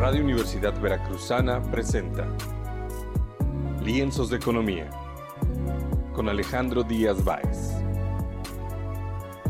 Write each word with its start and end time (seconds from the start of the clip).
Radio 0.00 0.22
Universidad 0.22 0.80
Veracruzana 0.80 1.60
presenta 1.70 2.26
Lienzos 3.82 4.30
de 4.30 4.38
Economía 4.38 4.88
con 6.14 6.30
Alejandro 6.30 6.82
Díaz 6.82 7.22
Báez. 7.22 7.74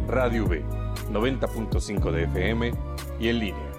Radio 0.09 0.47
V, 0.47 0.65
90.5 1.13 2.11
de 2.11 2.25
FM 2.25 2.73
y 3.21 3.29
en 3.29 3.39
línea. 3.39 3.73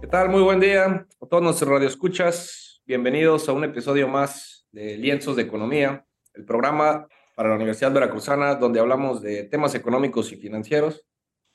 ¿Qué 0.00 0.06
tal? 0.06 0.30
Muy 0.30 0.40
buen 0.40 0.60
día 0.60 1.06
a 1.20 1.26
todos 1.26 1.42
nuestros 1.42 1.70
radioescuchas. 1.70 2.80
Bienvenidos 2.86 3.50
a 3.50 3.52
un 3.52 3.64
episodio 3.64 4.08
más 4.08 4.66
de 4.72 4.96
Lienzos 4.96 5.36
de 5.36 5.42
Economía, 5.42 6.06
el 6.32 6.46
programa 6.46 7.06
para 7.34 7.50
la 7.50 7.56
Universidad 7.56 7.92
Veracruzana 7.92 8.54
donde 8.54 8.80
hablamos 8.80 9.20
de 9.20 9.44
temas 9.44 9.74
económicos 9.74 10.32
y 10.32 10.36
financieros 10.36 11.04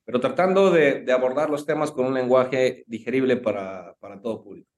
pero 0.05 0.19
tratando 0.19 0.71
de, 0.71 1.05
abordar 1.11 1.49
los 1.49 1.65
temas 1.65 1.91
con 1.91 2.05
un 2.05 2.13
lenguaje 2.13 2.83
digerible 2.87 3.37
para, 3.37 3.95
para 3.99 4.19
todo 4.21 4.43
público. 4.43 4.69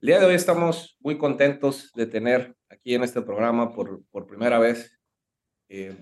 El 0.00 0.08
día 0.08 0.20
de 0.20 0.26
hoy 0.26 0.34
estamos 0.34 0.96
muy 1.00 1.16
contentos 1.16 1.90
de 1.94 2.06
tener 2.06 2.54
aquí 2.68 2.94
en 2.94 3.04
este 3.04 3.22
programa 3.22 3.72
por, 3.72 4.04
por 4.10 4.26
primera 4.26 4.58
vez 4.58 4.98
eh, 5.68 5.96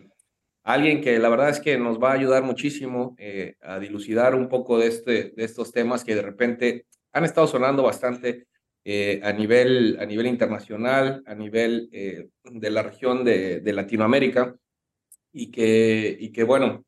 alguien 0.65 1.01
que 1.01 1.19
la 1.19 1.29
verdad 1.29 1.51
es 1.51 1.61
que 1.61 1.79
nos 1.79 2.01
va 2.01 2.11
a 2.11 2.15
ayudar 2.15 2.43
muchísimo 2.43 3.15
eh, 3.19 3.55
a 3.61 3.79
dilucidar 3.79 4.35
un 4.35 4.49
poco 4.49 4.79
de, 4.79 4.89
este, 4.89 5.31
de 5.31 5.45
estos 5.45 5.73
temas 5.73 6.05
que 6.05 6.15
de 6.15 6.23
repente 6.23 6.87
han 7.13 7.25
estado 7.25 7.47
sonando 7.47 7.83
bastante 7.83 8.47
eh, 8.85 9.21
a, 9.23 9.33
nivel, 9.33 9.97
a 10.01 10.07
nivel 10.07 10.27
internacional, 10.27 11.23
a 11.27 11.35
nivel 11.35 11.89
de 11.91 12.71
la 12.71 12.83
región 12.83 13.25
de, 13.25 13.61
de 13.61 13.73
Latinoamérica 13.73 14.57
y 15.33 15.51
que, 15.51 16.17
y 16.19 16.33
que 16.33 16.43
bueno, 16.43 16.85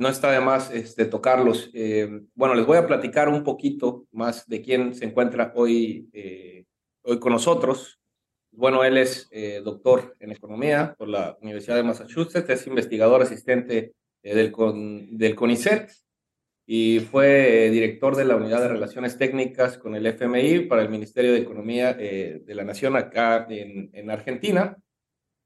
no 0.00 0.08
está 0.08 0.32
de 0.32 0.40
más 0.40 0.70
este, 0.70 1.04
tocarlos. 1.04 1.70
Eh, 1.74 2.22
bueno, 2.34 2.54
les 2.54 2.64
voy 2.64 2.78
a 2.78 2.86
platicar 2.86 3.28
un 3.28 3.44
poquito 3.44 4.06
más 4.12 4.48
de 4.48 4.62
quién 4.62 4.94
se 4.94 5.04
encuentra 5.04 5.52
hoy, 5.54 6.08
eh, 6.14 6.64
hoy 7.02 7.20
con 7.20 7.34
nosotros. 7.34 8.00
Bueno, 8.50 8.82
él 8.82 8.96
es 8.96 9.28
eh, 9.30 9.60
doctor 9.62 10.16
en 10.18 10.32
economía 10.32 10.94
por 10.96 11.06
la 11.06 11.36
Universidad 11.42 11.76
de 11.76 11.82
Massachusetts, 11.82 12.48
es 12.48 12.66
investigador 12.66 13.20
asistente 13.20 13.92
del, 14.22 14.54
del 15.10 15.34
CONICET 15.34 15.90
y 16.66 17.00
fue 17.00 17.68
director 17.68 18.16
de 18.16 18.24
la 18.24 18.36
Unidad 18.36 18.62
de 18.62 18.68
Relaciones 18.68 19.18
Técnicas 19.18 19.76
con 19.76 19.94
el 19.94 20.06
FMI 20.06 20.60
para 20.60 20.80
el 20.80 20.88
Ministerio 20.88 21.32
de 21.32 21.40
Economía 21.40 21.92
de 21.92 22.54
la 22.54 22.64
Nación 22.64 22.96
acá 22.96 23.46
en, 23.50 23.90
en 23.92 24.10
Argentina. 24.10 24.78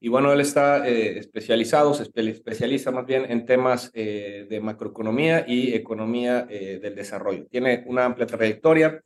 Y 0.04 0.08
bueno, 0.08 0.30
él 0.34 0.42
está 0.42 0.86
eh, 0.86 1.18
especializado, 1.18 1.94
se 1.94 2.10
especializa 2.14 2.90
más 2.90 3.06
bien 3.06 3.24
en 3.26 3.46
temas 3.46 3.90
eh, 3.94 4.46
de 4.50 4.60
macroeconomía 4.60 5.46
y 5.48 5.72
economía 5.72 6.46
eh, 6.50 6.78
del 6.78 6.94
desarrollo. 6.94 7.46
Tiene 7.46 7.84
una 7.86 8.04
amplia 8.04 8.26
trayectoria, 8.26 9.00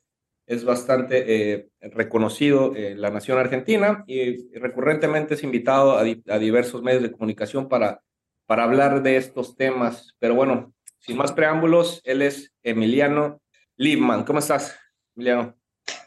es 0.45 0.65
bastante 0.65 1.71
reconocido 1.81 2.75
en 2.75 3.01
la 3.01 3.11
nación 3.11 3.39
argentina 3.39 4.03
y 4.09 4.53
recurrentemente 4.59 5.35
es 5.35 5.45
invitado 5.45 5.97
a, 5.97 6.03
diversos 6.03 6.83
medios 6.83 7.05
de 7.05 7.13
comunicación 7.13 7.69
para, 7.69 8.01
para 8.47 8.65
hablar 8.65 9.01
de 9.05 9.19
estos 9.19 9.55
temas. 9.55 10.17
Pero 10.19 10.35
bueno, 10.35 10.75
sin 10.99 11.17
más 11.17 11.31
preámbulos, 11.31 12.01
él 12.03 12.23
es 12.23 12.53
Emiliano 12.65 13.41
Liebman. 13.77 14.25
¿Cómo 14.25 14.41
estás, 14.41 14.77
Emiliano? 15.15 15.55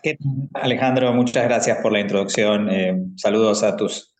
¿Qué 0.03 0.17
Alejandro? 0.53 1.13
Muchas 1.13 1.45
gracias 1.45 1.77
por 1.81 1.93
la 1.93 2.01
introducción. 2.01 3.15
saludos 3.15 3.63
a 3.63 3.77
tus 3.77 4.10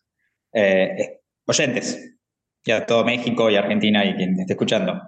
eh, 0.52 1.20
oyentes, 1.46 2.14
ya 2.64 2.84
todo 2.84 3.04
México 3.04 3.50
y 3.50 3.56
Argentina 3.56 4.04
y 4.04 4.14
quien 4.14 4.38
esté 4.38 4.52
escuchando. 4.52 5.00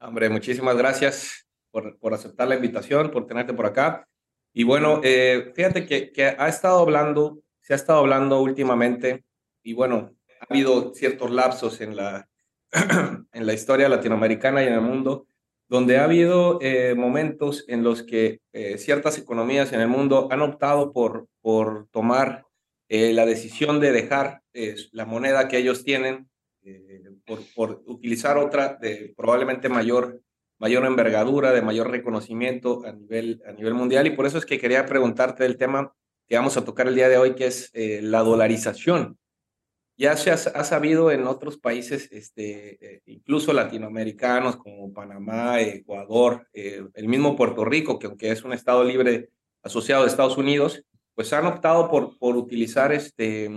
Hombre, 0.00 0.28
muchísimas 0.28 0.76
gracias 0.76 1.46
por, 1.70 1.98
por 1.98 2.14
aceptar 2.14 2.48
la 2.48 2.54
invitación, 2.54 3.10
por 3.10 3.26
tenerte 3.26 3.52
por 3.52 3.66
acá. 3.66 4.06
Y 4.52 4.62
bueno, 4.62 5.00
eh, 5.02 5.52
fíjate 5.54 5.86
que, 5.86 6.12
que 6.12 6.26
ha 6.26 6.48
estado 6.48 6.78
hablando, 6.78 7.40
se 7.60 7.72
ha 7.72 7.76
estado 7.76 7.98
hablando 7.98 8.40
últimamente, 8.40 9.24
y 9.62 9.72
bueno, 9.72 10.14
ha 10.40 10.46
habido 10.48 10.94
ciertos 10.94 11.30
lapsos 11.30 11.80
en 11.80 11.96
la, 11.96 12.28
en 13.32 13.46
la 13.46 13.52
historia 13.54 13.88
latinoamericana 13.88 14.62
y 14.62 14.68
en 14.68 14.74
el 14.74 14.82
mundo, 14.82 15.26
donde 15.66 15.98
ha 15.98 16.04
habido 16.04 16.58
eh, 16.60 16.94
momentos 16.94 17.64
en 17.68 17.82
los 17.82 18.02
que 18.02 18.40
ciertas 18.76 19.18
economías 19.18 19.72
en 19.72 19.80
el 19.80 19.88
mundo 19.88 20.28
han 20.30 20.42
optado 20.42 20.92
por, 20.92 21.26
por 21.40 21.88
tomar 21.90 22.43
eh, 22.88 23.12
la 23.12 23.24
decisión 23.24 23.80
de 23.80 23.92
dejar 23.92 24.42
eh, 24.52 24.76
la 24.92 25.06
moneda 25.06 25.48
que 25.48 25.56
ellos 25.56 25.84
tienen 25.84 26.28
eh, 26.62 27.02
por, 27.54 27.82
utilizar 27.86 28.36
otra 28.36 28.76
de 28.80 29.14
probablemente 29.16 29.68
mayor, 29.68 30.20
mayor 30.58 30.84
envergadura, 30.84 31.52
de 31.52 31.62
mayor 31.62 31.90
reconocimiento 31.90 32.84
a 32.84 32.92
nivel, 32.92 33.42
a 33.46 33.52
nivel 33.52 33.74
mundial. 33.74 34.06
Y 34.06 34.10
por 34.10 34.26
eso 34.26 34.38
es 34.38 34.44
que 34.44 34.58
quería 34.58 34.84
preguntarte 34.84 35.44
del 35.44 35.56
tema 35.56 35.94
que 36.28 36.36
vamos 36.36 36.56
a 36.56 36.64
tocar 36.64 36.88
el 36.88 36.94
día 36.94 37.08
de 37.08 37.18
hoy, 37.18 37.34
que 37.34 37.46
es 37.46 37.70
la 37.74 38.20
dolarización. 38.20 39.18
Ya 39.96 40.16
se 40.16 40.30
ha, 40.30 40.36
sabido 40.36 41.10
en 41.10 41.26
otros 41.26 41.58
países, 41.58 42.08
este, 42.10 43.02
incluso 43.04 43.52
latinoamericanos 43.52 44.56
como 44.56 44.92
Panamá, 44.92 45.60
Ecuador, 45.60 46.48
el 46.54 47.08
mismo 47.08 47.36
Puerto 47.36 47.64
Rico, 47.64 47.98
que 47.98 48.06
aunque 48.06 48.30
es 48.30 48.42
un 48.42 48.54
estado 48.54 48.84
libre 48.84 49.28
asociado 49.62 50.04
a 50.04 50.06
Estados 50.06 50.38
Unidos, 50.38 50.82
pues 51.14 51.32
han 51.32 51.46
optado 51.46 51.90
por, 51.90 52.18
por 52.18 52.36
utilizar 52.36 52.92
este, 52.92 53.50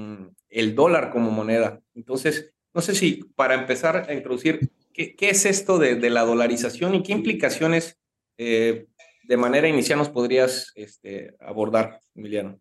el 0.50 0.76
dólar 0.76 1.12
como 1.12 1.32
moneda. 1.32 1.82
Entonces, 1.96 2.54
no 2.74 2.82
sé 2.82 2.94
si 2.94 3.24
para 3.36 3.56
empezar 3.56 4.06
a 4.10 4.14
introducir, 4.14 4.70
¿qué, 4.94 5.16
qué 5.16 5.30
es 5.30 5.46
esto 5.46 5.80
de, 5.80 5.96
de, 5.96 6.10
la 6.10 6.22
dolarización 6.22 6.96
y 6.96 7.04
qué 7.04 7.14
implicaciones 7.14 7.98
eh, 8.38 8.86
de 9.24 9.38
manera 9.38 9.68
inicial 9.68 9.98
nos 9.98 10.10
podrías 10.10 10.72
este, 10.76 11.36
abordar, 11.40 12.00
Emiliano? 12.16 12.60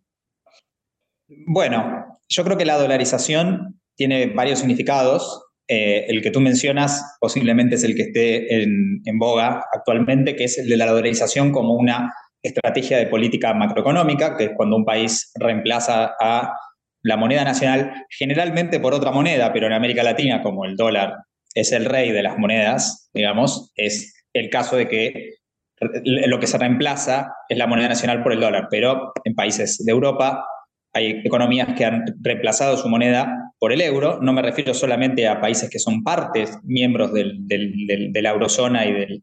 Bueno, 1.29 2.19
yo 2.29 2.45
creo 2.45 2.57
que 2.57 2.65
la 2.65 2.79
dolarización 2.79 3.81
tiene 3.95 4.27
varios 4.27 4.61
significados. 4.61 5.43
Eh, 5.69 6.07
el 6.09 6.23
que 6.23 6.31
tú 6.31 6.41
mencionas 6.41 7.17
posiblemente 7.21 7.75
es 7.75 7.83
el 7.83 7.97
que 7.97 8.03
esté 8.03 8.63
en, 8.63 9.03
en 9.05 9.19
boga 9.19 9.65
actualmente, 9.73 10.37
que 10.37 10.45
es 10.45 10.59
el 10.59 10.69
de 10.69 10.77
la 10.77 10.87
dolarización 10.87 11.51
como 11.51 11.75
una 11.75 12.15
estrategia 12.43 12.99
de 12.99 13.07
política 13.07 13.55
macroeconómica, 13.55 14.37
que 14.37 14.45
es 14.45 14.51
cuando 14.57 14.77
un 14.77 14.85
país 14.85 15.33
reemplaza 15.35 16.15
a 16.21 16.53
la 17.03 17.17
moneda 17.17 17.45
nacional 17.45 18.07
generalmente 18.11 18.81
por 18.81 18.95
otra 18.95 19.11
moneda, 19.11 19.53
pero 19.53 19.67
en 19.67 19.73
América 19.73 20.03
Latina, 20.03 20.43
como 20.43 20.65
el 20.65 20.77
dólar 20.77 21.15
es 21.55 21.73
el 21.73 21.85
rey 21.85 22.13
de 22.13 22.23
las 22.23 22.39
monedas, 22.39 23.11
digamos, 23.15 23.73
es 23.77 24.25
el 24.33 24.51
caso 24.51 24.77
de 24.77 24.89
que 24.89 25.31
lo 26.05 26.41
que 26.41 26.47
se 26.47 26.59
reemplaza 26.59 27.33
es 27.49 27.59
la 27.59 27.67
moneda 27.67 27.89
nacional 27.89 28.23
por 28.23 28.33
el 28.33 28.41
dólar, 28.41 28.69
pero 28.71 29.13
en 29.25 29.35
países 29.35 29.85
de 29.85 29.93
Europa 29.93 30.45
hay 30.93 31.23
economías 31.25 31.69
que 31.77 31.85
han 31.85 32.05
reemplazado 32.23 32.77
su 32.77 32.89
moneda 32.89 33.46
por 33.59 33.73
el 33.73 33.81
euro. 33.81 34.19
No 34.21 34.33
me 34.33 34.43
refiero 34.43 34.75
solamente 34.75 35.27
a 35.27 35.41
países 35.41 35.71
que 35.71 35.79
son 35.79 36.03
partes, 36.03 36.59
miembros 36.63 37.13
de 37.13 38.21
la 38.23 38.31
eurozona 38.31 38.87
y 38.87 39.23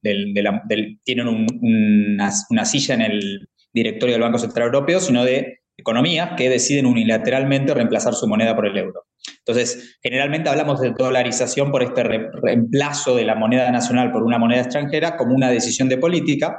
tienen 1.03 1.27
una, 1.29 2.66
silla 2.66 2.95
en 2.95 3.01
el 3.01 3.49
directorio 3.73 4.16
del 4.16 4.23
Banco 4.23 4.39
Central 4.39 4.67
Europeo, 4.67 4.99
sino 4.99 5.23
de 5.23 5.59
economías 5.77 6.31
que 6.38 6.49
deciden 6.49 6.85
unilateralmente 6.85 7.73
reemplazar 7.73 8.13
su 8.13 8.27
moneda 8.27 8.55
por 8.55 8.67
el 8.67 8.77
euro. 8.77 9.05
Entonces, 9.39 9.97
generalmente 10.01 10.49
hablamos 10.49 10.81
de 10.81 10.91
dolarización 10.91 11.72
por 11.72 11.83
este 11.83 12.03
reemplazo 12.03 13.16
de 13.16 13.25
la 13.25 13.35
moneda 13.35 13.72
nacional 13.72 14.11
por 14.11 14.23
una 14.23 14.38
moneda 14.38 14.61
extranjera 14.61 15.17
como 15.17 15.33
una 15.35 15.49
decisión 15.49 15.89
de 15.89 15.97
política, 15.97 16.57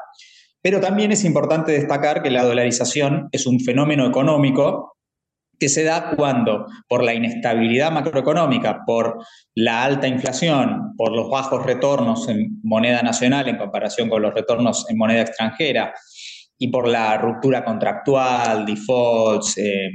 pero 0.60 0.80
también 0.80 1.12
es 1.12 1.24
importante 1.24 1.72
destacar 1.72 2.22
que 2.22 2.30
la 2.30 2.42
dolarización 2.42 3.28
es 3.32 3.46
un 3.46 3.60
fenómeno 3.60 4.06
económico 4.06 4.93
que 5.58 5.68
se 5.68 5.84
da 5.84 6.12
cuando, 6.16 6.66
por 6.88 7.02
la 7.02 7.14
inestabilidad 7.14 7.92
macroeconómica, 7.92 8.80
por 8.86 9.24
la 9.54 9.84
alta 9.84 10.08
inflación, 10.08 10.94
por 10.96 11.12
los 11.12 11.30
bajos 11.30 11.64
retornos 11.64 12.28
en 12.28 12.60
moneda 12.62 13.02
nacional 13.02 13.48
en 13.48 13.58
comparación 13.58 14.08
con 14.08 14.22
los 14.22 14.34
retornos 14.34 14.86
en 14.88 14.98
moneda 14.98 15.22
extranjera, 15.22 15.94
y 16.58 16.68
por 16.68 16.88
la 16.88 17.16
ruptura 17.18 17.64
contractual, 17.64 18.64
defaults, 18.64 19.58
eh, 19.58 19.90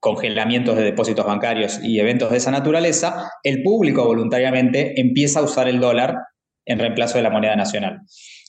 congelamientos 0.00 0.76
de 0.76 0.84
depósitos 0.84 1.24
bancarios 1.24 1.80
y 1.82 1.98
eventos 1.98 2.30
de 2.30 2.36
esa 2.36 2.50
naturaleza, 2.50 3.30
el 3.42 3.62
público 3.62 4.04
voluntariamente 4.04 5.00
empieza 5.00 5.40
a 5.40 5.42
usar 5.42 5.68
el 5.68 5.80
dólar 5.80 6.14
en 6.64 6.78
reemplazo 6.78 7.16
de 7.16 7.22
la 7.22 7.30
moneda 7.30 7.56
nacional. 7.56 8.00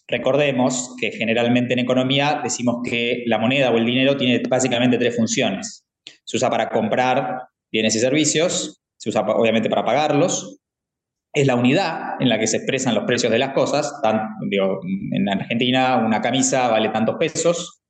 Recordemos 0.07 0.95
que 0.99 1.11
generalmente 1.11 1.73
en 1.73 1.79
economía 1.79 2.41
decimos 2.43 2.77
que 2.83 3.23
la 3.25 3.39
moneda 3.39 3.71
o 3.71 3.77
el 3.77 3.85
dinero 3.85 4.17
tiene 4.17 4.41
básicamente 4.47 4.97
tres 4.97 5.15
funciones 5.15 5.86
se 6.27 6.37
usa 6.37 6.49
para 6.49 6.69
comprar 6.69 7.47
bienes 7.71 7.95
y 7.95 7.99
servicios, 7.99 8.83
se 8.97 9.09
usa 9.09 9.21
obviamente 9.21 9.69
para 9.69 9.85
pagarlos. 9.85 10.59
Es 11.33 11.47
la 11.47 11.55
unidad 11.55 12.15
en 12.19 12.29
la 12.29 12.37
que 12.37 12.47
se 12.47 12.57
expresan 12.57 12.95
los 12.95 13.05
precios 13.05 13.31
de 13.31 13.39
las 13.39 13.53
cosas. 13.53 13.93
en 15.11 15.29
Argentina 15.29 15.97
una 15.97 16.21
camisa 16.21 16.67
vale 16.67 16.89
tantos 16.89 17.15
pesos. 17.15 17.81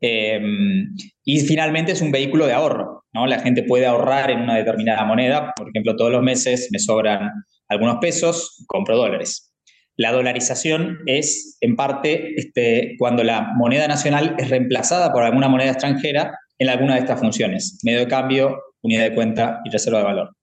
Em, 0.00 0.94
y 1.24 1.40
finalmente 1.40 1.92
es 1.92 2.00
un 2.00 2.12
vehículo 2.12 2.46
de 2.46 2.52
ahorro. 2.52 3.04
¿no? 3.12 3.26
La 3.26 3.40
gente 3.40 3.64
puede 3.64 3.86
ahorrar 3.86 4.30
en 4.30 4.40
una 4.40 4.56
determinada 4.56 5.04
moneda. 5.04 5.52
Por 5.56 5.68
ejemplo, 5.68 5.96
todos 5.96 6.12
los 6.12 6.22
meses 6.22 6.68
me 6.72 6.78
sobran 6.78 7.30
algunos 7.68 7.96
pesos, 8.00 8.64
compro 8.66 8.96
dólares. 8.96 9.48
la 9.96 10.10
dolarización 10.10 11.00
es, 11.06 11.58
en 11.60 11.76
parte, 11.76 12.34
este, 12.36 12.96
cuando 12.98 13.22
la 13.22 13.52
moneda 13.56 13.86
nacional 13.86 14.34
es 14.38 14.48
reemplazada 14.48 15.12
por 15.12 15.22
alguna 15.22 15.48
moneda 15.48 15.72
extranjera 15.72 16.32
en 16.58 16.68
alguna 16.68 16.94
de 16.94 17.00
estas 17.00 17.20
funciones, 17.20 17.78
medio 17.82 18.00
de 18.00 18.08
cambio, 18.08 18.56
unidad 18.82 19.04
de 19.04 19.14
cuenta 19.14 19.60
y 19.64 19.70
reserva 19.70 19.98
de 19.98 20.04
valor. 20.04 20.36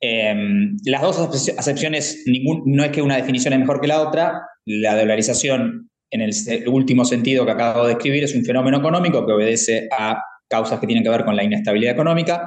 Em, 0.00 0.76
las 0.84 1.02
dos 1.02 1.18
acepciones, 1.56 2.24
no 2.66 2.84
es 2.84 2.90
que 2.90 3.02
una 3.02 3.16
definición 3.16 3.54
es 3.54 3.60
mejor 3.60 3.80
que 3.80 3.86
la 3.86 4.02
otra, 4.02 4.42
la 4.66 4.98
dolarización 4.98 5.88
en 6.10 6.20
el 6.20 6.68
último 6.68 7.04
sentido 7.04 7.44
que 7.44 7.52
acabo 7.52 7.84
de 7.84 7.94
describir 7.94 8.22
es 8.24 8.34
un 8.34 8.44
fenómeno 8.44 8.78
económico 8.78 9.26
que 9.26 9.32
obedece 9.32 9.88
a 9.90 10.22
causas 10.48 10.78
que 10.78 10.86
tienen 10.86 11.02
que 11.02 11.10
ver 11.10 11.24
con 11.24 11.34
la 11.34 11.42
inestabilidad 11.42 11.94
económica. 11.94 12.46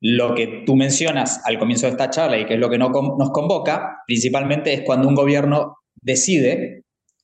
Lo 0.00 0.34
que 0.34 0.64
tú 0.66 0.74
mencionas 0.74 1.40
al 1.44 1.58
comienzo 1.58 1.86
de 1.86 1.92
esta 1.92 2.10
charla 2.10 2.38
y 2.38 2.46
que 2.46 2.54
es 2.54 2.60
lo 2.60 2.68
que 2.68 2.78
no, 2.78 2.88
nos 2.90 3.30
convoca, 3.30 3.98
principalmente 4.06 4.72
es 4.72 4.82
cuando 4.82 5.08
un 5.08 5.14
gobierno 5.14 5.76
decide 5.94 6.82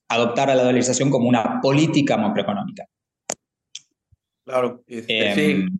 adoptar 0.08 0.50
a 0.50 0.54
la 0.54 0.62
dolarización 0.62 1.10
como 1.10 1.28
una 1.28 1.60
política 1.60 2.16
macroeconómica. 2.16 2.84
Claro, 4.52 4.84
este, 4.86 5.34
sí. 5.34 5.50
Em, 5.52 5.78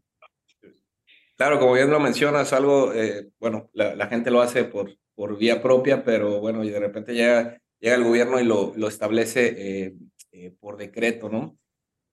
claro, 1.37 1.59
como 1.59 1.75
bien 1.75 1.91
lo 1.91 2.01
mencionas, 2.01 2.55
algo, 2.55 2.95
eh, 2.95 3.29
bueno, 3.39 3.69
la, 3.75 4.07
gente 4.07 4.31
lo 4.31 4.41
hace 4.41 4.65
por, 4.65 4.97
por 5.15 5.37
vía 5.37 5.61
propia, 5.61 6.03
pero 6.03 6.41
bueno, 6.41 6.65
y 6.65 6.71
de 6.71 6.81
repente 6.81 7.13
llega, 7.13 7.61
llega 7.81 7.97
el 7.97 8.05
gobierno 8.05 8.41
y 8.41 8.45
lo, 8.45 8.73
lo 8.75 8.89
establece 8.89 9.55
eh, 9.59 9.95
eh, 10.31 10.55
por 10.59 10.79
decreto, 10.79 11.29
¿no? 11.29 11.59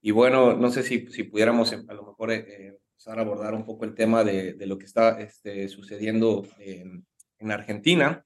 Y 0.02 0.12
bueno, 0.12 0.54
no 0.54 0.70
sé 0.70 0.84
si, 0.84 1.08
si 1.08 1.24
pudiéramos 1.24 1.72
a 1.72 1.94
lo 1.94 2.04
mejor 2.04 2.34
empezar 2.34 3.20
a 3.20 3.22
abordar 3.22 3.54
un 3.54 3.64
poco 3.64 3.86
el 3.86 3.96
tema 3.96 4.26
de, 4.26 4.52
de 4.52 4.66
lo 4.68 4.78
que 4.78 4.86
está 4.86 5.18
este, 5.22 5.70
sucediendo 5.70 6.46
en, 6.58 7.06
en, 7.38 7.52
Argentina. 7.52 8.26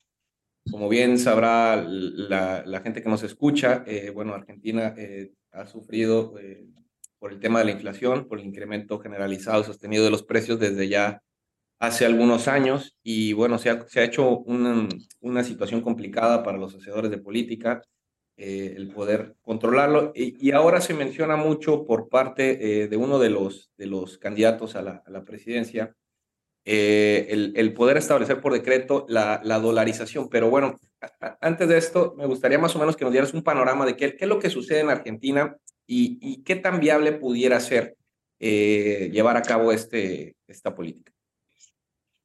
Como 0.72 0.90
bien 0.90 1.20
sabrá 1.20 1.76
la, 1.76 2.64
la 2.66 2.82
gente 2.82 3.04
que 3.04 3.10
nos 3.10 3.22
escucha, 3.22 3.86
bueno, 4.16 4.34
Argentina 4.34 4.96
ha 5.52 5.68
sufrido 5.68 6.34
por 7.24 7.32
el 7.32 7.40
tema 7.40 7.60
de 7.60 7.66
la 7.66 7.72
inflación, 7.72 8.28
por 8.28 8.38
el 8.38 8.46
incremento 8.46 9.00
generalizado 9.00 9.62
y 9.62 9.64
sostenido 9.64 10.04
de 10.04 10.12
los 10.12 10.24
precios 10.24 10.60
desde 10.60 10.90
ya 10.90 11.24
hace 11.80 12.06
algunos 12.06 12.50
años 12.50 12.98
y 13.02 13.32
bueno, 13.32 13.58
se 13.60 13.70
ha, 13.70 13.88
se 13.88 14.02
ha 14.02 14.04
hecho 14.04 14.40
una, 14.40 14.90
una, 15.22 15.46
situación 15.46 15.80
complicada 15.80 16.44
para 16.44 16.58
los 16.58 16.76
hacedores 16.76 17.10
de 17.10 17.20
política 17.20 17.82
eh, 18.36 18.74
el 18.76 18.90
poder 18.90 19.36
controlarlo 19.42 20.12
y, 20.14 20.52
ahora 20.52 20.82
se 20.82 20.94
menciona 20.94 21.38
mucho 21.38 21.86
por 21.86 22.10
parte 22.10 22.84
eh, 22.84 22.88
de 22.90 22.98
uno 22.98 23.18
de 23.20 23.30
los, 23.30 23.72
de 23.78 23.86
los 23.86 24.18
candidatos 24.18 24.76
a 24.76 24.82
la, 24.82 25.02
a 25.06 25.10
la 25.10 25.24
presidencia 25.24 25.96
eh, 26.66 27.28
el, 27.30 27.54
el, 27.56 27.74
poder 27.74 27.96
establecer 27.96 28.42
por 28.42 28.52
decreto 28.52 29.06
la, 29.08 29.40
la 29.46 29.60
dolarización. 29.60 30.28
Pero 30.28 30.50
bueno, 30.50 30.78
antes 31.40 31.70
de 31.70 31.78
esto, 31.78 32.16
me 32.18 32.26
gustaría 32.26 32.60
más 32.60 32.76
o 32.76 32.80
menos 32.80 32.98
que 32.98 33.06
nos 33.06 33.14
dieras 33.14 33.34
un 33.34 33.44
panorama 33.44 33.86
de 33.86 33.96
qué, 33.96 34.18
qué 34.18 34.26
es 34.26 34.30
lo 34.30 34.40
que 34.40 34.50
sucede 34.50 34.82
en 34.82 34.90
Argentina 34.90 35.58
y, 35.88 36.44
qué 36.44 36.56
tan 36.56 36.80
viable 36.80 37.14
pudiera 37.14 37.60
ser 37.60 37.98
eh, 38.40 39.10
llevar 39.12 39.38
a 39.38 39.42
cabo 39.42 39.72
este, 39.72 40.36
esta 40.48 40.76
política. 40.76 41.12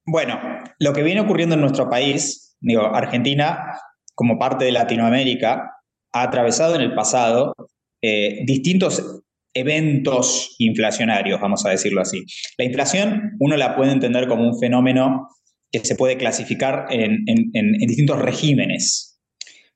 Bueno, 0.06 0.40
lo 0.78 0.93
que 0.93 1.02
viene 1.02 1.20
ocurriendo 1.20 1.55
en 1.55 1.60
nuestro 1.60 1.90
país, 1.90 2.56
digo, 2.60 2.82
Argentina, 2.82 3.78
como 4.14 4.38
parte 4.38 4.64
de 4.64 4.72
Latinoamérica, 4.72 5.70
ha 6.12 6.22
atravesado 6.22 6.75
en 6.75 6.81
el 6.81 6.94
pasado 6.94 7.55
eh, 8.02 8.40
distintos 8.46 9.22
eventos 9.55 10.55
inflacionarios, 10.58 11.40
vamos 11.40 11.66
a 11.66 11.70
decirlo 11.70 12.00
así. 12.00 12.25
La 12.56 12.64
inflación 12.64 13.32
uno 13.38 13.56
la 13.56 13.76
puede 13.76 13.93
entender 13.93 14.28
como 14.28 14.49
un 14.49 14.58
fenómeno 14.58 15.28
que 15.70 15.81
se 15.81 15.96
puede 15.96 16.16
clasificar 16.16 16.87
en, 16.90 17.25
en 17.26 17.72
distintos 17.87 18.19
regímenes. 18.20 19.20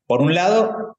Por 0.07 0.23
un 0.23 0.35
lado, 0.35 0.99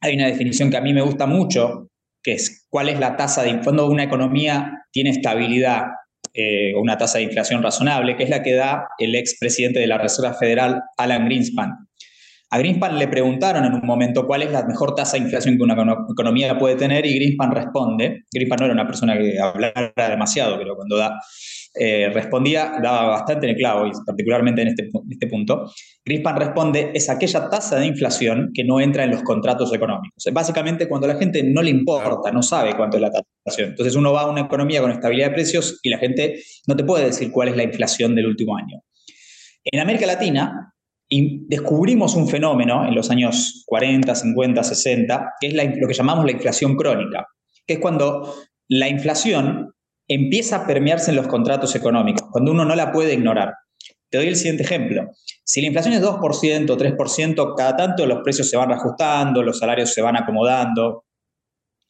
hay 0.00 0.14
una 0.14 0.26
definición 0.26 0.70
que 0.70 0.76
a 0.76 0.80
mí 0.80 0.94
me 0.94 1.02
gusta 1.02 1.26
mucho, 1.26 1.89
que 2.22 2.32
es 2.32 2.66
cuál 2.68 2.88
es 2.88 2.98
la 2.98 3.16
tasa 3.16 3.42
de, 3.42 3.60
cuando 3.60 3.86
una 3.86 4.04
economía 4.04 4.84
tiene 4.92 5.10
estabilidad 5.10 5.84
eh, 6.34 6.74
o 6.74 6.80
una 6.80 6.96
tasa 6.96 7.18
de 7.18 7.24
inflación 7.24 7.62
razonable, 7.62 8.16
que 8.16 8.24
es 8.24 8.30
la 8.30 8.42
que 8.42 8.54
da 8.54 8.86
el 8.98 9.14
expresidente 9.14 9.80
de 9.80 9.86
la 9.86 9.98
Reserva 9.98 10.34
Federal, 10.34 10.82
Alan 10.96 11.26
Greenspan. 11.26 11.88
A 12.52 12.58
Greenspan 12.58 12.98
le 12.98 13.08
preguntaron 13.08 13.64
en 13.64 13.74
un 13.74 13.82
momento 13.84 14.26
cuál 14.26 14.42
es 14.42 14.50
la 14.50 14.64
mejor 14.64 14.94
tasa 14.94 15.16
de 15.16 15.22
inflación 15.22 15.56
que 15.56 15.62
una 15.62 15.74
economía 16.10 16.58
puede 16.58 16.74
tener 16.76 17.06
y 17.06 17.14
Greenspan 17.14 17.52
responde, 17.52 18.24
Greenspan 18.32 18.58
no 18.60 18.64
era 18.66 18.74
una 18.74 18.86
persona 18.86 19.16
que 19.16 19.38
hablara 19.38 20.08
demasiado, 20.08 20.58
pero 20.58 20.74
cuando 20.76 20.96
da 20.96 21.20
eh, 21.74 22.10
respondía, 22.12 22.72
daba 22.82 23.06
bastante 23.06 23.46
en 23.46 23.50
el 23.50 23.56
clavo, 23.56 23.86
y 23.86 23.90
particularmente 24.04 24.62
en 24.62 24.68
este, 24.68 24.90
este 25.08 25.26
punto. 25.28 25.70
Grispan 26.04 26.36
responde, 26.36 26.90
es 26.94 27.08
aquella 27.08 27.48
tasa 27.48 27.78
de 27.78 27.86
inflación 27.86 28.50
que 28.52 28.64
no 28.64 28.80
entra 28.80 29.04
en 29.04 29.10
los 29.10 29.22
contratos 29.22 29.72
económicos. 29.72 30.24
Básicamente, 30.32 30.88
cuando 30.88 31.06
la 31.06 31.14
gente 31.16 31.42
no 31.42 31.62
le 31.62 31.70
importa, 31.70 32.32
no 32.32 32.42
sabe 32.42 32.76
cuánto 32.76 32.96
es 32.96 33.02
la 33.02 33.10
tasa 33.10 33.22
de 33.22 33.38
inflación. 33.38 33.68
Entonces, 33.70 33.94
uno 33.94 34.12
va 34.12 34.22
a 34.22 34.30
una 34.30 34.42
economía 34.42 34.80
con 34.80 34.90
estabilidad 34.90 35.28
de 35.28 35.34
precios 35.34 35.78
y 35.82 35.90
la 35.90 35.98
gente 35.98 36.42
no 36.66 36.74
te 36.74 36.84
puede 36.84 37.06
decir 37.06 37.30
cuál 37.30 37.48
es 37.48 37.56
la 37.56 37.62
inflación 37.62 38.14
del 38.14 38.26
último 38.26 38.56
año. 38.56 38.82
En 39.64 39.78
América 39.78 40.06
Latina, 40.06 40.74
descubrimos 41.10 42.14
un 42.14 42.28
fenómeno 42.28 42.86
en 42.86 42.94
los 42.94 43.10
años 43.10 43.64
40, 43.66 44.14
50, 44.14 44.62
60, 44.62 45.32
que 45.40 45.46
es 45.48 45.54
lo 45.54 45.88
que 45.88 45.94
llamamos 45.94 46.24
la 46.24 46.32
inflación 46.32 46.76
crónica, 46.76 47.26
que 47.66 47.74
es 47.74 47.80
cuando 47.80 48.34
la 48.68 48.88
inflación 48.88 49.69
empieza 50.10 50.56
a 50.56 50.66
permearse 50.66 51.10
en 51.10 51.16
los 51.16 51.28
contratos 51.28 51.76
económicos, 51.76 52.28
cuando 52.32 52.50
uno 52.50 52.64
no 52.64 52.74
la 52.74 52.90
puede 52.90 53.14
ignorar. 53.14 53.54
Te 54.10 54.18
doy 54.18 54.26
el 54.26 54.34
siguiente 54.34 54.64
ejemplo. 54.64 55.08
Si 55.44 55.60
la 55.60 55.68
inflación 55.68 55.94
es 55.94 56.02
2%, 56.02 56.66
3%, 56.66 57.54
cada 57.56 57.76
tanto 57.76 58.04
los 58.06 58.18
precios 58.22 58.50
se 58.50 58.56
van 58.56 58.70
reajustando, 58.70 59.40
los 59.40 59.60
salarios 59.60 59.94
se 59.94 60.02
van 60.02 60.16
acomodando. 60.16 61.04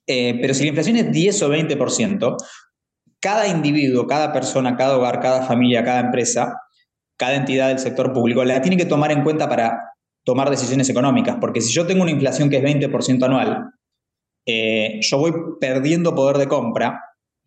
Eh, 0.07 0.37
pero 0.39 0.53
si 0.53 0.65
la 0.65 0.69
inflación 0.69 0.97
es 0.97 1.11
10 1.11 1.43
o 1.43 1.49
20%, 1.49 2.37
cada 3.21 3.49
individuo, 3.49 4.07
cada 4.07 4.35
persona, 4.35 4.77
cada 4.77 4.99
hogar, 4.99 5.21
cada 5.21 5.43
familia, 5.43 5.83
cada 5.83 6.01
empresa, 6.01 6.61
cada 7.17 7.37
entidad 7.37 7.69
del 7.69 7.79
sector 7.79 8.13
público 8.13 8.45
la 8.45 8.61
tiene 8.61 8.77
que 8.77 8.85
tomar 8.85 9.13
en 9.13 9.23
cuenta 9.23 9.49
para 9.49 9.95
tomar 10.27 10.51
decisiones 10.51 10.91
económicas. 10.91 11.39
Porque 11.41 11.63
si 11.63 11.73
yo 11.73 11.87
tengo 11.87 12.03
una 12.03 12.11
inflación 12.11 12.51
que 12.51 12.59
es 12.59 12.63
20% 12.63 13.25
anual, 13.25 13.71
eh, 14.47 14.99
yo 15.01 15.17
voy 15.17 15.33
perdiendo 15.59 16.15
poder 16.15 16.37
de 16.37 16.49
compra 16.49 17.01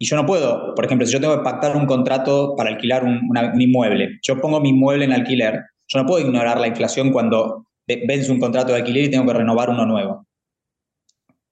y 0.04 0.06
yo 0.06 0.18
no 0.18 0.26
puedo, 0.26 0.76
por 0.76 0.84
ejemplo, 0.84 1.08
si 1.08 1.14
yo 1.14 1.22
tengo 1.22 1.38
que 1.38 1.46
pactar 1.46 1.78
un 1.78 1.86
contrato 1.86 2.56
para 2.58 2.72
alquilar 2.72 3.06
un, 3.06 3.22
inmueble, 3.58 4.20
yo 4.22 4.42
pongo 4.42 4.60
mi 4.60 4.72
inmueble 4.72 5.06
en 5.06 5.14
alquiler, 5.14 5.62
yo 5.88 6.02
no 6.02 6.06
puedo 6.06 6.26
ignorar 6.26 6.60
la 6.60 6.68
inflación 6.68 7.14
cuando 7.14 7.68
vence 7.88 8.30
un 8.30 8.42
contrato 8.42 8.74
de 8.74 8.80
alquiler 8.80 9.06
y 9.06 9.12
tengo 9.12 9.26
que 9.26 9.38
renovar 9.38 9.70
uno 9.70 9.86
nuevo. 9.86 10.28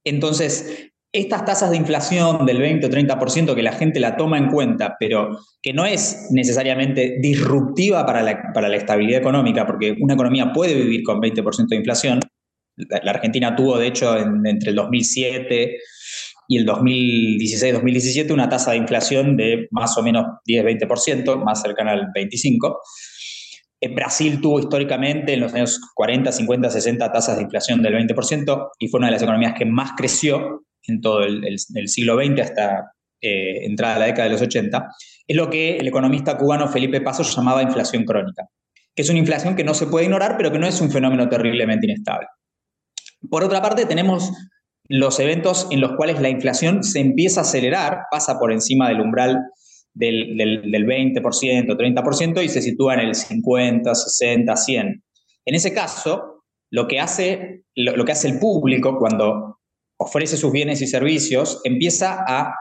Entonces, 0.03 0.89
estas 1.13 1.45
tasas 1.45 1.71
de 1.71 1.77
inflación 1.77 2.45
del 2.45 2.57
20 2.57 2.87
o 2.87 2.89
30% 2.89 3.55
que 3.55 3.63
la 3.63 3.71
gente 3.71 4.01
la 4.01 4.17
toma 4.17 4.37
en 4.37 4.49
cuenta, 4.49 4.97
pero 4.99 5.29
que 5.61 5.71
no 5.71 5.85
es 5.85 6.27
necesariamente 6.31 7.19
disruptiva 7.21 8.05
para 8.05 8.21
la, 8.21 8.75
estabilidad 8.75 9.21
económica, 9.21 9.65
porque 9.65 9.95
una 10.01 10.15
economía 10.15 10.51
puede 10.51 10.75
vivir 10.75 11.03
con 11.03 11.21
20% 11.21 11.69
de 11.69 11.75
inflación. 11.77 12.19
La 12.75 13.11
Argentina 13.11 13.55
tuvo, 13.55 13.77
de 13.77 13.87
hecho, 13.87 14.17
entre 14.17 14.71
el 14.71 14.75
2007 14.75 15.77
y 16.51 16.57
el 16.57 16.65
2016-2017 16.67 18.33
una 18.33 18.49
tasa 18.49 18.71
de 18.71 18.77
inflación 18.77 19.37
de 19.37 19.69
más 19.71 19.97
o 19.97 20.03
menos 20.03 20.25
10-20%, 20.45 21.41
más 21.41 21.61
cercana 21.61 21.93
al 21.93 22.07
25%. 22.13 22.75
En 23.79 23.95
Brasil 23.95 24.41
tuvo 24.41 24.59
históricamente 24.59 25.33
en 25.33 25.39
los 25.39 25.53
años 25.53 25.79
40, 25.95 26.29
50, 26.29 26.69
60 26.69 27.11
tasas 27.13 27.37
de 27.37 27.43
inflación 27.43 27.81
del 27.81 27.93
20% 27.93 28.67
y 28.79 28.89
fue 28.89 28.97
una 28.97 29.07
de 29.07 29.13
las 29.13 29.21
economías 29.21 29.53
que 29.57 29.63
más 29.63 29.91
creció 29.95 30.65
en 30.87 30.99
todo 30.99 31.23
el, 31.23 31.57
siglo 31.87 32.17
XX 32.17 32.41
hasta 32.41 32.91
eh, 33.21 33.65
entrada 33.65 33.95
a 33.95 33.99
la 33.99 34.05
década 34.07 34.25
de 34.25 34.31
los 34.33 34.41
80. 34.41 34.87
Es 35.25 35.37
lo 35.37 35.49
que 35.49 35.77
el 35.77 35.87
economista 35.87 36.37
cubano 36.37 36.67
Felipe 36.67 36.99
Pasos 36.99 37.33
llamaba 37.33 37.63
inflación 37.63 38.03
crónica, 38.03 38.43
que 38.93 39.03
es 39.03 39.09
una 39.09 39.19
inflación 39.19 39.55
que 39.55 39.63
no 39.63 39.73
se 39.73 39.87
puede 39.87 40.03
ignorar, 40.03 40.35
pero 40.35 40.51
que 40.51 40.59
no 40.59 40.67
es 40.67 40.81
un 40.81 40.91
fenómeno 40.91 41.29
terriblemente 41.29 41.87
inestable. 41.87 42.27
Por 43.29 43.41
otra 43.45 43.61
parte, 43.61 43.85
tenemos 43.85 44.33
los 44.91 45.21
eventos 45.21 45.67
en 45.71 45.79
los 45.79 45.95
cuales 45.95 46.19
la 46.19 46.29
inflación 46.29 46.83
se 46.83 46.99
empieza 46.99 47.39
a 47.39 47.43
acelerar, 47.43 48.03
pasa 48.11 48.37
por 48.37 48.51
encima 48.51 48.89
del 48.89 48.99
umbral 48.99 49.39
del, 49.93 50.35
del, 50.37 50.85
20%, 50.85 51.21
30% 51.23 52.43
y 52.43 52.49
se 52.49 52.61
sitúa 52.61 52.95
en 52.95 52.99
el 52.99 53.15
50, 53.15 53.95
60, 53.95 54.55
100. 54.55 55.03
En 55.45 55.55
ese 55.55 55.73
caso, 55.73 56.43
lo 56.69 56.87
que 56.89 56.99
hace, 56.99 57.63
lo, 57.73 58.03
que 58.03 58.11
hace 58.11 58.27
el 58.27 58.39
público 58.39 58.97
cuando 58.97 59.59
ofrece 59.97 60.35
sus 60.35 60.51
bienes 60.51 60.81
y 60.81 60.87
servicios 60.87 61.61
empieza 61.63 62.25
a 62.27 62.53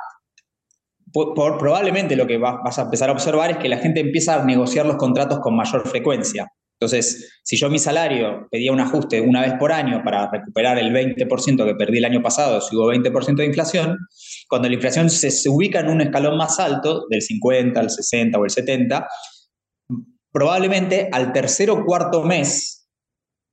por, 1.12 1.58
probablemente 1.58 2.14
lo 2.14 2.28
que 2.28 2.38
vas 2.38 2.78
a 2.78 2.82
empezar 2.82 3.08
a 3.08 3.12
observar 3.12 3.50
es 3.50 3.56
que 3.56 3.68
la 3.68 3.78
gente 3.78 3.98
empieza 3.98 4.40
a 4.40 4.44
negociar 4.44 4.86
los 4.86 4.94
contratos 4.94 5.40
con 5.40 5.56
mayor 5.56 5.88
frecuencia. 5.88 6.46
Entonces, 6.80 7.40
si 7.42 7.56
yo 7.56 7.68
mi 7.68 7.78
salario 7.78 8.48
pedía 8.50 8.72
un 8.72 8.80
ajuste 8.80 9.20
una 9.20 9.42
vez 9.42 9.52
por 9.58 9.70
año 9.70 10.00
para 10.02 10.30
recuperar 10.30 10.78
el 10.78 10.90
20% 10.90 11.66
que 11.66 11.74
perdí 11.74 11.98
el 11.98 12.06
año 12.06 12.22
pasado, 12.22 12.58
si 12.62 12.74
hubo 12.74 12.90
20% 12.90 13.36
de 13.36 13.44
inflación, 13.44 13.98
cuando 14.48 14.66
la 14.66 14.74
inflación 14.74 15.10
se, 15.10 15.30
ubica 15.50 15.80
en 15.80 15.90
un 15.90 16.00
escalón 16.00 16.38
más 16.38 16.58
alto, 16.58 17.06
del 17.10 17.20
50 17.20 17.78
al 17.78 17.90
60 17.90 18.38
o 18.38 18.44
el 18.44 18.50
70, 18.50 19.06
probablemente 20.32 21.10
al 21.12 21.34
tercer 21.34 21.70
o 21.70 21.84
cuarto 21.84 22.22
mes 22.22 22.88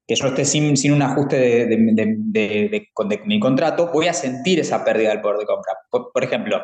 que 0.07 0.15
yo 0.15 0.27
esté 0.27 0.45
sin, 0.45 0.77
sin 0.77 0.93
un 0.93 1.01
ajuste 1.01 1.65
de, 1.65 2.87
mi 3.25 3.39
contrato, 3.41 3.91
voy 3.91 4.07
a 4.07 4.13
sentir 4.13 4.61
esa 4.61 4.85
pérdida 4.85 5.09
del 5.09 5.19
poder 5.19 5.39
de 5.39 5.45
compra. 5.45 5.73
Por, 5.91 6.23
ejemplo, 6.23 6.63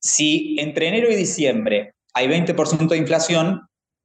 si 0.00 0.56
entre 0.58 0.88
enero 0.88 1.10
y 1.10 1.14
diciembre 1.14 1.92
hay 2.14 2.26
20% 2.26 2.88
de 2.88 2.96
inflación, 2.96 3.60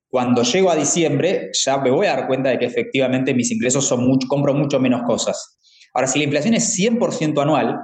cuando 0.09 0.43
llego 0.43 0.69
a 0.69 0.75
diciembre 0.75 1.49
ya 1.53 1.77
me 1.77 1.91
voy 1.91 2.07
a 2.07 2.15
dar 2.15 2.27
cuenta 2.27 2.49
de 2.49 2.59
que 2.59 2.65
efectivamente 2.65 3.33
mis 3.33 3.51
ingresos 3.51 3.85
son 3.85 4.05
mucho, 4.05 4.27
compro 4.27 4.53
mucho 4.53 4.79
menos 4.79 5.01
cosas. 5.03 5.57
Ahora, 5.93 6.07
si 6.07 6.19
la 6.19 6.25
inflación 6.25 6.53
es 6.53 6.77
100% 6.77 7.41
anual, 7.41 7.77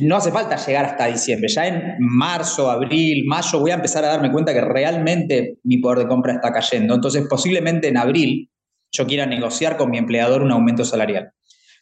no 0.00 0.16
hace 0.16 0.32
falta 0.32 0.56
llegar 0.56 0.84
hasta 0.84 1.06
diciembre. 1.06 1.48
Ya 1.48 1.66
en 1.66 1.96
marzo, 2.00 2.70
abril, 2.70 3.24
mayo 3.26 3.60
voy 3.60 3.70
a 3.70 3.74
empezar 3.74 4.04
a 4.04 4.08
darme 4.08 4.32
cuenta 4.32 4.52
que 4.52 4.60
realmente 4.60 5.58
mi 5.62 5.78
poder 5.78 6.00
de 6.00 6.08
compra 6.08 6.34
está 6.34 6.52
cayendo. 6.52 6.94
Entonces, 6.94 7.26
posiblemente 7.28 7.88
en 7.88 7.96
abril 7.96 8.50
yo 8.90 9.06
quiera 9.06 9.26
negociar 9.26 9.76
con 9.76 9.90
mi 9.90 9.98
empleador 9.98 10.42
un 10.42 10.50
aumento 10.50 10.84
salarial. 10.84 11.32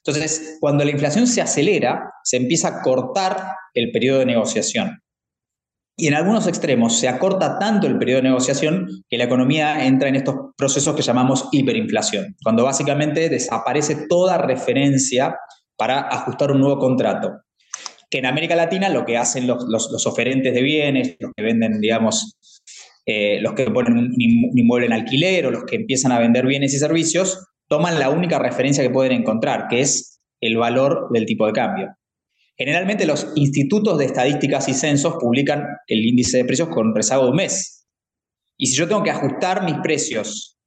Entonces, 0.04 0.58
cuando 0.60 0.84
la 0.84 0.90
inflación 0.90 1.26
se 1.26 1.40
acelera, 1.40 2.12
se 2.22 2.36
empieza 2.36 2.68
a 2.68 2.82
cortar 2.82 3.54
el 3.74 3.90
periodo 3.90 4.20
de 4.20 4.26
negociación. 4.26 5.02
Y 6.00 6.08
en 6.08 6.14
algunos 6.14 6.46
extremos 6.46 6.98
se 6.98 7.08
acorta 7.08 7.58
tanto 7.58 7.86
el 7.86 7.98
periodo 7.98 8.22
de 8.22 8.28
negociación 8.28 8.88
que 9.10 9.18
la 9.18 9.24
economía 9.24 9.84
entra 9.84 10.08
en 10.08 10.16
estos 10.16 10.34
procesos 10.56 10.96
que 10.96 11.02
llamamos 11.02 11.50
hiperinflación, 11.52 12.36
cuando 12.42 12.64
básicamente 12.64 13.28
desaparece 13.28 14.06
toda 14.08 14.38
referencia 14.38 15.36
para 15.76 16.00
ajustar 16.08 16.52
un 16.52 16.60
nuevo 16.60 16.78
contrato. 16.78 17.42
Que 18.08 18.16
en 18.16 18.24
América 18.24 18.56
Latina 18.56 18.88
lo 18.88 19.04
que 19.04 19.18
hacen 19.18 19.46
los, 19.46 20.06
oferentes 20.06 20.54
de 20.54 20.62
bienes, 20.62 21.16
los 21.20 21.32
que 21.36 21.42
venden, 21.42 21.82
digamos, 21.82 22.38
eh, 23.04 23.38
los 23.42 23.52
que 23.52 23.70
ponen 23.70 23.98
un, 23.98 24.14
inmueble 24.18 24.86
en 24.86 24.94
alquiler 24.94 25.44
o 25.46 25.50
los 25.50 25.64
que 25.64 25.76
empiezan 25.76 26.12
a 26.12 26.18
vender 26.18 26.46
bienes 26.46 26.72
y 26.72 26.78
servicios, 26.78 27.46
toman 27.68 27.98
la 27.98 28.08
única 28.08 28.38
referencia 28.38 28.82
que 28.82 28.88
pueden 28.88 29.12
encontrar, 29.12 29.68
que 29.68 29.80
es 29.82 30.18
el 30.40 30.56
valor 30.56 31.08
del 31.12 31.26
tipo 31.26 31.46
de 31.46 31.52
cambio. 31.52 31.94
Generalmente 32.60 33.06
los 33.06 33.26
institutos 33.36 33.96
de 33.96 34.04
estadísticas 34.04 34.68
y 34.68 34.74
censos 34.74 35.14
publican 35.18 35.64
el 35.86 36.04
índice 36.04 36.36
de 36.36 36.44
precios 36.44 36.68
con 36.68 36.94
rezago 36.94 37.24
de 37.24 37.30
un 37.30 37.36
mes. 37.36 37.88
Y 38.58 38.66
si 38.66 38.76
yo 38.76 38.86
tengo 38.86 39.02
que 39.02 39.10
ajustar 39.10 39.64
mis 39.64 39.76
precios 39.78 40.58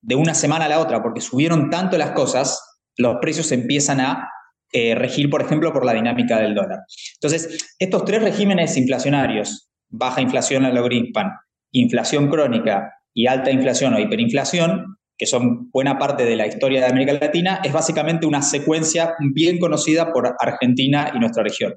de 0.00 0.14
una 0.14 0.32
semana 0.32 0.64
a 0.64 0.68
la 0.70 0.80
otra 0.80 1.02
porque 1.02 1.20
subieron 1.20 1.68
tanto 1.68 1.98
las 1.98 2.12
cosas, 2.12 2.78
los 2.96 3.16
precios 3.20 3.52
empiezan 3.52 4.00
a 4.00 4.26
eh, 4.72 4.94
regir, 4.94 5.28
por 5.28 5.42
ejemplo, 5.42 5.70
por 5.70 5.84
la 5.84 5.92
dinámica 5.92 6.40
del 6.40 6.54
dólar. 6.54 6.78
Entonces, 7.16 7.74
estos 7.78 8.06
tres 8.06 8.22
regímenes 8.22 8.78
inflacionarios, 8.78 9.70
baja 9.90 10.22
inflación 10.22 10.64
al 10.64 10.74
logaritmo, 10.74 11.30
inflación 11.72 12.30
crónica 12.30 12.90
y 13.12 13.26
alta 13.26 13.50
inflación 13.50 13.92
o 13.92 13.98
hiperinflación, 13.98 14.93
que 15.16 15.26
son 15.26 15.70
buena 15.70 15.98
parte 15.98 16.24
de 16.24 16.36
la 16.36 16.46
historia 16.46 16.80
de 16.80 16.86
América 16.86 17.12
Latina, 17.12 17.60
es 17.64 17.72
básicamente 17.72 18.26
una 18.26 18.42
secuencia 18.42 19.14
bien 19.32 19.58
conocida 19.58 20.12
por 20.12 20.34
Argentina 20.38 21.12
y 21.14 21.18
nuestra 21.18 21.42
región. 21.42 21.74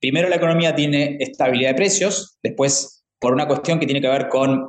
Primero 0.00 0.28
la 0.28 0.36
economía 0.36 0.74
tiene 0.74 1.16
estabilidad 1.20 1.70
de 1.70 1.74
precios, 1.76 2.38
después 2.42 3.04
por 3.18 3.32
una 3.32 3.46
cuestión 3.46 3.80
que 3.80 3.86
tiene 3.86 4.00
que 4.00 4.08
ver 4.08 4.28
con 4.28 4.68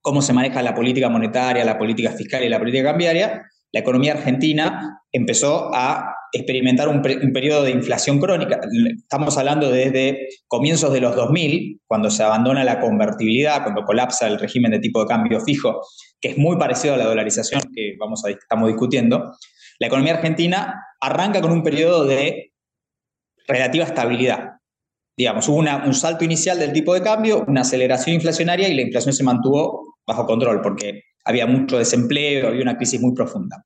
cómo 0.00 0.20
se 0.20 0.32
maneja 0.32 0.62
la 0.62 0.74
política 0.74 1.08
monetaria, 1.08 1.64
la 1.64 1.78
política 1.78 2.10
fiscal 2.10 2.44
y 2.44 2.48
la 2.48 2.58
política 2.58 2.84
cambiaria, 2.84 3.42
la 3.72 3.80
economía 3.80 4.12
argentina 4.12 5.02
empezó 5.10 5.70
a 5.74 6.14
experimentar 6.32 6.88
un, 6.88 7.02
periodo 7.02 7.62
de 7.62 7.70
inflación 7.70 8.18
crónica. 8.18 8.60
Estamos 8.96 9.36
hablando 9.36 9.70
desde 9.70 10.28
comienzos 10.46 10.92
de 10.92 11.00
los 11.00 11.16
2000, 11.16 11.80
cuando 11.86 12.10
se 12.10 12.22
abandona 12.22 12.64
la 12.64 12.80
convertibilidad, 12.80 13.62
cuando 13.62 13.84
colapsa 13.84 14.28
el 14.28 14.38
régimen 14.38 14.72
de 14.72 14.78
tipo 14.78 15.00
de 15.00 15.06
cambio 15.06 15.40
fijo, 15.40 15.80
que 16.20 16.30
es 16.30 16.38
muy 16.38 16.56
parecido 16.58 16.94
a 16.94 16.96
la 16.98 17.04
dolarización 17.04 17.62
que 17.74 17.94
vamos 17.98 18.22
estamos 18.26 18.68
discutiendo. 18.68 19.32
La 19.78 19.86
economía 19.86 20.14
argentina 20.14 20.82
arranca 21.00 21.40
con 21.40 21.52
un 21.52 21.62
periodo 21.62 22.04
de 22.04 22.52
relativa 23.46 23.84
estabilidad. 23.84 24.52
Digamos, 25.16 25.48
hubo 25.48 25.56
un 25.56 25.94
salto 25.94 26.24
inicial 26.24 26.58
del 26.58 26.72
tipo 26.72 26.94
de 26.94 27.02
cambio, 27.02 27.44
una 27.46 27.62
aceleración 27.62 28.14
inflacionaria 28.14 28.68
y 28.68 28.74
la 28.74 28.82
inflación 28.82 29.12
se 29.12 29.24
mantuvo 29.24 29.96
bajo 30.06 30.26
control 30.26 30.62
porque 30.62 31.02
había 31.24 31.46
mucho 31.46 31.78
desempleo, 31.78 32.48
había 32.48 32.62
una 32.62 32.76
crisis 32.76 33.00
muy 33.00 33.14
profunda. 33.14 33.64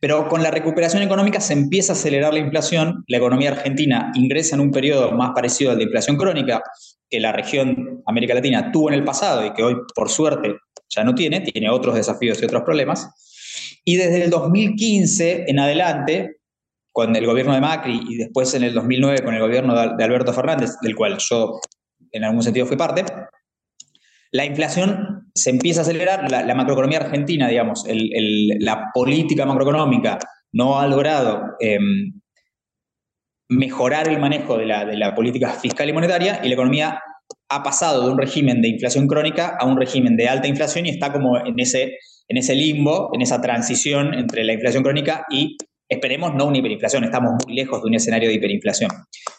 Pero 0.00 0.28
con 0.28 0.42
la 0.42 0.50
recuperación 0.50 1.02
económica 1.02 1.40
se 1.40 1.54
empieza 1.54 1.92
a 1.92 1.96
acelerar 1.96 2.32
la 2.32 2.40
inflación, 2.40 3.04
la 3.08 3.16
economía 3.16 3.50
argentina 3.50 4.12
ingresa 4.14 4.54
en 4.54 4.60
un 4.60 4.70
periodo 4.70 5.12
más 5.12 5.30
parecido 5.34 5.70
al 5.70 5.78
de 5.78 5.84
inflación 5.84 6.16
crónica 6.16 6.62
que 7.08 7.20
la 7.20 7.32
región 7.32 8.02
América 8.06 8.34
Latina 8.34 8.70
tuvo 8.72 8.88
en 8.88 8.94
el 8.94 9.04
pasado 9.04 9.46
y 9.46 9.52
que 9.52 9.62
hoy, 9.62 9.76
por 9.94 10.10
suerte, 10.10 10.56
ya 10.88 11.04
no 11.04 11.14
tiene, 11.14 11.40
tiene 11.40 11.70
otros 11.70 11.94
desafíos 11.94 12.40
y 12.40 12.44
otros 12.44 12.62
problemas. 12.62 13.08
Y 13.84 13.96
desde 13.96 14.24
el 14.24 14.30
2015 14.30 15.44
en 15.48 15.58
adelante, 15.58 16.36
con 16.92 17.14
el 17.14 17.26
gobierno 17.26 17.54
de 17.54 17.60
Macri 17.60 18.00
y 18.08 18.16
después 18.16 18.54
en 18.54 18.64
el 18.64 18.74
2009 18.74 19.22
con 19.22 19.34
el 19.34 19.40
gobierno 19.40 19.96
de 19.96 20.02
Alberto 20.04 20.32
Fernández, 20.32 20.76
del 20.80 20.96
cual 20.96 21.18
yo 21.18 21.60
en 22.10 22.24
algún 22.24 22.42
sentido 22.42 22.66
fui 22.66 22.76
parte, 22.76 23.04
la 24.32 24.44
inflación 24.44 25.15
se 25.36 25.50
empieza 25.50 25.80
a 25.80 25.82
acelerar, 25.82 26.30
la, 26.30 26.54
macroeconomía 26.54 26.98
argentina, 26.98 27.48
digamos, 27.48 27.84
la 27.88 28.90
política 28.92 29.44
macroeconómica 29.44 30.18
no 30.52 30.80
ha 30.80 30.86
logrado 30.86 31.42
em, 31.60 32.20
mejorar 33.48 34.08
el 34.08 34.18
manejo 34.18 34.56
de 34.56 34.66
la, 34.66 35.14
política 35.14 35.50
fiscal 35.50 35.88
y 35.88 35.92
monetaria 35.92 36.40
y 36.42 36.48
la 36.48 36.54
economía 36.54 37.00
ha 37.48 37.62
pasado 37.62 38.06
de 38.06 38.12
un 38.12 38.18
régimen 38.18 38.62
de 38.62 38.68
inflación 38.68 39.06
crónica 39.06 39.56
a 39.60 39.66
un 39.66 39.76
régimen 39.76 40.16
de 40.16 40.28
alta 40.28 40.48
inflación 40.48 40.86
y 40.86 40.90
está 40.90 41.12
como 41.12 41.36
en 41.36 41.60
ese, 41.60 41.98
en 42.28 42.38
ese 42.38 42.54
limbo, 42.54 43.10
en 43.12 43.22
esa 43.22 43.40
transición 43.40 44.14
entre 44.14 44.42
la 44.44 44.54
inflación 44.54 44.82
crónica 44.82 45.24
y 45.30 45.56
esperemos 45.88 46.34
no 46.34 46.46
una 46.46 46.58
hiperinflación, 46.58 47.04
estamos 47.04 47.34
muy 47.44 47.54
lejos 47.54 47.82
de 47.82 47.88
un 47.88 47.94
escenario 47.94 48.28
de 48.28 48.36
hiperinflación. 48.36 48.90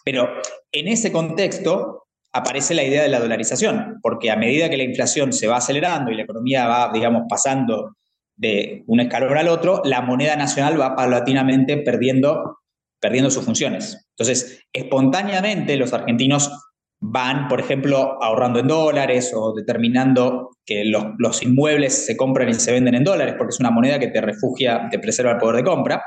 Pero 0.06 0.30
en 0.72 0.88
ese 0.88 1.12
contexto, 1.12 2.07
aparece 2.38 2.74
la 2.74 2.84
idea 2.84 3.03
de 3.03 3.10
la 3.10 3.20
dolarización, 3.20 4.00
porque 4.01 4.32
a 4.32 4.36
medida 4.36 4.70
que 4.70 4.77
la 4.77 4.84
inflación 4.84 5.34
se 5.34 5.48
va 5.48 5.58
acelerando 5.58 6.12
y 6.12 6.15
la 6.15 6.24
economía 6.24 6.67
va, 6.67 6.91
digamos, 6.94 7.24
pasando 7.29 7.96
de 8.36 8.84
un 8.88 9.00
escalón 9.00 9.38
al 9.38 9.48
otro, 9.48 9.82
la 9.84 10.01
moneda 10.01 10.36
nacional 10.36 10.79
va 10.79 10.96
paulatinamente 10.96 11.77
perdiendo, 11.77 12.60
perdiendo 13.00 13.32
sus 13.32 13.44
funciones. 13.44 14.08
Entonces, 14.12 14.63
espontáneamente 14.72 15.75
los 15.75 15.94
argentinos 15.94 16.51
van, 17.00 17.48
por 17.48 17.60
ejemplo, 17.60 18.22
ahorrando 18.22 18.60
en 18.60 18.67
dólares 18.67 19.32
o 19.36 19.53
determinando 19.53 20.51
que 20.65 20.84
los, 20.86 21.06
los, 21.17 21.44
inmuebles 21.44 22.06
se 22.06 22.17
compran 22.17 22.50
y 22.50 22.53
se 22.53 22.72
venden 22.72 22.96
en 22.96 23.03
dólares, 23.03 23.36
porque 23.38 23.51
es 23.51 23.60
una 23.60 23.72
moneda 23.72 24.00
que 24.00 24.08
te 24.08 24.22
refugia, 24.22 24.88
te 24.89 25.00
preserva 25.00 25.32
el 25.32 25.38
poder 25.38 25.58
de 25.58 25.63
compra. 25.63 26.03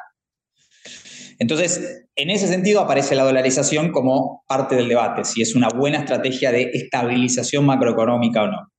Entonces, 1.41 2.05
en 2.17 2.29
ese 2.29 2.47
sentido 2.47 2.81
aparece 2.81 3.15
la 3.15 3.25
dolarización 3.25 3.93
como 3.93 4.45
parte 4.47 4.77
del 4.77 4.89
debate, 4.89 5.25
si 5.25 5.41
es 5.41 5.55
una 5.55 5.69
buena 5.71 5.99
estrategia 5.99 6.53
de 6.53 6.71
estabilización 6.75 7.65
macroeconómica 7.65 8.43
o 8.43 8.47
no. 8.49 8.73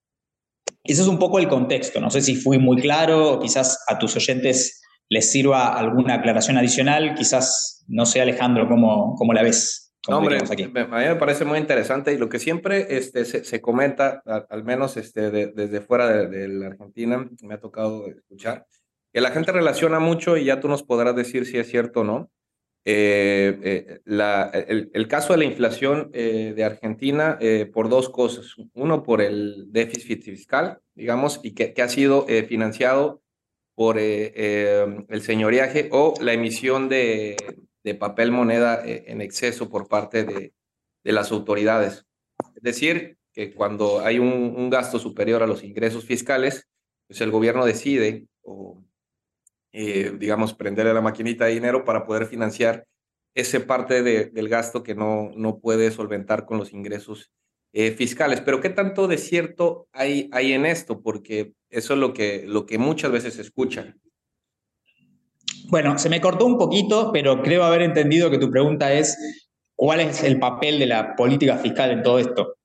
Ese 0.84 1.02
es 1.02 1.08
un 1.08 1.18
poco 1.18 1.40
el 1.40 1.48
contexto. 1.48 2.00
No 2.00 2.12
sé 2.12 2.22
si 2.22 2.36
fui 2.36 2.60
muy 2.60 2.80
claro, 2.80 3.40
quizás 3.42 3.84
a 3.88 3.98
tus 3.98 4.16
oyentes 4.16 4.80
les 5.10 5.32
sirva 5.32 5.76
alguna 5.76 6.16
aclaración 6.16 6.58
adicional, 6.58 7.16
quizás, 7.16 7.84
no 7.88 8.06
sé 8.06 8.22
Alejandro, 8.22 8.68
¿cómo, 8.68 9.16
cómo 9.16 9.34
la 9.34 9.42
ves? 9.42 9.94
No, 10.08 10.20
hombre, 10.20 10.38
aquí? 10.38 10.64
a 10.64 10.68
mí 10.68 11.06
me 11.06 11.16
parece 11.16 11.46
muy 11.46 11.58
interesante 11.58 12.14
y 12.14 12.18
lo 12.18 12.30
que 12.30 12.40
siempre 12.40 12.96
este, 12.96 13.26
se, 13.26 13.62
comenta, 13.62 14.22
al 14.50 14.64
menos 14.64 14.98
este, 14.98 15.32
desde 15.32 15.82
fuera 15.82 16.08
de 16.28 16.48
la 16.48 16.68
Argentina, 16.68 17.28
me 17.42 17.56
ha 17.56 17.60
tocado 17.60 18.08
escuchar, 18.08 18.66
que 19.12 19.22
la 19.22 19.32
gente 19.32 19.52
relaciona 19.52 20.00
mucho 20.00 20.38
y 20.38 20.46
ya 20.46 20.60
tú 20.60 20.68
nos 20.68 20.84
podrás 20.84 21.16
decir 21.16 21.46
si 21.46 21.58
es 21.58 21.70
cierto 21.70 22.02
o 22.02 22.04
no, 22.04 22.30
eh, 22.84 23.60
eh, 23.64 24.02
la, 24.06 24.50
el, 24.50 25.08
caso 25.08 25.34
de 25.34 25.40
la 25.40 25.46
inflación 25.46 26.10
eh, 26.14 26.54
de 26.56 26.64
Argentina 26.64 27.38
por 27.74 27.90
dos 27.90 28.10
cosas. 28.10 28.56
Uno, 28.74 29.04
por 29.04 29.22
el 29.22 29.72
déficit 29.72 30.24
fiscal, 30.24 30.80
digamos, 30.96 31.40
y 31.44 31.54
que, 31.54 31.74
que 31.74 31.82
ha 31.82 31.90
sido 31.90 32.26
financiado 32.48 33.22
por 33.76 33.98
el 33.98 35.22
señoriaje 35.22 35.90
o 35.92 36.14
la 36.22 36.34
emisión 36.34 36.90
de, 36.90 37.36
de 37.84 37.96
papel 37.96 38.32
moneda 38.32 38.82
en 38.86 39.22
exceso 39.22 39.70
por 39.70 39.88
parte 39.88 40.24
de, 40.24 40.54
de, 41.04 41.12
las 41.12 41.32
autoridades. 41.32 42.06
Es 42.56 42.64
decir, 42.64 43.18
que 43.34 43.54
cuando 43.54 44.02
hay 44.02 44.20
un, 44.20 44.56
un 44.56 44.70
gasto 44.70 45.00
superior 45.00 45.42
a 45.42 45.48
los 45.48 45.64
ingresos 45.64 46.06
fiscales, 46.06 46.68
pues 47.08 47.22
el 47.22 47.32
gobierno 47.32 47.66
decide 47.66 48.28
o 48.42 48.84
eh, 49.74 50.14
digamos, 50.18 50.54
prenderle 50.54 50.94
la 50.94 51.02
maquinita 51.02 51.46
de 51.46 51.54
dinero 51.54 51.86
para 51.86 52.06
poder 52.06 52.26
financiar 52.26 52.86
ese 53.34 53.62
parte 53.62 54.04
del 54.04 54.50
gasto 54.50 54.84
que 54.84 54.96
no, 54.96 55.32
no 55.36 55.60
puede 55.60 55.92
solventar 55.92 56.46
con 56.46 56.58
los 56.58 56.74
ingresos 56.74 57.32
eh, 57.74 57.92
fiscales. 57.92 58.42
Pero 58.42 58.60
¿qué 58.60 58.70
tanto 58.70 59.08
de 59.08 59.18
cierto 59.18 59.88
hay, 59.94 60.30
hay 60.34 60.52
en 60.52 60.66
esto? 60.66 61.02
Porque 61.02 61.54
eso 61.70 61.94
es 61.94 62.00
lo 62.00 62.14
que, 62.14 62.44
lo 62.46 62.66
que 62.66 62.78
muchas 62.78 63.12
veces 63.12 63.36
se 63.36 63.42
escucha. 63.42 63.96
Bueno, 65.70 65.98
se 65.98 66.10
me 66.10 66.20
cortó 66.20 66.46
un 66.46 66.58
poquito, 66.58 67.12
pero 67.14 67.42
creo 67.42 67.64
haber 67.64 67.84
entendido 67.84 68.30
que 68.30 68.38
tu 68.38 68.52
pregunta 68.52 68.92
es, 68.92 69.18
¿cuál 69.76 70.02
es 70.02 70.22
el 70.24 70.38
papel 70.38 70.80
de 70.80 70.88
la 70.88 71.16
política 71.16 71.58
fiscal 71.58 71.92
en 71.92 72.04
todo 72.04 72.20
esto? 72.20 72.56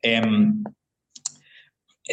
Em, 0.00 0.64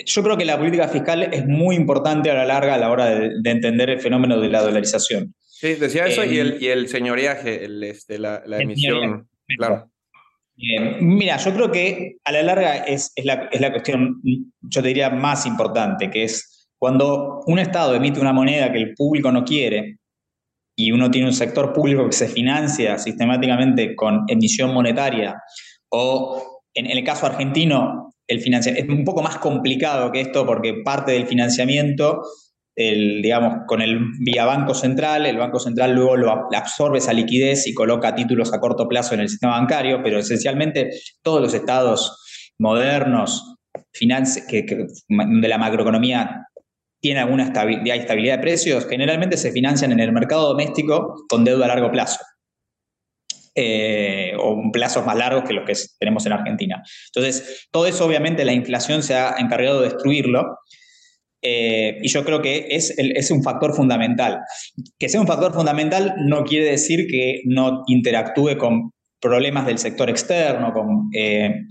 yo 0.05 0.23
creo 0.23 0.37
que 0.37 0.45
la 0.45 0.57
política 0.57 0.87
fiscal 0.87 1.23
es 1.31 1.45
muy 1.45 1.75
importante 1.75 2.31
a 2.31 2.33
la 2.33 2.45
larga 2.45 2.75
a 2.75 2.77
la 2.77 2.89
hora 2.89 3.05
de, 3.05 3.31
entender 3.43 3.89
el 3.89 3.99
fenómeno 3.99 4.39
de 4.39 4.49
la 4.49 4.61
dolarización. 4.61 5.35
Sí, 5.39 5.75
decía 5.75 6.05
eso 6.05 6.25
y, 6.25 6.39
el, 6.39 6.61
y 6.61 6.67
el 6.67 6.87
señoreaje, 6.87 7.65
el, 7.65 7.83
este, 7.83 8.19
la, 8.19 8.43
la 8.45 8.59
emisión, 8.59 9.29
claro. 9.57 9.89
mira, 10.99 11.37
yo 11.37 11.53
creo 11.53 11.71
que 11.71 12.17
a 12.25 12.31
la 12.31 12.43
larga 12.43 12.75
es, 12.77 13.11
es, 13.15 13.25
la, 13.25 13.49
es 13.51 13.61
la 13.61 13.71
cuestión, 13.71 14.21
yo 14.61 14.81
te 14.81 14.87
diría, 14.87 15.09
más 15.09 15.45
importante, 15.45 16.09
que 16.09 16.23
es 16.23 16.67
cuando 16.77 17.41
un 17.45 17.59
Estado 17.59 17.95
emite 17.95 18.19
una 18.19 18.33
moneda 18.33 18.71
que 18.71 18.79
el 18.79 18.93
público 18.93 19.31
no 19.31 19.45
quiere 19.45 19.99
y 20.75 20.91
uno 20.91 21.09
tiene 21.11 21.27
un 21.27 21.33
sector 21.33 21.71
público 21.71 22.05
que 22.05 22.11
se 22.11 22.27
financia 22.27 22.97
sistemáticamente 22.97 23.95
con 23.95 24.25
emisión 24.27 24.73
monetaria 24.73 25.41
o 25.89 26.61
en, 26.73 26.87
el 26.87 27.03
caso 27.03 27.25
argentino 27.27 28.12
el 28.27 28.53
es 28.53 28.89
un 28.89 29.03
poco 29.03 29.21
más 29.21 29.37
complicado 29.37 30.11
que 30.11 30.21
esto 30.21 30.45
porque 30.45 30.81
parte 30.83 31.11
del 31.11 31.27
financiamiento 31.27 32.21
el, 32.75 33.21
digamos, 33.21 33.65
con 33.67 33.81
el 33.81 33.99
vía 34.19 34.45
Banco 34.45 34.73
Central, 34.73 35.25
el 35.25 35.37
Banco 35.37 35.59
Central 35.59 35.93
luego 35.93 36.17
lo 36.17 36.31
absorbe 36.55 36.97
esa 36.97 37.13
liquidez 37.13 37.67
y 37.67 37.73
coloca 37.73 38.15
títulos 38.15 38.53
a 38.53 38.59
corto 38.59 38.87
plazo 38.87 39.13
en 39.13 39.21
el 39.21 39.29
sistema 39.29 39.59
bancario, 39.59 40.01
pero 40.03 40.19
esencialmente 40.19 40.89
todos 41.21 41.41
los 41.41 41.53
estados 41.53 42.53
modernos, 42.57 43.57
que, 44.47 44.87
de 45.07 45.47
la 45.47 45.57
macroeconomía 45.57 46.47
tiene 46.99 47.19
alguna 47.19 47.43
estabilidad, 47.43 47.97
estabilidad 47.97 48.37
de 48.37 48.41
precios, 48.41 48.87
generalmente 48.87 49.37
se 49.37 49.51
financian 49.51 49.91
en 49.91 49.99
el 49.99 50.11
mercado 50.11 50.47
doméstico 50.49 51.25
con 51.27 51.43
deuda 51.43 51.65
a 51.65 51.67
largo 51.67 51.91
plazo. 51.91 52.19
Eh, 53.55 54.33
o 54.39 54.59
plazos 54.71 55.05
más 55.05 55.15
largos 55.15 55.43
que 55.43 55.53
los 55.53 55.63
que 55.63 55.73
tenemos 55.99 56.25
en 56.25 56.33
Argentina. 56.33 56.81
Entonces, 57.13 57.67
todo 57.69 57.85
eso 57.85 58.03
obviamente 58.03 58.45
la 58.45 58.53
inflación 58.53 59.03
se 59.03 59.13
ha 59.13 59.35
encargado 59.37 59.81
de 59.81 59.89
destruirlo. 59.89 60.57
Eh, 61.39 61.99
y 62.01 62.07
yo 62.07 62.25
creo 62.25 62.41
que 62.41 62.69
es, 62.71 62.95
es, 62.97 63.29
un 63.29 63.43
factor 63.43 63.75
fundamental. 63.75 64.39
Que 64.97 65.07
sea 65.07 65.21
un 65.21 65.27
factor 65.27 65.53
fundamental 65.53 66.15
no 66.25 66.43
quiere 66.45 66.65
decir 66.65 67.05
que 67.07 67.41
no 67.45 67.83
interactúe 67.85 68.57
con 68.57 68.91
problemas 69.21 69.67
del 69.67 69.77
sector 69.77 70.09
externo, 70.09 70.73
con 70.73 71.09
eh, 71.13 71.65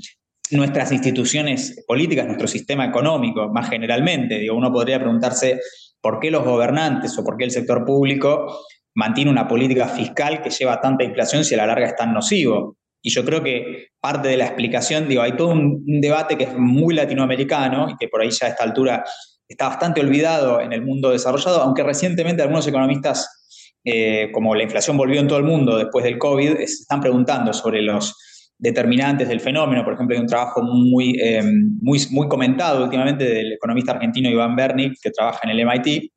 nuestras 0.52 0.92
instituciones 0.92 1.84
políticas, 1.88 2.26
nuestro 2.26 2.46
sistema 2.46 2.84
económico, 2.84 3.48
más 3.52 3.68
generalmente. 3.68 4.48
Uno 4.52 4.72
podría 4.72 5.00
preguntarse 5.00 5.58
por 6.00 6.20
qué 6.20 6.30
los 6.30 6.44
gobernantes 6.44 7.18
o 7.18 7.24
por 7.24 7.36
qué 7.36 7.44
el 7.44 7.50
sector 7.50 7.84
público 7.84 8.66
mantiene 8.94 9.30
una 9.30 9.48
política 9.48 9.88
fiscal 9.88 10.42
que 10.42 10.50
lleva 10.50 10.80
tanta 10.80 11.04
inflación 11.04 11.44
si 11.44 11.54
a 11.54 11.58
la 11.58 11.66
larga 11.66 11.86
es 11.86 11.96
tan 11.96 12.12
nocivo. 12.12 12.76
Y 13.02 13.10
yo 13.10 13.24
creo 13.24 13.42
que 13.42 13.88
parte 14.00 14.28
de 14.28 14.36
la 14.36 14.46
explicación, 14.46 15.08
digo, 15.08 15.22
hay 15.22 15.36
todo 15.36 15.48
un, 15.48 15.82
debate 16.00 16.36
que 16.36 16.44
es 16.44 16.56
muy 16.56 16.94
latinoamericano 16.94 17.88
y 17.90 17.96
que 17.96 18.08
por 18.08 18.20
ahí 18.20 18.30
ya 18.30 18.46
a 18.46 18.50
esta 18.50 18.64
altura 18.64 19.04
está 19.48 19.68
bastante 19.68 20.00
olvidado 20.00 20.60
en 20.60 20.72
el 20.72 20.82
mundo 20.82 21.10
desarrollado, 21.10 21.60
aunque 21.62 21.82
recientemente 21.82 22.42
algunos 22.42 22.66
economistas, 22.66 23.78
eh, 23.84 24.30
como 24.32 24.54
la 24.54 24.62
inflación 24.62 24.96
volvió 24.96 25.20
en 25.20 25.26
todo 25.26 25.38
el 25.38 25.44
mundo 25.44 25.76
después 25.76 26.04
del 26.04 26.16
COVID, 26.16 26.58
se 26.58 26.64
están 26.64 27.00
preguntando 27.00 27.52
sobre 27.52 27.82
los 27.82 28.14
determinantes 28.56 29.28
del 29.28 29.40
fenómeno. 29.40 29.84
Por 29.84 29.94
ejemplo, 29.94 30.14
hay 30.14 30.22
un 30.22 30.28
trabajo 30.28 30.62
muy, 30.62 31.18
eh, 31.20 31.42
muy, 31.42 31.98
muy 32.10 32.28
comentado 32.28 32.84
últimamente 32.84 33.24
del 33.24 33.54
economista 33.54 33.92
argentino 33.92 34.30
Iván 34.30 34.54
Berni, 34.54 34.92
que 35.02 35.10
trabaja 35.10 35.40
en 35.42 35.50
el 35.50 35.66
MIT, 35.66 36.12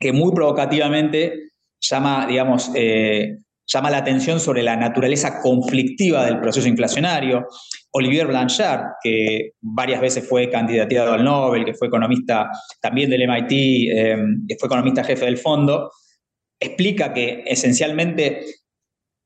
que 0.00 0.12
muy 0.12 0.32
provocativamente 0.32 1.47
llama, 1.80 2.26
digamos, 2.26 2.70
eh, 2.74 3.38
llama 3.66 3.90
la 3.90 3.98
atención 3.98 4.40
sobre 4.40 4.62
la 4.62 4.76
naturaleza 4.76 5.40
conflictiva 5.40 6.24
del 6.24 6.40
proceso 6.40 6.68
inflacionario. 6.68 7.46
Olivier 7.92 8.26
Blanchard, 8.26 8.94
que 9.02 9.52
varias 9.60 10.00
veces 10.00 10.26
fue 10.26 10.50
candidateado 10.50 11.12
al 11.12 11.24
Nobel, 11.24 11.64
que 11.64 11.74
fue 11.74 11.88
economista 11.88 12.50
también 12.80 13.10
del 13.10 13.22
MIT, 13.22 13.52
eh, 13.52 14.16
que 14.48 14.56
fue 14.56 14.66
economista 14.66 15.04
jefe 15.04 15.26
del 15.26 15.38
fondo, 15.38 15.90
explica 16.60 17.12
que 17.12 17.44
esencialmente 17.46 18.40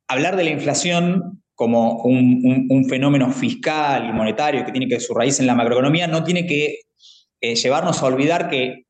hablar 0.09 0.37
de 0.37 0.45
la 0.45 0.51
inflación 0.51 1.43
como 1.55 2.03
un, 2.03 2.87
fenómeno 2.89 3.31
fiscal 3.31 4.09
y 4.09 4.13
monetario 4.13 4.65
que 4.65 4.73
tiene 4.73 4.89
que 4.89 4.99
su 4.99 5.15
raíz 5.15 5.39
en 5.39 5.47
la 5.47 5.55
macroeconomía, 5.55 6.09
no 6.09 6.25
tiene 6.25 6.47
que 6.47 6.81
eh, 7.41 7.55
llevarnos 7.55 8.03
a 8.03 8.07
olvidar 8.07 8.51
que 8.51 8.87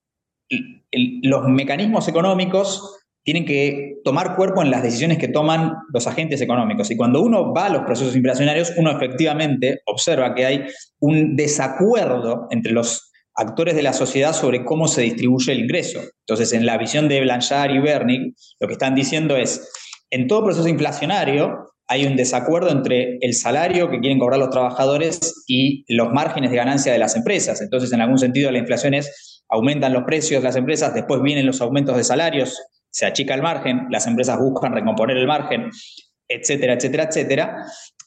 los 1.02 1.48
mecanismos 1.48 2.08
económicos 2.08 3.01
tienen 3.24 3.44
que 3.44 4.00
tomar 4.04 4.34
cuerpo 4.34 4.62
en 4.62 4.70
las 4.70 4.82
decisiones 4.82 5.18
que 5.18 5.28
toman 5.28 5.74
los 5.92 6.06
agentes 6.06 6.40
económicos. 6.40 6.90
Y 6.90 6.96
cuando 6.96 7.22
uno 7.22 7.52
va 7.52 7.66
a 7.66 7.70
los 7.70 7.82
procesos 7.82 8.16
inflacionarios, 8.16 8.72
uno 8.76 8.90
efectivamente 8.90 9.80
observa 9.86 10.34
que 10.34 10.46
hay 10.46 10.64
un 10.98 11.36
desacuerdo 11.36 12.48
entre 12.50 12.72
los 12.72 13.12
actores 13.34 13.74
de 13.74 13.82
la 13.82 13.92
sociedad 13.92 14.34
sobre 14.34 14.64
cómo 14.64 14.88
se 14.88 15.02
distribuye 15.02 15.52
el 15.52 15.60
ingreso. 15.60 16.00
Entonces, 16.26 16.52
en 16.52 16.66
la 16.66 16.76
visión 16.78 17.08
de 17.08 17.20
Blanchard 17.20 17.70
y 17.70 17.78
Bernick, 17.78 18.34
lo 18.60 18.66
que 18.66 18.74
están 18.74 18.94
diciendo 18.94 19.36
es, 19.36 19.70
en 20.10 20.26
todo 20.26 20.44
proceso 20.44 20.68
inflacionario, 20.68 21.72
hay 21.86 22.06
un 22.06 22.16
desacuerdo 22.16 22.70
entre 22.70 23.18
el 23.20 23.34
salario 23.34 23.90
que 23.90 24.00
quieren 24.00 24.18
cobrar 24.18 24.38
los 24.38 24.50
trabajadores 24.50 25.44
y 25.46 25.84
los 25.94 26.12
márgenes 26.12 26.50
de 26.50 26.56
ganancia 26.56 26.92
de 26.92 26.98
las 26.98 27.16
empresas. 27.16 27.60
Entonces, 27.60 27.92
en 27.92 28.00
algún 28.00 28.18
sentido, 28.18 28.50
la 28.50 28.58
inflación 28.58 28.94
es, 28.94 29.42
aumentan 29.48 29.92
los 29.92 30.04
precios 30.04 30.42
de 30.42 30.48
las 30.48 30.56
empresas, 30.56 30.94
después 30.94 31.22
vienen 31.22 31.46
los 31.46 31.60
aumentos 31.60 31.96
de 31.96 32.04
salarios, 32.04 32.58
se 32.92 33.06
achica 33.06 33.34
el 33.34 33.42
margen, 33.42 33.86
las 33.90 34.06
empresas 34.06 34.38
buscan 34.38 34.72
recomponer 34.72 35.16
el 35.16 35.26
margen, 35.26 35.70
etcétera, 36.28 36.74
etcétera, 36.74 37.04
etcétera. 37.04 37.56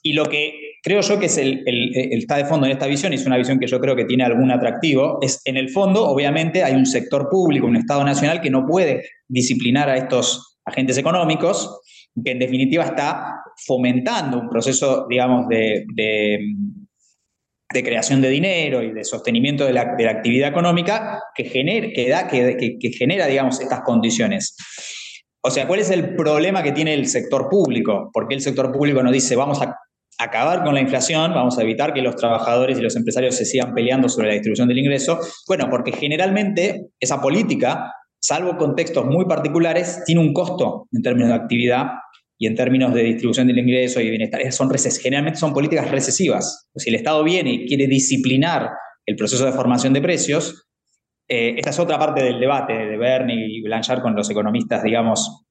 Y 0.02 0.14
lo 0.14 0.26
que 0.26 0.76
creo 0.84 1.02
yo 1.02 1.20
que 1.20 1.26
es 1.26 1.38
el, 1.40 1.64
está 1.66 2.38
de 2.38 2.46
fondo 2.46 2.68
en 2.68 2.72
esta 2.72 2.86
visión, 2.86 3.12
y 3.12 3.16
es 3.16 3.26
una 3.26 3.38
visión 3.38 3.60
que 3.60 3.66
yo 3.66 3.80
creo 3.80 3.96
que 3.96 4.06
tiene 4.06 4.24
algún 4.24 4.52
atractivo, 4.52 5.18
es 5.22 5.42
en 5.46 5.58
el 5.58 5.70
fondo, 5.72 6.08
obviamente, 6.08 6.64
hay 6.64 6.76
un 6.76 6.86
sector 6.86 7.28
público, 7.28 7.66
un 7.66 7.76
Estado 7.76 8.04
nacional 8.04 8.40
que 8.40 8.52
no 8.52 8.68
puede 8.68 9.04
disciplinar 9.28 9.90
a 9.90 9.98
estos 9.98 10.60
agentes 10.64 10.98
económicos, 11.00 11.82
que 12.24 12.32
en 12.32 12.40
definitiva 12.40 12.84
está 12.84 13.42
fomentando 13.66 14.40
un 14.40 14.50
proceso, 14.50 15.08
digamos, 15.10 15.48
de, 15.48 15.86
creación 17.70 18.22
de 18.22 18.30
dinero 18.30 18.82
y 18.84 18.92
de 18.92 19.04
sostenimiento 19.04 19.66
de 19.66 19.74
la, 19.74 19.82
actividad 20.10 20.50
económica 20.50 21.20
que, 21.34 21.46
genera, 21.46 21.88
que, 21.94 22.10
da, 22.10 22.28
que, 22.28 22.78
que 22.80 22.90
genera, 22.92 23.28
digamos, 23.28 23.60
estas 23.60 23.82
condiciones. 23.82 24.56
O 25.42 25.52
sea, 25.52 25.68
¿cuál 25.68 25.80
es 25.80 25.92
el 25.92 26.16
problema 26.16 26.64
que 26.64 26.72
tiene 26.72 26.94
el 26.94 27.08
sector 27.08 27.50
público? 27.50 28.10
Porque 28.14 28.36
el 28.36 28.42
sector 28.42 28.72
público 28.72 29.04
nos 29.04 29.14
dice, 29.14 29.36
vamos 29.36 29.62
a 29.62 29.78
acabar 30.18 30.64
con 30.64 30.74
la 30.74 30.82
inflación, 30.82 31.34
vamos 31.34 31.58
a 31.58 31.62
evitar 31.62 31.94
que 31.94 32.02
los 32.02 32.16
trabajadores 32.16 32.78
y 32.78 32.82
los 32.82 32.96
empresarios 32.96 33.36
se 33.36 33.46
sigan 33.46 33.74
peleando 33.74 34.10
sobre 34.10 34.28
la 34.30 34.34
distribución 34.34 34.68
del 34.68 34.80
ingreso. 34.80 35.20
Bueno, 35.48 35.68
porque 35.70 35.92
generalmente 35.92 36.88
esa 37.00 37.22
política, 37.22 37.94
salvo 38.20 38.58
contextos 38.58 39.06
muy 39.06 39.26
particulares, 39.26 40.04
tiene 40.06 40.22
un 40.22 40.34
costo 40.34 40.88
en 40.92 41.02
términos 41.02 41.30
de 41.30 41.36
actividad 41.36 41.86
y 42.38 42.48
en 42.48 42.56
términos 42.56 42.94
de 42.94 43.04
distribución 43.04 43.48
del 43.48 43.60
ingreso 43.60 44.02
y 44.02 44.10
bienestar, 44.10 44.42
son 44.52 44.70
generalmente 45.02 45.40
son 45.40 45.54
políticas 45.54 45.90
recesivas. 45.90 46.70
Si 46.76 46.90
el 46.90 46.96
Estado 46.96 47.24
viene 47.24 47.54
y 47.54 47.66
quiere 47.66 47.88
disciplinar 47.88 48.70
el 49.06 49.16
proceso 49.16 49.46
de 49.46 49.52
formación 49.52 49.94
de 49.94 50.02
precios, 50.02 50.68
eh, 51.28 51.56
esta 51.58 51.70
es 51.72 51.80
otra 51.80 51.98
parte 51.98 52.24
del 52.24 52.40
debate 52.40 52.74
de 52.74 52.98
Bernie 52.98 53.48
y 53.48 53.62
Blanchard 53.62 54.02
con 54.02 54.16
los 54.16 54.30
economistas, 54.30 54.84
digamos, 54.84 55.46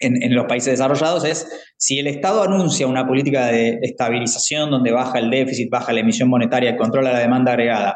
en, 0.00 0.34
los 0.34 0.46
países 0.46 0.72
desarrollados, 0.72 1.24
es 1.24 1.46
si 1.76 1.98
el 1.98 2.06
Estado 2.06 2.42
anuncia 2.42 2.86
una 2.86 3.06
política 3.06 3.46
de 3.46 3.78
estabilización 3.82 4.70
donde 4.70 4.92
baja 4.92 5.18
el 5.18 5.30
déficit, 5.30 5.70
baja 5.70 5.92
la 5.92 6.00
emisión 6.00 6.28
monetaria, 6.28 6.76
controla 6.76 7.12
la 7.12 7.18
demanda 7.18 7.52
agregada, 7.52 7.94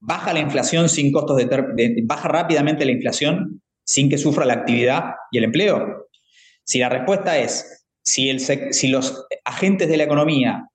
baja 0.00 0.32
la 0.32 0.40
inflación 0.40 0.88
sin 0.88 1.12
costos 1.12 1.36
de, 1.36 2.02
baja 2.04 2.28
rápidamente 2.28 2.84
la 2.84 2.92
inflación 2.92 3.62
sin 3.84 4.08
que 4.10 4.18
sufra 4.18 4.44
la 4.44 4.54
actividad 4.54 5.04
y 5.30 5.38
el 5.38 5.44
empleo. 5.44 6.05
Si 6.66 6.78
la 6.78 6.88
respuesta 6.88 7.38
es, 7.38 7.86
si, 8.02 8.88
los 8.88 9.26
agentes 9.44 9.88
de 9.88 9.96
la 9.96 10.04
economía 10.04 10.68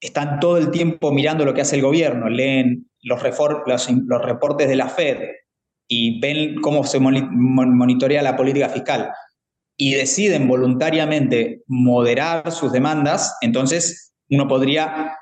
están 0.00 0.40
todo 0.40 0.56
el 0.56 0.70
tiempo 0.70 1.12
mirando 1.12 1.44
lo 1.44 1.54
que 1.54 1.60
hace 1.60 1.76
el 1.76 1.82
gobierno, 1.82 2.28
leen 2.28 2.90
los, 3.02 3.20
los, 3.66 4.22
reportes 4.22 4.68
de 4.68 4.76
la 4.76 4.88
Fed 4.88 5.18
y 5.88 6.20
ven 6.20 6.60
cómo 6.60 6.84
se 6.84 7.00
monitorea 7.00 8.22
la 8.22 8.36
política 8.36 8.68
fiscal 8.68 9.10
y 9.76 9.94
deciden 9.94 10.48
voluntariamente 10.48 11.62
moderar 11.66 12.50
sus 12.52 12.72
demandas, 12.72 13.36
entonces 13.40 14.12
uno 14.30 14.46
podría 14.46 15.16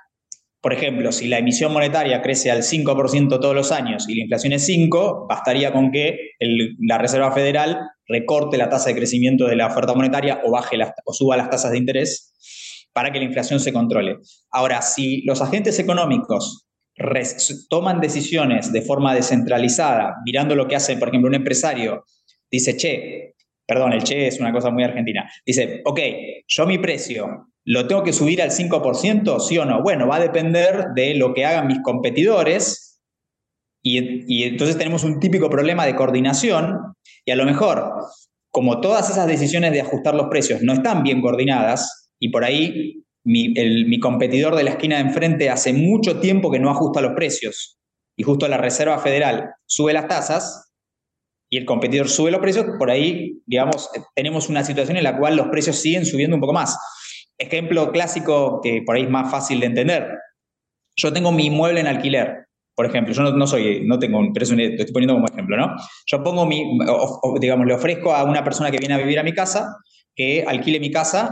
por 0.60 0.74
ejemplo, 0.74 1.10
si 1.10 1.26
la 1.26 1.38
emisión 1.38 1.72
monetaria 1.72 2.20
crece 2.20 2.50
al 2.50 2.62
5% 2.62 3.40
todos 3.40 3.54
los 3.54 3.72
años 3.72 4.06
y 4.08 4.14
la 4.14 4.22
inflación 4.22 4.52
es 4.52 4.66
5, 4.66 5.26
bastaría 5.28 5.72
con 5.72 5.90
que 5.90 6.32
la 6.80 6.98
Reserva 6.98 7.32
Federal 7.32 7.78
recorte 8.06 8.58
la 8.58 8.68
tasa 8.68 8.90
de 8.90 8.96
crecimiento 8.96 9.46
de 9.46 9.56
la 9.56 9.68
oferta 9.68 9.94
monetaria 9.94 10.42
o, 10.44 10.50
baje 10.50 10.76
o 11.04 11.12
suba 11.14 11.36
las 11.38 11.48
tasas 11.48 11.70
de 11.72 11.78
interés 11.78 12.34
para 12.92 13.10
que 13.10 13.18
la 13.18 13.24
inflación 13.24 13.58
se 13.58 13.72
controle. 13.72 14.18
Ahora, 14.50 14.82
si 14.82 15.22
los 15.22 15.40
agentes 15.40 15.78
económicos 15.78 16.66
toman 17.70 18.00
decisiones 18.00 18.70
de 18.70 18.82
forma 18.82 19.14
descentralizada, 19.14 20.16
mirando 20.26 20.54
lo 20.54 20.68
que 20.68 20.76
hace, 20.76 20.96
por 20.98 21.08
ejemplo, 21.08 21.28
un 21.28 21.36
empresario, 21.36 22.04
dice, 22.50 22.76
che, 22.76 23.34
perdón, 23.66 23.92
el 23.92 24.02
che 24.02 24.26
es 24.26 24.40
una 24.40 24.52
cosa 24.52 24.70
muy 24.70 24.84
argentina, 24.84 25.30
dice, 25.46 25.80
ok, 25.84 26.00
yo 26.46 26.66
mi 26.66 26.76
precio 26.78 27.49
¿Lo 27.64 27.86
tengo 27.86 28.02
que 28.02 28.12
subir 28.12 28.42
al 28.42 28.50
5%, 28.50 29.38
sí 29.40 29.58
o 29.58 29.64
no? 29.64 29.82
Bueno, 29.82 30.08
va 30.08 30.16
a 30.16 30.20
depender 30.20 30.86
de 30.94 31.14
lo 31.14 31.34
que 31.34 31.44
hagan 31.44 31.66
mis 31.66 31.80
competidores 31.82 33.00
Y, 33.82 34.44
entonces 34.44 34.76
tenemos 34.76 35.04
un 35.04 35.20
típico 35.20 35.48
problema 35.48 35.86
de 35.86 35.96
coordinación 35.96 36.78
y 37.24 37.30
a 37.30 37.36
lo 37.36 37.46
mejor, 37.46 37.94
como 38.50 38.80
todas 38.80 39.08
esas 39.08 39.26
decisiones 39.26 39.72
de 39.72 39.80
ajustar 39.80 40.14
los 40.14 40.28
precios 40.28 40.60
no 40.62 40.74
están 40.74 41.02
bien 41.02 41.22
coordinadas 41.22 42.10
y 42.18 42.30
por 42.30 42.44
ahí 42.44 43.04
mi, 43.24 43.48
mi 43.48 43.98
competidor 44.00 44.54
de 44.56 44.64
la 44.64 44.70
esquina 44.70 44.96
de 44.96 45.02
enfrente 45.02 45.48
hace 45.48 45.72
mucho 45.72 46.20
tiempo 46.20 46.50
que 46.50 46.58
no 46.58 46.70
ajusta 46.70 47.00
los 47.00 47.14
precios 47.14 47.78
y 48.16 48.22
justo 48.22 48.46
la 48.48 48.58
Reserva 48.58 48.98
Federal 48.98 49.54
sube 49.64 49.94
las 49.94 50.06
tasas 50.06 50.70
y 51.50 51.56
el 51.56 51.64
competidor 51.64 52.08
sube 52.08 52.30
los 52.30 52.40
precios, 52.40 52.66
por 52.78 52.90
ahí, 52.90 53.42
digamos, 53.46 53.90
tenemos 54.14 54.48
una 54.48 54.62
situación 54.62 54.96
en 54.96 55.04
la 55.04 55.18
cual 55.18 55.36
los 55.36 55.48
precios 55.48 55.76
siguen 55.76 56.06
subiendo 56.06 56.36
un 56.36 56.40
poco 56.40 56.52
más. 56.52 56.76
Ejemplo 57.40 57.90
clásico 57.90 58.61
que 58.62 58.83
por 58.85 58.96
ahí 58.96 59.03
es 59.03 59.11
más 59.11 59.31
fácil 59.31 59.61
de 59.61 59.66
entender. 59.66 60.18
Yo 60.96 61.12
tengo 61.12 61.33
mi 61.33 61.46
inmueble 61.46 61.81
en 61.81 61.87
alquiler, 61.87 62.46
por 62.81 62.87
ejemplo, 62.87 63.12
yo 63.12 63.22
no, 63.22 63.46
soy, 63.46 63.83
no 63.85 63.98
tengo, 63.98 64.20
pero 64.33 64.46
lo 64.55 64.62
estoy 64.62 64.92
poniendo 64.92 65.12
como 65.14 65.26
ejemplo, 65.26 65.57
¿no? 65.57 65.76
Yo 66.07 66.22
pongo 66.22 66.46
mi, 66.46 66.79
digamos, 67.38 67.66
le 67.66 67.74
ofrezco 67.74 68.14
a 68.14 68.24
una 68.24 68.42
persona 68.42 68.70
que 68.70 68.79
viene 68.79 68.94
a 68.94 68.96
vivir 68.96 69.18
a 69.18 69.22
mi 69.22 69.35
casa 69.35 69.76
que 70.16 70.44
alquile 70.46 70.81
mi 70.81 70.90
casa 70.90 71.29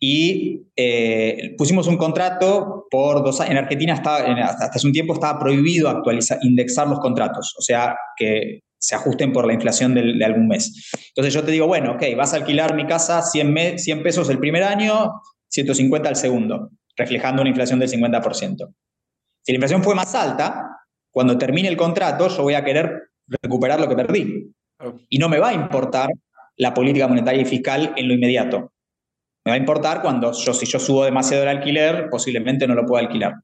y 0.00 0.62
eh, 0.74 1.54
pusimos 1.56 1.86
un 1.86 1.96
contrato 1.96 2.86
por 2.90 3.22
dos 3.22 3.40
años. 3.40 3.52
En 3.52 3.58
Argentina 3.58 3.94
hasta 3.94 4.64
hace 4.64 4.86
un 4.86 4.92
tiempo 4.92 5.14
estaba 5.14 5.38
prohibido 5.38 5.88
actualizar, 5.88 6.38
indexar 6.42 6.88
los 6.88 6.98
contratos, 6.98 7.54
o 7.58 7.62
sea, 7.62 7.96
que 8.16 8.60
se 8.76 8.94
ajusten 8.94 9.32
por 9.32 9.46
la 9.46 9.52
inflación 9.52 9.94
de 9.94 10.24
algún 10.24 10.48
mes. 10.48 10.90
Entonces 11.08 11.34
yo 11.34 11.44
te 11.44 11.52
digo, 11.52 11.66
bueno, 11.66 11.92
ok, 11.92 12.02
vas 12.16 12.32
a 12.32 12.36
alquilar 12.38 12.74
mi 12.74 12.86
casa 12.86 13.22
100, 13.22 13.78
100 13.78 14.02
pesos 14.02 14.30
el 14.30 14.38
primer 14.38 14.64
año, 14.64 15.20
150 15.50 16.08
al 16.08 16.16
segundo, 16.16 16.70
reflejando 16.96 17.42
una 17.42 17.50
inflación 17.50 17.78
del 17.78 17.90
50%. 17.90 18.74
Si 19.42 19.52
la 19.52 19.56
inflación 19.56 19.82
fue 19.82 19.94
más 19.94 20.14
alta, 20.14 20.80
cuando 21.10 21.36
termine 21.38 21.68
el 21.68 21.76
contrato 21.76 22.28
yo 22.28 22.42
voy 22.42 22.54
a 22.54 22.64
querer 22.64 23.10
recuperar 23.26 23.80
lo 23.80 23.88
que 23.88 23.96
perdí. 23.96 24.52
Y 25.08 25.18
no 25.18 25.28
me 25.28 25.38
va 25.38 25.50
a 25.50 25.54
importar 25.54 26.08
la 26.56 26.72
política 26.74 27.08
monetaria 27.08 27.42
y 27.42 27.46
fiscal 27.46 27.92
en 27.96 28.08
lo 28.08 28.14
inmediato. 28.14 28.72
Me 29.44 29.52
va 29.52 29.54
a 29.54 29.58
importar 29.58 30.02
cuando 30.02 30.32
yo, 30.32 30.52
si 30.52 30.66
yo 30.66 30.78
subo 30.78 31.04
demasiado 31.04 31.42
el 31.42 31.48
alquiler, 31.48 32.08
posiblemente 32.10 32.66
no 32.66 32.74
lo 32.74 32.86
pueda 32.86 33.02
alquilar. 33.02 33.34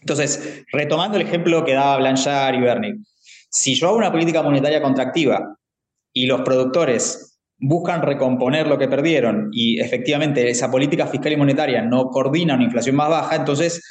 Entonces, 0.00 0.64
retomando 0.72 1.16
el 1.16 1.26
ejemplo 1.26 1.64
que 1.64 1.74
daba 1.74 1.98
Blanchard 1.98 2.54
y 2.54 2.60
Bernie, 2.60 2.96
si 3.48 3.74
yo 3.74 3.88
hago 3.88 3.96
una 3.96 4.10
política 4.10 4.42
monetaria 4.42 4.82
contractiva 4.82 5.56
y 6.12 6.26
los 6.26 6.42
productores 6.42 7.35
buscan 7.58 8.02
recomponer 8.02 8.66
lo 8.66 8.78
que 8.78 8.88
perdieron 8.88 9.48
y 9.52 9.80
efectivamente 9.80 10.48
esa 10.48 10.70
política 10.70 11.06
fiscal 11.06 11.32
y 11.32 11.36
monetaria 11.36 11.82
no 11.82 12.08
coordina 12.08 12.54
una 12.54 12.64
inflación 12.64 12.96
más 12.96 13.08
baja, 13.08 13.36
entonces 13.36 13.82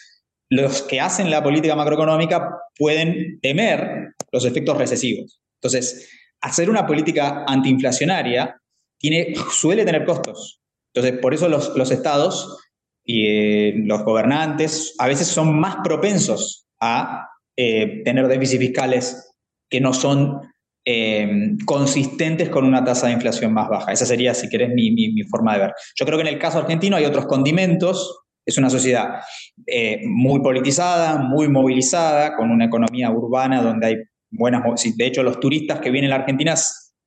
los 0.50 0.84
que 0.84 1.02
hacen 1.02 1.32
la 1.32 1.42
política 1.42 1.76
macroeconómica 1.76 2.58
pueden 2.78 3.40
temer 3.42 4.14
los 4.32 4.46
efectos 4.46 4.78
recesivos. 4.78 5.40
Entonces, 5.60 6.10
hacer 6.42 6.70
una 6.70 6.86
política 6.86 7.44
antiinflacionaria 7.48 8.62
tiene, 9.00 9.34
suele 9.52 9.86
tener 9.86 10.06
costos. 10.06 10.62
Entonces, 10.94 11.20
por 11.20 11.34
eso 11.34 11.50
los, 11.50 11.92
estados 11.92 12.60
y 13.04 13.28
eh, 13.28 13.74
los 13.78 14.04
gobernantes 14.04 14.96
a 15.00 15.08
veces 15.08 15.28
son 15.28 15.60
más 15.60 15.78
propensos 15.84 16.68
a 16.80 17.28
eh, 17.58 18.04
tener 18.04 18.28
déficits 18.28 18.60
fiscales 18.60 19.32
que 19.70 19.82
no 19.82 19.94
son 19.94 20.42
eh, 20.88 21.56
consistentes 21.66 22.50
con 22.50 22.64
una 22.64 22.84
tasa 22.84 23.08
de 23.08 23.14
inflación 23.14 23.52
más 23.52 23.68
baja. 23.68 23.92
Esa 23.92 24.06
sería, 24.06 24.36
si 24.36 24.48
querés, 24.48 24.70
mi, 24.70 25.24
forma 25.24 25.54
de 25.54 25.60
ver. 25.60 25.74
Yo 25.96 26.06
creo 26.06 26.18
que 26.20 26.28
en 26.28 26.34
el 26.34 26.40
caso 26.40 26.60
argentino 26.60 26.96
hay 26.96 27.06
otros 27.06 27.26
condimentos. 27.26 28.22
Es 28.46 28.60
una 28.60 28.70
sociedad 28.70 29.22
eh, 29.66 30.02
muy 30.06 30.42
politizada, 30.42 31.18
muy 31.18 31.50
movilizada, 31.50 32.36
con 32.36 32.52
una 32.52 32.66
economía 32.66 33.10
urbana 33.10 33.62
donde 33.62 33.88
hay 33.88 33.96
buenas... 34.30 34.62
De 34.96 35.06
hecho, 35.08 35.24
los 35.24 35.40
turistas 35.40 35.80
que 35.80 35.90
vienen 35.90 36.12
a 36.12 36.18
la 36.18 36.22
Argentina, 36.22 36.54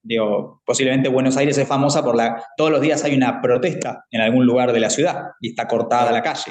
digo, 0.03 0.61
posiblemente 0.67 1.09
Buenos 1.09 1.37
Aires 1.37 1.57
es 1.57 1.69
famosa 1.69 2.03
por 2.03 2.17
la... 2.17 2.43
Todos 2.57 2.73
los 2.73 2.81
días 2.81 3.05
hay 3.05 3.15
una 3.15 3.41
protesta 3.41 4.07
en 4.11 4.21
algún 4.21 4.45
lugar 4.45 4.73
de 4.73 4.81
la 4.81 4.91
ciudad 4.91 5.23
y 5.41 5.51
está 5.51 5.69
cortada 5.69 6.11
la 6.11 6.23
calle. 6.23 6.51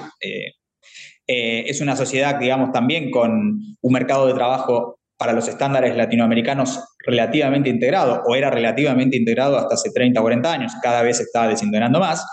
Eh, 1.29 1.65
es 1.69 1.81
una 1.81 1.97
sociedad, 1.97 2.39
digamos, 2.39 2.71
también 2.71 3.11
con 3.11 3.59
un 3.81 3.93
mercado 3.93 4.27
de 4.27 4.33
trabajo 4.33 4.97
para 5.17 5.33
los 5.33 5.47
estándares 5.47 5.95
latinoamericanos 5.95 6.79
relativamente 6.99 7.69
integrado, 7.69 8.21
o 8.25 8.35
era 8.35 8.51
relativamente 8.51 9.17
integrado 9.17 9.57
hasta 9.57 9.73
hace 9.73 9.91
30 9.91 10.19
o 10.19 10.23
40 10.23 10.51
años, 10.51 10.73
cada 10.81 11.01
vez 11.01 11.19
está 11.19 11.47
desintegrando 11.47 11.99
más. 11.99 12.25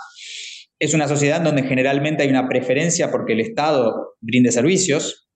Es 0.77 0.93
una 0.93 1.07
sociedad 1.07 1.41
donde 1.41 1.63
generalmente 1.63 2.23
hay 2.23 2.29
una 2.29 2.47
preferencia 2.47 3.09
porque 3.09 3.33
el 3.33 3.39
Estado 3.39 4.15
brinde 4.19 4.51
servicios. 4.51 5.27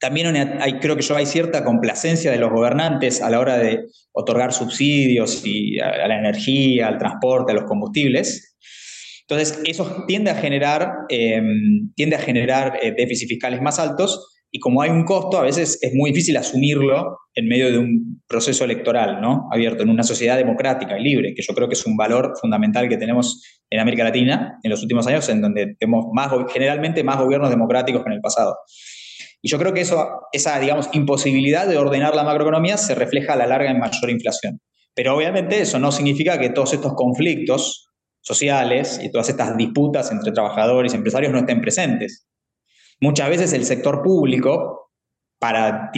También 0.00 0.34
creo 0.80 0.96
que 0.96 1.02
yo 1.02 1.16
hay 1.16 1.26
cierta 1.26 1.64
complacencia 1.64 2.30
de 2.30 2.38
los 2.38 2.50
gobernantes 2.50 3.22
a 3.22 3.30
la 3.30 3.40
hora 3.40 3.56
de 3.56 3.84
otorgar 4.12 4.52
subsidios 4.52 5.42
y 5.44 5.78
a, 5.78 6.08
la 6.08 6.18
energía, 6.18 6.88
al 6.88 6.98
transporte, 6.98 7.52
a 7.52 7.54
los 7.54 7.64
combustibles. 7.64 8.56
Entonces, 9.28 9.60
eso 9.64 10.04
tiende 10.06 10.30
a 10.30 10.34
generar, 10.34 10.92
eh, 11.08 11.40
tiende 11.94 12.16
a 12.16 12.18
generar 12.18 12.78
eh, 12.82 12.92
déficits 12.96 13.30
fiscales 13.30 13.62
más 13.62 13.78
altos 13.78 14.33
y 14.56 14.60
como 14.60 14.82
hay 14.82 14.90
un 14.90 15.02
costo, 15.02 15.36
a 15.36 15.42
veces 15.42 15.80
es 15.82 15.94
muy 15.94 16.12
difícil 16.12 16.36
asumirlo 16.36 17.18
en 17.34 17.48
medio 17.48 17.72
de 17.72 17.78
un 17.78 18.22
proceso 18.28 18.64
electoral, 18.64 19.20
¿no? 19.20 19.48
Abierto 19.50 19.82
en 19.82 19.88
una 19.90 20.04
sociedad 20.04 20.36
democrática 20.36 20.96
y 20.96 21.02
libre, 21.02 21.34
que 21.34 21.42
yo 21.42 21.56
creo 21.56 21.66
que 21.66 21.74
es 21.74 21.84
un 21.86 21.96
valor 21.96 22.34
fundamental 22.40 22.88
que 22.88 22.96
tenemos 22.96 23.42
en 23.68 23.80
América 23.80 24.04
Latina 24.04 24.60
en 24.62 24.70
los 24.70 24.80
últimos 24.80 25.08
años, 25.08 25.28
en 25.28 25.42
donde 25.42 25.74
tenemos 25.76 26.06
más, 26.12 26.30
generalmente 26.52 27.02
más 27.02 27.18
gobiernos 27.18 27.50
democráticos 27.50 28.04
que 28.04 28.10
en 28.10 28.12
el 28.12 28.20
pasado. 28.20 28.56
Y 29.42 29.50
yo 29.50 29.58
creo 29.58 29.74
que 29.74 29.80
eso, 29.80 30.08
esa, 30.30 30.60
digamos, 30.60 30.88
imposibilidad 30.92 31.66
de 31.66 31.76
ordenar 31.76 32.14
la 32.14 32.22
macroeconomía 32.22 32.76
se 32.76 32.94
refleja 32.94 33.32
a 33.32 33.36
la 33.36 33.48
larga 33.48 33.72
en 33.72 33.80
mayor 33.80 34.08
inflación. 34.08 34.60
Pero 34.94 35.16
obviamente 35.16 35.60
eso 35.60 35.80
no 35.80 35.90
significa 35.90 36.38
que 36.38 36.50
todos 36.50 36.72
estos 36.74 36.94
conflictos 36.94 37.88
sociales 38.20 39.00
y 39.02 39.10
todas 39.10 39.28
estas 39.30 39.56
disputas 39.56 40.12
entre 40.12 40.30
trabajadores 40.30 40.92
y 40.92 40.96
empresarios 40.96 41.32
no 41.32 41.40
estén 41.40 41.60
presentes. 41.60 42.28
Muchas 43.00 43.28
veces 43.28 43.52
el 43.52 43.64
sector 43.64 44.02
público, 44.02 44.84
para, 45.38 45.90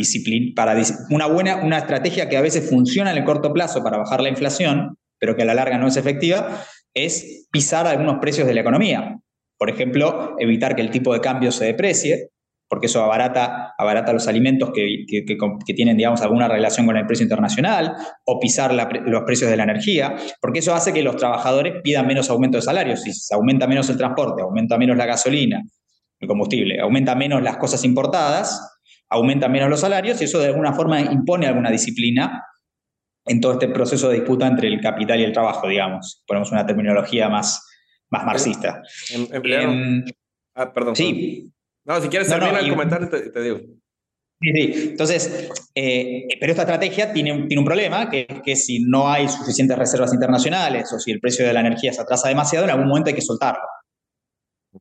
para 0.57 0.75
una 1.11 1.27
buena 1.27 1.57
una 1.57 1.79
estrategia 1.79 2.29
que 2.29 2.37
a 2.37 2.41
veces 2.41 2.69
funciona 2.69 3.13
en 3.13 3.19
el 3.19 3.25
corto 3.25 3.53
plazo 3.53 3.83
para 3.85 3.99
bajar 3.99 4.21
la 4.21 4.29
inflación, 4.29 4.97
pero 5.21 5.37
que 5.37 5.43
a 5.43 5.47
la 5.47 5.55
larga 5.55 5.79
no 5.79 5.87
es 5.87 5.97
efectiva, 5.97 6.65
es 6.95 7.47
pisar 7.53 7.87
algunos 7.87 8.17
precios 8.21 8.47
de 8.47 8.55
la 8.55 8.63
economía. 8.63 9.19
Por 9.59 9.71
ejemplo, 9.71 10.35
evitar 10.39 10.75
que 10.75 10.83
el 10.83 10.91
tipo 10.91 11.15
de 11.15 11.21
cambio 11.21 11.53
se 11.53 11.65
deprecie, 11.65 12.31
porque 12.69 12.87
eso 12.87 13.05
abarata, 13.05 13.75
abarata 13.79 14.13
los 14.13 14.27
alimentos 14.27 14.71
que, 14.75 15.05
que, 15.07 15.75
tienen, 15.75 15.97
digamos, 15.97 16.21
alguna 16.23 16.49
relación 16.49 16.85
con 16.85 16.97
el 16.97 17.07
precio 17.07 17.23
internacional, 17.23 17.95
o 18.25 18.41
pisar 18.41 18.75
los 18.75 19.23
precios 19.23 19.49
de 19.49 19.57
la 19.57 19.63
energía, 19.63 20.17
porque 20.41 20.59
eso 20.59 20.75
hace 20.75 20.93
que 20.93 21.03
los 21.03 21.17
trabajadores 21.17 21.75
pidan 21.85 22.07
menos 22.07 22.29
aumento 22.29 22.59
de 22.59 22.63
salarios. 22.63 23.03
Si 23.03 23.13
se 23.13 23.35
aumenta 23.35 23.69
menos 23.69 23.89
el 23.89 23.97
transporte, 23.97 24.43
aumenta 24.43 24.77
menos 24.77 24.97
la 24.97 25.07
gasolina, 25.07 25.63
el 26.21 26.29
combustible. 26.29 26.81
Aumenta 26.81 27.15
menos 27.15 27.43
las 27.43 27.57
cosas 27.57 27.85
importadas, 27.85 28.79
aumenta 29.09 29.49
menos 29.49 29.71
los 29.71 29.81
salarios 29.81 30.21
y 30.21 30.25
eso 30.25 30.39
de 30.39 30.47
alguna 30.47 30.73
forma 30.73 31.01
impone 31.01 31.47
alguna 31.47 31.71
disciplina 31.71 32.45
en 33.27 33.41
todo 33.41 33.53
este 33.55 33.69
proceso 33.69 34.09
de 34.09 34.17
disputa 34.17 34.47
entre 34.47 34.69
el 34.69 34.81
capital 34.81 35.21
y 35.21 35.25
el 35.25 35.33
trabajo, 35.33 35.69
digamos. 35.69 36.23
Ponemos 36.27 36.51
una 36.53 36.65
terminología 36.65 37.29
más, 37.29 37.67
más 38.09 38.25
marxista. 38.25 38.83
Em, 39.11 39.27
em, 39.45 40.05
ah, 40.55 40.73
perdón. 40.73 40.95
Sí. 40.95 41.53
No, 41.85 42.01
si 42.01 42.09
quieres 42.09 42.29
terminar 42.29 42.63
el 42.63 42.71
comentario, 42.71 43.09
te, 43.09 43.43
digo. 43.43 43.59
Sí, 44.41 44.53
sí. 44.55 44.89
Entonces, 44.91 45.51
eh, 45.75 46.27
pero 46.39 46.53
esta 46.53 46.63
estrategia 46.63 47.13
tiene, 47.13 47.47
tiene 47.47 47.59
un 47.59 47.65
problema, 47.65 48.09
que 48.09 48.27
es 48.29 48.41
que 48.43 48.57
si 48.57 48.81
no 48.81 49.09
hay 49.09 49.29
suficientes 49.29 49.79
reservas 49.79 50.13
internacionales 50.13 50.93
o 50.93 50.99
si 50.99 51.11
el 51.11 51.21
precio 51.21 51.47
de 51.47 51.53
la 51.53 51.61
energía 51.61 51.93
se 51.93 52.03
atrasa 52.03 52.29
demasiado, 52.29 52.65
en 52.65 52.71
algún 52.71 52.89
momento 52.89 53.09
hay 53.09 53.15
que 53.15 53.23
soltarlo. 53.23 53.63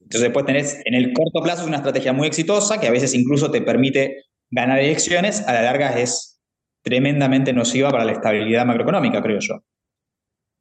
Entonces 0.02 0.22
después 0.22 0.46
tenés, 0.46 0.82
en 0.86 0.94
el 0.94 1.14
corto 1.14 1.42
plazo, 1.42 1.66
una 1.66 1.78
estrategia 1.78 2.14
muy 2.14 2.28
exitosa 2.28 2.80
que 2.80 2.88
a 2.88 2.92
veces 2.92 3.14
incluso 3.14 3.52
te 3.52 3.62
permite 3.62 4.24
ganar 4.50 4.80
elecciones, 4.80 5.42
a 5.48 5.54
la 5.54 5.62
larga 5.62 6.00
es 6.00 6.40
tremendamente 6.84 7.52
nociva 7.52 7.90
para 7.90 8.06
la 8.06 8.12
estabilidad 8.12 8.66
macroeconómica, 8.66 9.22
creo 9.22 9.40
yo. 9.40 9.64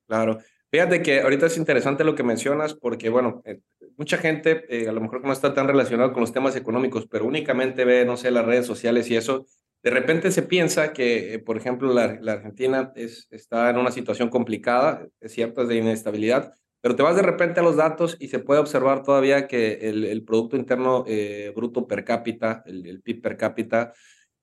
Claro. 0.09 0.39
Fíjate 0.71 1.03
que 1.03 1.21
ahorita 1.21 1.47
es 1.47 1.57
interesante 1.57 2.03
lo 2.03 2.15
que 2.15 2.23
mencionas 2.25 2.75
porque, 2.75 3.09
bueno, 3.09 3.43
eh, 3.45 3.61
mucha 3.97 4.17
gente 4.17 4.65
eh, 4.69 4.89
a 4.89 4.93
lo 4.93 5.01
mejor 5.01 5.25
no 5.25 5.33
está 5.33 5.55
tan 5.55 5.69
relacionado 5.69 6.13
con 6.13 6.23
los 6.23 6.33
temas 6.33 6.57
económicos, 6.57 7.07
pero 7.09 7.27
únicamente 7.27 7.85
ve, 7.85 8.05
no 8.05 8.17
sé, 8.17 8.31
las 8.31 8.45
redes 8.45 8.67
sociales 8.67 9.09
y 9.09 9.17
eso, 9.17 9.47
de 9.85 9.91
repente 9.91 10.33
se 10.33 10.43
piensa 10.43 10.93
que, 10.93 11.35
eh, 11.35 11.39
por 11.39 11.57
ejemplo, 11.57 11.93
la, 11.93 12.19
la 12.21 12.33
Argentina 12.33 12.91
es, 12.97 13.29
está 13.31 13.71
en 13.71 13.77
una 13.77 13.93
situación 13.93 14.31
complicada, 14.31 15.07
es 15.21 15.33
cierto, 15.33 15.63
es 15.63 15.69
de 15.69 15.77
inestabilidad, 15.77 16.55
pero 16.85 16.97
te 16.97 17.03
vas 17.03 17.17
de 17.17 17.23
repente 17.23 17.61
a 17.61 17.63
los 17.63 17.77
datos 17.77 18.15
y 18.21 18.29
se 18.29 18.41
puede 18.41 18.61
observar 18.61 19.03
todavía 19.03 19.49
que 19.49 19.89
el, 19.89 20.23
Producto 20.23 20.55
Interno 20.55 21.03
eh, 21.07 21.51
Bruto 21.57 21.87
per 21.87 22.05
cápita, 22.05 22.63
el, 22.67 23.01
PIB 23.01 23.23
per 23.23 23.39
cápita, 23.39 23.95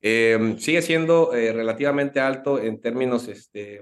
em, 0.02 0.58
sigue 0.58 0.82
siendo 0.82 1.36
eh, 1.36 1.54
relativamente 1.54 2.20
alto 2.20 2.60
en 2.60 2.82
términos 2.82 3.28
este, 3.28 3.80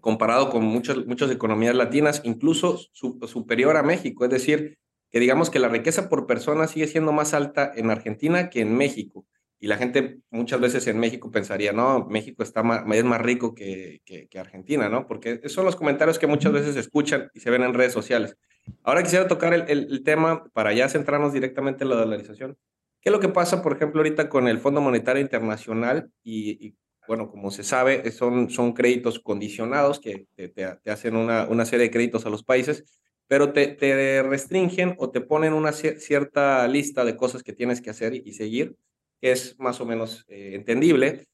comparado 0.00 0.50
con 0.50 0.64
muchas, 0.64 1.06
muchas 1.06 1.30
economías 1.30 1.76
latinas, 1.76 2.20
incluso 2.24 2.80
superior 3.28 3.76
a 3.76 3.84
México. 3.84 4.24
Es 4.24 4.32
decir, 4.32 4.80
que 5.12 5.20
digamos 5.20 5.48
que 5.48 5.60
la 5.60 5.68
riqueza 5.68 6.08
por 6.08 6.26
persona 6.26 6.66
sigue 6.66 6.88
siendo 6.88 7.12
más 7.12 7.32
alta 7.32 7.70
en 7.76 7.90
Argentina 7.90 8.50
que 8.50 8.62
en 8.62 8.76
México. 8.76 9.24
Y 9.62 9.68
la 9.68 9.76
gente 9.76 10.18
muchas 10.30 10.60
veces 10.60 10.88
en 10.88 10.98
México 10.98 11.30
pensaría, 11.30 11.72
no, 11.72 12.04
México 12.06 12.42
está 12.42 12.64
más, 12.64 12.82
es 12.92 13.04
más 13.04 13.20
rico 13.20 13.54
que, 13.54 14.02
que, 14.04 14.38
Argentina, 14.40 14.88
¿no? 14.88 15.06
Porque 15.06 15.34
esos 15.34 15.52
son 15.52 15.64
los 15.64 15.76
comentarios 15.76 16.18
que 16.18 16.26
muchas 16.26 16.50
veces 16.52 16.74
escuchan 16.74 17.30
y 17.32 17.38
se 17.38 17.48
ven 17.48 17.62
en 17.62 17.72
redes 17.72 17.92
sociales. 17.92 18.36
Ahora 18.82 19.04
quisiera 19.04 19.28
tocar 19.28 19.54
el, 19.54 19.70
el, 19.70 20.02
tema 20.02 20.42
para 20.52 20.72
ya 20.72 20.88
centrarnos 20.88 21.32
directamente 21.32 21.84
en 21.84 21.90
la 21.90 21.96
dolarización. 21.96 22.58
¿Qué 23.00 23.10
es 23.10 23.12
lo 23.12 23.20
que 23.20 23.28
pasa, 23.28 23.62
por 23.62 23.76
ejemplo, 23.76 24.00
ahorita 24.00 24.28
con 24.28 24.48
el 24.48 24.58
Fondo 24.58 24.80
Monetario 24.80 25.22
Internacional? 25.22 26.10
Y, 26.24 26.74
bueno, 27.06 27.30
como 27.30 27.52
se 27.52 27.62
sabe, 27.62 28.10
son, 28.10 28.50
son 28.50 28.72
créditos 28.72 29.20
condicionados 29.20 30.00
que 30.00 30.26
te, 30.34 30.48
te, 30.48 30.90
hacen 30.90 31.14
una, 31.14 31.44
una 31.44 31.66
serie 31.66 31.86
de 31.86 31.92
créditos 31.92 32.26
a 32.26 32.30
los 32.30 32.42
países, 32.42 32.98
pero 33.28 33.52
te, 33.52 33.68
te 33.68 34.24
restringen 34.24 34.96
o 34.98 35.12
te 35.12 35.20
ponen 35.20 35.52
una 35.52 35.70
cierta 35.70 36.66
lista 36.66 37.04
de 37.04 37.16
cosas 37.16 37.44
que 37.44 37.52
tienes 37.52 37.80
que 37.80 37.90
hacer 37.90 38.12
y 38.16 38.32
seguir 38.32 38.76
es 39.22 39.58
más 39.58 39.80
o 39.80 39.86
menos 39.86 40.26
eh, 40.28 40.50
entendible, 40.54 41.24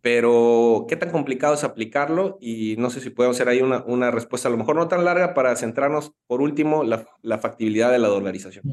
pero 0.00 0.86
¿qué 0.88 0.96
tan 0.96 1.10
complicado 1.10 1.54
es 1.54 1.64
aplicarlo? 1.64 2.38
Y 2.40 2.76
no 2.78 2.88
sé 2.90 3.00
si 3.00 3.10
podemos 3.10 3.36
hacer 3.36 3.48
ahí 3.48 3.60
una, 3.60 3.84
una 3.84 4.10
respuesta, 4.10 4.48
a 4.48 4.50
lo 4.50 4.56
mejor 4.56 4.76
no 4.76 4.88
tan 4.88 5.04
larga, 5.04 5.34
para 5.34 5.54
centrarnos, 5.54 6.12
por 6.26 6.40
último, 6.40 6.82
la, 6.82 7.06
la 7.22 7.38
factibilidad 7.38 7.92
de 7.92 7.98
la 7.98 8.08
dolarización. 8.08 8.64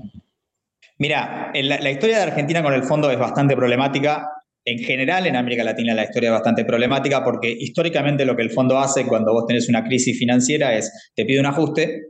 Mira, 0.97 1.51
la, 1.53 1.79
la 1.79 1.91
historia 1.91 2.17
de 2.17 2.23
Argentina 2.23 2.63
con 2.63 2.73
el 2.73 2.83
fondo 2.83 3.11
es 3.11 3.19
bastante 3.19 3.55
problemática. 3.55 4.27
En 4.65 4.79
general, 4.79 5.25
en 5.25 5.35
América 5.35 5.63
Latina 5.63 5.93
la 5.93 6.03
historia 6.03 6.29
es 6.29 6.33
bastante 6.33 6.65
problemática 6.65 7.23
porque 7.23 7.49
históricamente 7.49 8.25
lo 8.25 8.35
que 8.35 8.43
el 8.43 8.51
fondo 8.51 8.77
hace 8.77 9.05
cuando 9.05 9.31
vos 9.31 9.45
tenés 9.47 9.69
una 9.69 9.83
crisis 9.83 10.17
financiera 10.17 10.75
es 10.75 11.11
te 11.15 11.25
pide 11.25 11.39
un 11.39 11.45
ajuste 11.45 12.09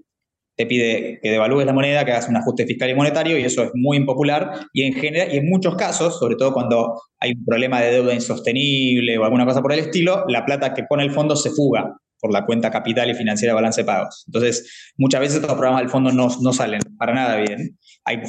te 0.60 0.66
pide 0.66 1.22
que 1.24 1.32
devalúes 1.32 1.66
la 1.66 1.72
moneda, 1.72 2.04
que 2.04 2.12
hagas 2.12 2.28
un 2.28 2.36
ajuste 2.36 2.66
fiscal 2.66 2.90
y 2.90 2.94
monetario, 2.94 3.40
y 3.40 3.44
eso 3.44 3.64
es 3.64 3.72
muy 3.76 3.96
impopular. 3.96 4.68
Y 4.74 4.84
en, 4.84 4.94
general, 4.94 5.34
y 5.34 5.38
en 5.38 5.50
muchos 5.50 5.78
casos, 5.78 6.20
sobre 6.20 6.36
todo 6.36 6.52
cuando 6.52 7.02
hay 7.18 7.32
un 7.32 7.46
problema 7.46 7.80
de 7.80 7.92
deuda 7.92 8.14
insostenible 8.14 9.18
o 9.18 9.24
alguna 9.24 9.46
cosa 9.46 9.62
por 9.62 9.72
el 9.72 9.80
estilo, 9.80 10.26
la 10.28 10.44
plata 10.44 10.74
que 10.74 10.84
pone 10.84 11.04
el 11.04 11.12
fondo 11.12 11.38
se 11.38 11.52
fuga 11.52 11.96
por 12.20 12.34
la 12.34 12.46
cuenta 12.46 12.70
capital 12.70 13.10
y 13.10 13.14
financiera 13.14 13.54
balance 13.54 13.80
de 13.80 13.86
pagos. 13.86 14.26
Entonces, 14.28 14.92
muchas 14.98 15.22
veces 15.22 15.36
estos 15.38 15.54
programas 15.54 15.80
del 15.80 15.90
fondo 15.90 16.12
no, 16.12 16.28
no 16.42 16.52
salen 16.52 16.82
para 16.98 17.14
nada 17.14 17.38
bien. 17.38 17.78
Hay 18.06 18.22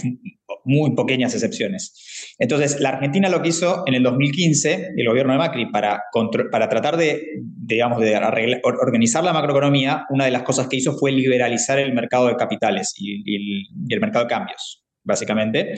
muy 0.65 0.95
pequeñas 0.95 1.35
excepciones. 1.35 2.35
Entonces, 2.39 2.81
la 2.81 2.91
Argentina 2.91 3.29
lo 3.29 3.43
que 3.43 3.49
hizo 3.49 3.83
en 3.87 3.95
el 3.95 4.03
2015, 4.03 4.91
el 4.97 5.09
gobierno 5.09 5.33
de 5.33 5.39
Macri, 5.39 5.71
para, 5.71 6.03
para 6.51 6.69
tratar 6.69 6.97
de, 6.97 7.23
digamos, 7.43 8.01
de 8.01 8.19
organizar 8.63 9.25
la 9.25 9.33
macroeconomía, 9.33 10.05
una 10.11 10.25
de 10.25 10.31
las 10.31 10.43
cosas 10.43 10.69
que 10.69 10.77
hizo 10.77 10.97
fue 10.97 11.13
liberalizar 11.13 11.79
el 11.79 11.93
mercado 11.93 12.29
de 12.29 12.37
capitales 12.37 12.93
y, 12.97 13.23
el 13.89 14.01
mercado 14.01 14.25
de 14.25 14.31
cambios, 14.31 14.85
básicamente. 15.05 15.75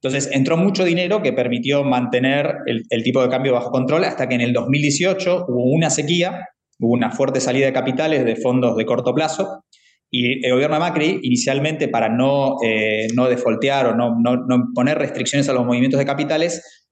Entonces, 0.00 0.30
entró 0.32 0.56
mucho 0.56 0.84
dinero 0.84 1.22
que 1.22 1.32
permitió 1.32 1.82
mantener 1.84 2.54
el, 2.66 2.82
el 2.90 3.02
tipo 3.02 3.22
de 3.22 3.28
cambio 3.28 3.52
bajo 3.52 3.70
control 3.70 4.04
hasta 4.04 4.28
que 4.28 4.36
en 4.36 4.42
el 4.42 4.52
2018 4.52 5.46
hubo 5.48 5.64
una 5.64 5.90
sequía 5.90 6.40
hubo 6.80 6.92
una 6.92 7.10
fuerte 7.10 7.40
salida 7.40 7.66
de 7.66 7.72
capitales 7.72 8.24
de 8.24 8.36
fondos 8.36 8.76
de 8.76 8.86
corto 8.86 9.14
plazo 9.14 9.64
y 10.10 10.44
el 10.44 10.52
gobierno 10.52 10.76
de 10.76 10.80
Macri, 10.80 11.20
inicialmente 11.22 11.88
para 11.88 12.08
no, 12.08 12.56
eh, 12.62 13.08
no 13.14 13.28
defoltear 13.28 13.86
o 13.86 13.94
no, 13.94 14.18
no, 14.18 14.36
no, 14.36 14.68
poner 14.74 14.98
restricciones 14.98 15.48
a 15.48 15.52
los 15.52 15.66
movimientos 15.66 15.98
de 15.98 16.06
capitales, 16.06 16.86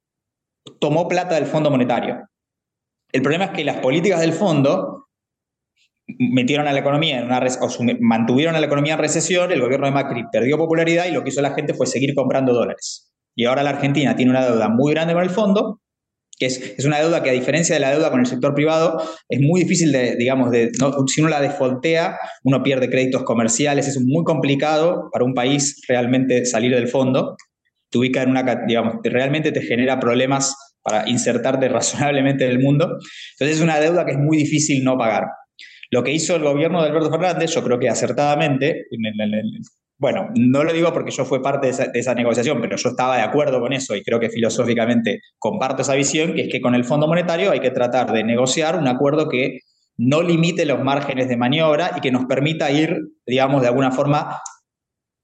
tomó 0.81 1.09
plata 1.09 1.35
del 1.37 1.47
Fondo 1.47 1.71
Monetario. 1.71 2.29
El 3.13 3.23
problema 3.23 3.47
es 3.47 3.51
que 3.53 3.65
las 3.65 3.79
políticas 3.79 4.21
del 4.21 4.33
fondo 4.33 5.09
metieron 6.07 6.69
a 6.69 6.73
la 6.73 6.81
economía 6.81 7.19
en 7.19 7.25
una 7.25 7.41
mantuvieron 8.01 8.55
a 8.55 8.61
la 8.61 8.67
economía 8.67 8.95
en 8.95 9.01
recesión, 9.01 9.51
el 9.51 9.61
gobierno 9.61 9.87
de 9.87 9.93
Macri 9.93 10.25
perdió 10.31 10.59
popularidad 10.59 11.07
y 11.07 11.13
lo 11.13 11.23
que 11.23 11.31
hizo 11.31 11.41
la 11.41 11.55
gente 11.55 11.75
fue 11.75 11.87
seguir 11.87 12.15
comprando 12.15 12.53
dólares. 12.53 13.13
Y 13.35 13.45
ahora 13.47 13.63
la 13.63 13.71
Argentina 13.71 14.15
tiene 14.15 14.31
una 14.31 14.45
deuda 14.45 14.69
muy 14.69 14.93
grande 14.93 15.15
con 15.15 15.23
el 15.23 15.31
fondo 15.31 15.81
que 16.39 16.47
es, 16.47 16.85
una 16.85 17.01
deuda 17.01 17.23
que 17.23 17.31
a 17.31 17.33
diferencia 17.33 17.75
de 17.75 17.81
la 17.81 17.91
deuda 17.91 18.11
con 18.11 18.21
el 18.21 18.27
sector 18.27 18.55
privado, 18.55 19.03
es 19.29 19.41
muy 19.41 19.63
difícil 19.63 19.91
de, 19.93 20.17
digamos, 20.17 20.51
de, 20.51 20.71
si 21.07 21.21
uno 21.21 21.31
la 21.31 21.41
defoltea, 21.41 22.19
uno 22.45 22.63
pierde 22.63 22.91
créditos 22.91 23.23
comerciales, 23.23 23.89
es 23.89 24.01
muy 24.01 24.25
complicado 24.25 25.09
para 25.13 25.25
un 25.25 25.35
país 25.35 25.81
realmente 25.89 26.45
salir 26.45 26.75
del 26.75 26.89
fondo, 26.89 27.37
te 27.91 27.99
ubica 27.99 28.23
en 28.23 28.31
una, 28.31 28.65
digamos, 28.67 28.97
realmente 29.05 29.53
te 29.53 29.63
genera 29.63 29.99
problemas 29.99 30.55
para 30.83 31.09
insertarte 31.09 31.69
razonablemente 31.71 32.45
en 32.45 32.51
el 32.51 32.61
mundo. 32.61 32.99
Entonces 33.33 33.57
es 33.57 33.63
una 33.63 33.81
deuda 33.81 34.05
que 34.05 34.13
es 34.13 34.19
muy 34.19 34.37
difícil 34.37 34.85
no 34.85 34.99
pagar. 34.99 35.25
Lo 35.91 36.03
que 36.03 36.13
hizo 36.13 36.35
el 36.37 36.43
gobierno 36.43 36.83
de 36.83 36.89
Alberto 36.89 37.11
Fernández, 37.11 37.55
yo 37.55 37.63
creo 37.63 37.79
que 37.79 37.89
acertadamente, 37.89 38.87
bueno, 39.99 40.29
no 40.35 40.63
lo 40.63 40.73
digo 40.73 40.93
porque 40.93 41.11
yo 41.11 41.25
fui 41.25 41.41
parte 41.41 41.73
de 41.73 41.91
esa, 41.95 42.15
negociación, 42.15 42.61
pero 42.61 42.77
yo 42.77 42.91
estaba 42.91 43.17
de 43.17 43.23
acuerdo 43.23 43.61
con 43.61 43.73
eso 43.73 43.97
y 43.97 44.03
creo 44.03 44.21
que 44.21 44.29
filosóficamente 44.29 45.21
comparto 45.39 45.83
esa 45.83 45.95
visión, 45.95 46.35
que 46.35 46.43
es 46.43 46.49
que 46.53 46.61
con 46.61 46.75
el 46.75 46.85
Fondo 46.85 47.09
Monetario 47.09 47.51
hay 47.51 47.61
que 47.61 47.71
tratar 47.71 48.13
de 48.13 48.23
negociar 48.23 48.79
un 48.79 48.89
acuerdo 48.89 49.29
que 49.29 49.61
no 49.97 50.23
limite 50.23 50.67
los 50.67 50.83
márgenes 50.83 51.29
de 51.29 51.39
maniobra 51.39 51.93
y 51.97 52.01
que 52.01 52.11
nos 52.11 52.27
permita 52.27 52.71
ir, 52.71 52.99
digamos, 53.27 53.63
de 53.63 53.69
alguna 53.69 53.91
forma, 53.91 54.43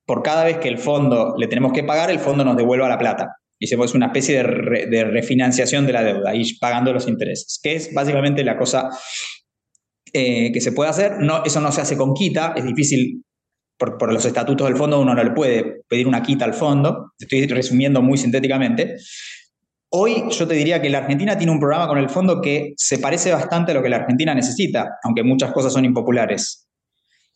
por 0.06 0.22
cada 0.22 0.44
vez 0.44 0.56
que 0.56 0.68
el 0.68 0.78
fondo 0.78 1.34
le 1.36 1.48
tenemos 1.48 1.72
que 1.72 1.84
pagar, 1.84 2.10
el 2.10 2.18
fondo 2.18 2.42
nos 2.42 2.56
devuelva 2.56 2.88
la 2.88 2.98
plata. 2.98 3.36
Y 3.58 3.66
se 3.66 3.76
es 3.76 3.94
una 3.94 4.06
especie 4.06 4.42
de, 4.42 5.04
refinanciación 5.04 5.86
de 5.86 5.92
la 5.92 6.02
deuda, 6.02 6.34
y 6.34 6.58
pagando 6.58 6.92
los 6.92 7.06
intereses, 7.06 7.60
que 7.62 7.76
es 7.76 7.92
básicamente 7.94 8.42
la 8.42 8.56
cosa 8.56 8.88
eh, 10.12 10.50
que 10.50 10.60
se 10.60 10.72
puede 10.72 10.90
hacer. 10.90 11.18
No, 11.20 11.44
eso 11.44 11.60
no 11.60 11.70
se 11.70 11.82
hace 11.82 11.96
con 11.96 12.14
quita, 12.14 12.54
es 12.56 12.64
difícil 12.64 13.22
por, 13.98 14.12
los 14.12 14.24
estatutos 14.24 14.66
del 14.66 14.76
fondo 14.76 15.00
uno 15.00 15.14
no 15.14 15.24
le 15.24 15.30
puede 15.30 15.82
pedir 15.88 16.06
una 16.06 16.22
quita 16.22 16.44
al 16.44 16.54
fondo, 16.54 17.12
estoy 17.18 17.46
resumiendo 17.46 18.02
muy 18.02 18.18
sintéticamente. 18.18 18.96
Hoy 19.90 20.24
yo 20.30 20.48
te 20.48 20.54
diría 20.54 20.80
que 20.80 20.88
la 20.88 20.98
Argentina 20.98 21.36
tiene 21.36 21.52
un 21.52 21.60
programa 21.60 21.86
con 21.86 21.98
el 21.98 22.08
fondo 22.08 22.40
que 22.40 22.72
se 22.76 22.98
parece 22.98 23.32
bastante 23.32 23.72
a 23.72 23.74
lo 23.74 23.82
que 23.82 23.90
la 23.90 23.96
Argentina 23.96 24.34
necesita, 24.34 24.98
aunque 25.02 25.22
muchas 25.22 25.52
cosas 25.52 25.72
son 25.72 25.84
impopulares. 25.84 26.66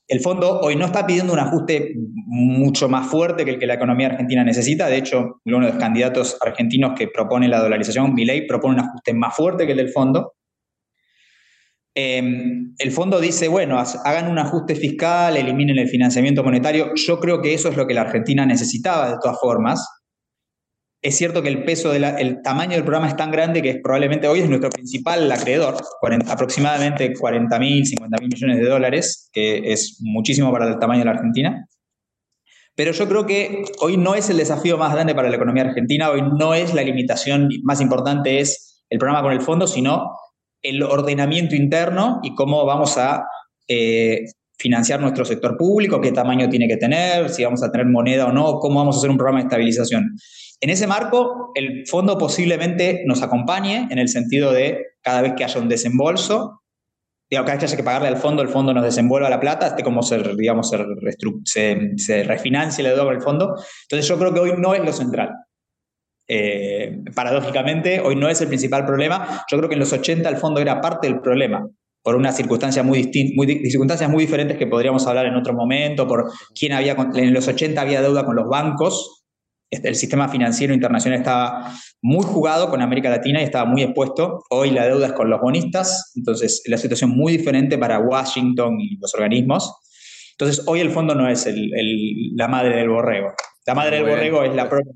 El 0.09 0.20
fondo 0.20 0.61
hoy 0.61 0.76
no 0.76 0.87
está 0.87 1.04
pidiendo 1.04 1.32
un 1.32 1.40
ajuste 1.40 1.94
mucho 1.96 2.88
más 2.88 3.09
fuerte 3.09 3.44
que 3.44 3.50
el 3.52 3.59
que 3.59 3.66
la 3.66 3.74
economía 3.74 4.06
argentina 4.06 4.44
necesita. 4.44 4.87
De 4.87 4.96
hecho, 4.96 5.40
uno 5.44 5.66
de 5.66 5.72
los 5.72 5.80
candidatos 5.80 6.38
argentinos 6.40 6.92
que 6.96 7.09
propone 7.09 7.48
la 7.48 7.61
dolarización, 7.61 8.14
Milei, 8.14 8.46
propone 8.46 8.74
un 8.74 8.80
ajuste 8.88 9.12
más 9.14 9.35
fuerte 9.35 9.66
que 9.66 9.72
el 9.72 9.78
del 9.78 9.90
fondo. 9.90 10.36
Em, 11.98 12.74
el 12.76 12.92
fondo 12.92 13.18
dice, 13.18 13.48
bueno, 13.48 13.78
hagan 13.78 14.30
un 14.30 14.38
ajuste 14.38 14.74
fiscal, 14.74 15.35
eliminen 15.35 15.78
el 15.78 15.88
financiamiento 15.88 16.44
monetario. 16.44 16.94
Yo 16.94 17.18
creo 17.18 17.40
que 17.40 17.54
eso 17.54 17.70
es 17.70 17.76
lo 17.76 17.87
que 17.87 17.94
la 17.94 18.02
Argentina 18.02 18.44
necesitaba 18.44 19.09
de 19.09 19.16
todas 19.18 19.38
formas. 19.40 19.88
Es 21.00 21.16
cierto 21.16 21.42
que 21.42 21.48
el 21.48 21.64
peso, 21.64 21.94
el 21.94 22.42
tamaño 22.42 22.72
del 22.72 22.82
programa 22.82 23.09
es 23.09 23.16
tan 23.16 23.30
grande 23.30 23.62
que 23.62 23.80
probablemente 23.82 24.28
hoy 24.28 24.40
es 24.40 24.48
nuestro 24.48 24.68
principal 24.68 25.30
acreedor, 25.32 25.76
aproximadamente 26.28 27.14
40 27.14 27.59
mil, 27.59 27.87
50 27.87 28.18
mil 28.20 28.28
millones 28.28 28.59
de 28.59 28.68
dólares, 28.68 29.30
que 29.32 29.72
es 29.72 29.96
muchísimo 30.00 30.52
para 30.52 30.68
el 30.68 30.78
tamaño 30.78 30.98
de 30.98 31.04
la 31.06 31.12
Argentina. 31.12 31.66
Pero 32.74 32.92
yo 32.92 33.09
creo 33.09 33.24
que 33.24 33.64
hoy 33.80 33.96
no 33.96 34.14
es 34.14 34.28
el 34.28 34.37
desafío 34.37 34.76
más 34.76 34.92
grande 34.92 35.14
para 35.14 35.30
la 35.30 35.37
economía 35.37 35.62
argentina, 35.62 36.11
hoy 36.11 36.22
no 36.38 36.52
es 36.52 36.74
la 36.74 36.82
limitación 36.82 37.48
más 37.62 37.80
importante, 37.80 38.40
es 38.40 38.85
el 38.90 38.98
programa 38.98 39.22
con 39.22 39.32
el 39.32 39.40
fondo, 39.40 39.66
sino 39.66 40.11
el 40.62 40.83
ordenamiento 40.83 41.55
interno 41.55 42.21
y 42.23 42.35
cómo 42.35 42.64
vamos 42.64 42.99
a 42.99 43.27
eh, 43.69 44.25
financiar 44.59 45.01
nuestro 45.01 45.25
sector 45.25 45.57
público, 45.57 46.01
qué 46.01 46.12
tamaño 46.12 46.49
tiene 46.49 46.66
que 46.69 46.77
tener, 46.77 47.29
si 47.29 47.45
vamos 47.45 47.62
a 47.62 47.71
tener 47.71 47.87
moneda 47.87 48.27
o 48.27 48.33
no, 48.33 48.59
cómo 48.59 48.81
vamos 48.81 48.97
a 48.97 48.99
hacer 48.99 49.11
un 49.11 49.16
programa 49.16 49.40
de 49.40 49.45
estabilización. 49.45 50.16
En 50.61 50.71
ese 50.71 50.87
marco, 50.87 51.53
el 51.55 51.87
fondo 51.87 52.16
posiblemente 52.16 53.03
nos 53.07 53.23
acompañe 53.23 53.88
en 53.90 53.99
el 53.99 54.09
sentido 54.09 54.53
de 54.53 54.79
cada 55.03 55.21
vez 55.21 55.35
que 55.37 55.45
haya 55.45 55.61
un 55.61 55.69
desembolso, 55.69 56.62
digamos, 57.29 57.47
cada 57.47 57.57
vez 57.57 57.61
que 57.61 57.66
haya 57.66 57.77
que 57.77 57.85
pagarle 57.85 58.09
al 58.09 58.16
fondo, 58.16 58.40
el 58.42 58.49
fondo 58.49 58.73
nos 58.73 58.85
desenvuelva 58.85 59.29
la 59.29 59.40
plata, 59.40 59.66
este 59.66 59.83
como 59.83 60.03
se, 60.03 60.23
digamos, 60.37 60.71
se, 61.45 62.23
refinancia 62.25 62.83
la 62.83 62.90
deuda 62.90 63.05
con 63.05 63.14
el 63.14 63.23
fondo. 63.23 63.55
Entonces 63.83 64.09
yo 64.09 64.19
creo 64.19 64.33
que 64.33 64.40
hoy 64.40 64.53
no 64.57 64.75
es 64.75 64.83
lo 64.83 64.92
central. 64.92 65.31
Eh, 66.29 67.03
paradójicamente, 67.15 68.01
hoy 68.01 68.17
no 68.17 68.29
es 68.29 68.41
el 68.41 68.49
principal 68.49 68.85
problema. 68.85 69.45
Yo 69.51 69.59
creo 69.59 69.69
que 69.69 69.75
en 69.75 69.81
los 69.81 69.93
80 69.93 70.29
el 70.29 70.37
fondo 70.37 70.61
era 70.61 70.81
parte 70.81 71.07
del 71.07 71.21
problema, 71.21 71.69
por 72.03 72.17
unas 72.17 72.37
circunstancias 72.37 72.85
muy, 72.85 73.11
muy, 73.35 73.47
circunstancias 73.71 74.11
muy 74.11 74.25
diferentes 74.25 74.57
que 74.57 74.67
podríamos 74.67 75.07
hablar 75.07 75.27
en 75.27 75.37
otro 75.37 75.55
momento, 75.55 76.07
por 76.07 76.31
quién 76.59 76.73
había, 76.73 76.97
en 77.15 77.33
los 77.33 77.49
80 77.49 77.81
había 77.81 78.03
deuda 78.03 78.25
con 78.25 78.37
los 78.37 78.49
bancos, 78.49 79.25
este, 79.69 79.89
el 79.89 79.97
sistema 79.97 80.29
financiero 80.29 80.73
internacional 80.73 81.19
estaba 81.19 81.73
muy 82.01 82.25
jugado 82.25 82.71
con 82.71 82.83
América 82.83 83.11
Latina 83.11 83.41
y 83.41 83.45
estaba 83.45 83.65
muy 83.69 83.83
expuesto. 83.83 84.45
Hoy 84.51 84.71
la 84.71 84.87
deuda 84.87 85.09
es 85.09 85.12
con 85.12 85.29
los 85.29 85.41
bonistas, 85.41 86.12
entonces 86.15 86.62
la 86.67 86.79
situación 86.79 87.11
muy 87.11 87.37
diferente 87.37 87.77
para 87.77 87.99
Washington 87.99 88.81
y 88.81 88.97
los 88.99 89.12
organismos. 89.15 89.75
Entonces 90.39 90.65
hoy 90.69 90.81
el 90.81 90.91
fondo 90.91 91.15
no 91.15 91.29
es 91.29 91.49
la 92.35 92.49
madre 92.49 92.77
del 92.77 92.89
borrego. 92.89 93.33
La 93.67 93.75
madre 93.75 93.97
del 93.97 94.09
borrego 94.09 94.45
es 94.45 94.55
la 94.55 94.69
propia 94.69 94.93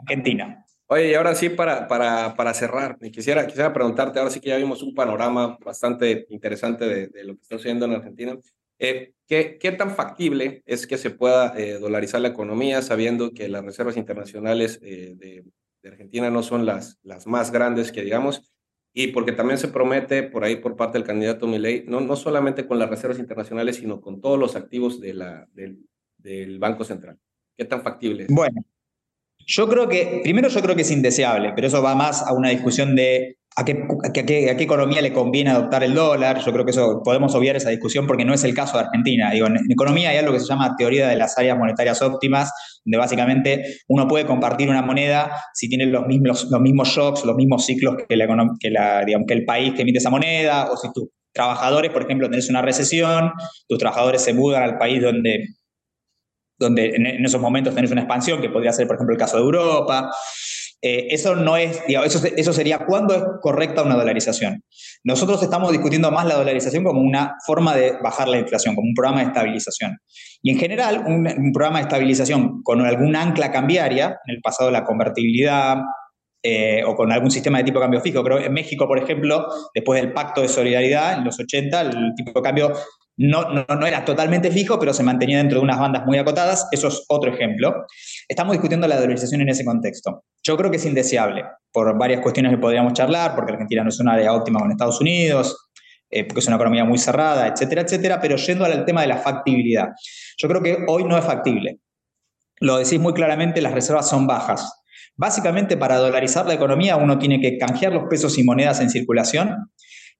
Argentina. 0.00 0.64
Oye, 0.92 1.12
y 1.12 1.14
ahora 1.14 1.36
sí, 1.36 1.50
para, 1.50 1.86
para, 1.86 2.34
para 2.34 2.52
cerrar, 2.52 2.98
quisiera, 3.12 3.46
quisiera 3.46 3.72
preguntarte, 3.72 4.18
ahora 4.18 4.30
sí 4.32 4.40
que 4.40 4.48
ya 4.48 4.56
vimos 4.56 4.82
un 4.82 4.92
panorama 4.92 5.56
bastante 5.64 6.26
interesante 6.30 6.84
de, 6.84 7.24
lo 7.24 7.36
que 7.36 7.42
está 7.42 7.56
sucediendo 7.56 7.86
en 7.86 7.92
Argentina. 7.92 8.36
Eh, 8.80 9.12
¿qué, 9.28 9.56
¿qué, 9.60 9.70
tan 9.70 9.92
factible 9.92 10.62
es 10.66 10.88
que 10.88 10.98
se 10.98 11.10
pueda 11.10 11.56
eh, 11.56 11.78
dolarizar 11.78 12.20
la 12.20 12.28
economía 12.28 12.82
sabiendo 12.82 13.32
que 13.32 13.48
las 13.48 13.64
reservas 13.64 13.96
internacionales 13.96 14.80
eh, 14.82 15.14
de, 15.16 15.44
Argentina 15.88 16.28
no 16.28 16.42
son 16.42 16.66
las, 16.66 16.98
las 17.02 17.26
más 17.26 17.52
grandes 17.52 17.92
que 17.92 18.02
digamos, 18.02 18.52
y 18.92 19.08
porque 19.08 19.32
también 19.32 19.58
se 19.58 19.68
promete 19.68 20.24
por 20.24 20.42
ahí 20.42 20.56
por 20.56 20.74
parte 20.74 20.98
del 20.98 21.06
candidato 21.06 21.46
Milei, 21.46 21.84
no, 21.86 22.00
no 22.00 22.16
solamente 22.16 22.66
con 22.66 22.80
las 22.80 22.90
reservas 22.90 23.20
internacionales, 23.20 23.76
sino 23.76 24.00
con 24.00 24.20
todos 24.20 24.38
los 24.38 24.56
activos 24.56 25.00
de 25.00 25.14
la, 25.14 25.46
del, 25.52 25.78
del 26.18 26.58
Banco 26.58 26.82
Central. 26.82 27.16
¿Qué 27.56 27.64
tan 27.64 27.82
factible 27.82 28.24
es? 28.24 28.28
Bueno, 28.28 28.64
yo 29.50 29.68
creo 29.68 29.88
que, 29.88 30.20
primero 30.22 30.48
yo 30.48 30.62
creo 30.62 30.76
que 30.76 30.82
es 30.82 30.90
indeseable, 30.92 31.52
pero 31.54 31.66
eso 31.66 31.82
va 31.82 31.96
más 31.96 32.22
a 32.22 32.32
una 32.32 32.50
discusión 32.50 32.94
de 32.94 33.36
a 33.56 33.64
qué, 33.64 34.54
economía 34.62 35.02
le 35.02 35.12
conviene 35.12 35.50
adoptar 35.50 35.82
el 35.82 35.92
dólar. 35.92 36.38
Yo 36.38 36.52
creo 36.52 36.64
que 36.64 36.70
eso 36.70 37.02
podemos 37.04 37.34
obviar 37.34 37.56
esa 37.56 37.68
discusión 37.68 38.06
porque 38.06 38.24
no 38.24 38.32
es 38.32 38.44
el 38.44 38.54
caso 38.54 38.78
de 38.78 38.84
Argentina. 38.84 39.34
En, 39.34 39.56
economía 39.68 40.10
hay 40.10 40.18
algo 40.18 40.32
que 40.32 40.38
se 40.38 40.46
llama 40.46 40.76
teoría 40.78 41.08
de 41.08 41.16
las 41.16 41.36
áreas 41.36 41.58
monetarias 41.58 42.00
óptimas, 42.00 42.52
donde 42.84 42.98
básicamente 42.98 43.64
uno 43.88 44.06
puede 44.06 44.24
compartir 44.24 44.70
una 44.70 44.82
moneda 44.82 45.42
si 45.52 45.68
tiene 45.68 45.86
los 45.86 46.06
mismos, 46.06 46.46
los 46.48 46.60
mismos 46.60 46.88
shocks, 46.88 47.24
los 47.24 47.34
mismos 47.34 47.66
ciclos 47.66 47.96
que, 48.08 48.16
la, 48.16 48.28
que, 48.60 48.70
que 49.26 49.34
el 49.34 49.44
país 49.44 49.74
que 49.74 49.82
emite 49.82 49.98
esa 49.98 50.10
moneda, 50.10 50.70
o 50.70 50.76
si 50.76 50.92
tus 50.92 51.08
trabajadores, 51.32 51.90
por 51.90 52.02
ejemplo, 52.04 52.30
tenés 52.30 52.48
una 52.50 52.62
recesión, 52.62 53.32
tus 53.68 53.78
trabajadores 53.78 54.22
se 54.22 54.32
mudan 54.32 54.62
al 54.62 54.78
país 54.78 55.02
donde 55.02 55.44
donde 56.60 56.90
en, 56.94 57.24
esos 57.24 57.40
momentos 57.40 57.74
tenés 57.74 57.90
una 57.90 58.02
expansión, 58.02 58.40
que 58.40 58.50
podría 58.50 58.72
ser, 58.72 58.86
por 58.86 58.96
ejemplo, 58.96 59.14
el 59.14 59.18
caso 59.18 59.38
de 59.38 59.42
Europa. 59.42 60.10
Eh, 60.82 61.08
eso 61.10 61.34
no 61.34 61.56
es, 61.56 61.82
eso, 61.88 62.26
eso 62.36 62.52
sería 62.52 62.86
cuándo 62.86 63.14
es 63.14 63.22
correcta 63.40 63.82
una 63.82 63.96
dolarización. 63.96 64.62
Nosotros 65.02 65.42
estamos 65.42 65.72
discutiendo 65.72 66.10
más 66.10 66.26
la 66.26 66.36
dolarización 66.36 66.84
como 66.84 67.00
una 67.00 67.34
forma 67.46 67.74
de 67.74 67.96
bajar 68.02 68.28
la 68.28 68.38
inflación, 68.38 68.74
como 68.74 68.88
un 68.88 68.94
programa 68.94 69.20
de 69.20 69.26
estabilización. 69.26 69.98
Y 70.42 70.50
en 70.52 70.58
general, 70.58 71.04
un, 71.06 71.52
programa 71.52 71.78
de 71.78 71.82
estabilización 71.84 72.62
con 72.62 72.80
alguna 72.82 73.22
ancla 73.22 73.50
cambiaria, 73.50 74.18
en 74.26 74.36
el 74.36 74.40
pasado 74.40 74.70
la 74.70 74.84
convertibilidad, 74.84 75.78
eh, 76.42 76.82
o 76.86 76.94
con 76.94 77.12
algún 77.12 77.30
sistema 77.30 77.58
de 77.58 77.64
tipo 77.64 77.78
de 77.78 77.84
cambio 77.84 78.00
fijo. 78.00 78.22
Creo 78.24 78.38
en 78.38 78.52
México, 78.52 78.86
por 78.86 78.98
ejemplo, 78.98 79.46
después 79.74 80.00
del 80.00 80.12
pacto 80.12 80.40
de 80.40 80.48
solidaridad 80.48 81.18
en 81.18 81.24
los 81.24 81.38
80, 81.38 81.80
el 81.82 82.14
tipo 82.16 82.32
de 82.40 82.42
cambio 82.42 82.72
no, 83.16 83.50
no, 83.50 83.66
no, 83.68 83.86
era 83.86 84.04
totalmente 84.04 84.50
fijo, 84.50 84.78
pero 84.78 84.94
se 84.94 85.02
mantenía 85.02 85.38
dentro 85.38 85.58
de 85.58 85.64
unas 85.64 85.78
bandas 85.78 86.06
muy 86.06 86.18
acotadas. 86.18 86.66
Eso 86.72 86.88
es 86.88 87.04
otro 87.08 87.32
ejemplo. 87.32 87.84
Estamos 88.28 88.52
discutiendo 88.52 88.88
la 88.88 88.96
dolarización 88.96 89.42
en 89.42 89.50
ese 89.50 89.64
contexto. 89.64 90.24
Yo 90.42 90.56
creo 90.56 90.70
que 90.70 90.78
es 90.78 90.86
indeseable 90.86 91.44
por 91.72 91.98
varias 91.98 92.22
cuestiones 92.22 92.52
que 92.52 92.58
podríamos 92.58 92.94
charlar, 92.94 93.34
porque 93.34 93.52
Argentina 93.52 93.82
no 93.82 93.90
es 93.90 94.00
una 94.00 94.14
área 94.14 94.32
óptima 94.32 94.60
con 94.60 94.70
Estados 94.70 95.00
Unidos, 95.00 95.68
eh, 96.10 96.24
porque 96.24 96.40
es 96.40 96.46
una 96.46 96.56
economía 96.56 96.84
muy 96.84 96.98
cerrada, 96.98 97.46
etcétera, 97.46 97.82
etcétera, 97.82 98.20
pero 98.20 98.36
yendo 98.36 98.64
al 98.64 98.84
tema 98.84 99.02
de 99.02 99.08
la 99.08 99.18
factibilidad. 99.18 99.88
Yo 100.38 100.48
creo 100.48 100.62
que 100.62 100.78
hoy 100.88 101.04
no 101.04 101.16
es 101.18 101.24
factible. 101.24 101.78
Lo 102.58 102.78
decís 102.78 102.98
muy 102.98 103.12
claramente, 103.12 103.60
las 103.60 103.72
reservas 103.72 104.08
son 104.08 104.26
bajas. 104.26 104.82
Básicamente, 105.16 105.76
para 105.76 105.98
dolarizar 105.98 106.46
la 106.46 106.54
economía, 106.54 106.96
uno 106.96 107.18
tiene 107.18 107.40
que 107.40 107.58
canjear 107.58 107.92
los 107.92 108.04
pesos 108.08 108.38
y 108.38 108.44
monedas 108.44 108.80
en 108.80 108.90
circulación 108.90 109.70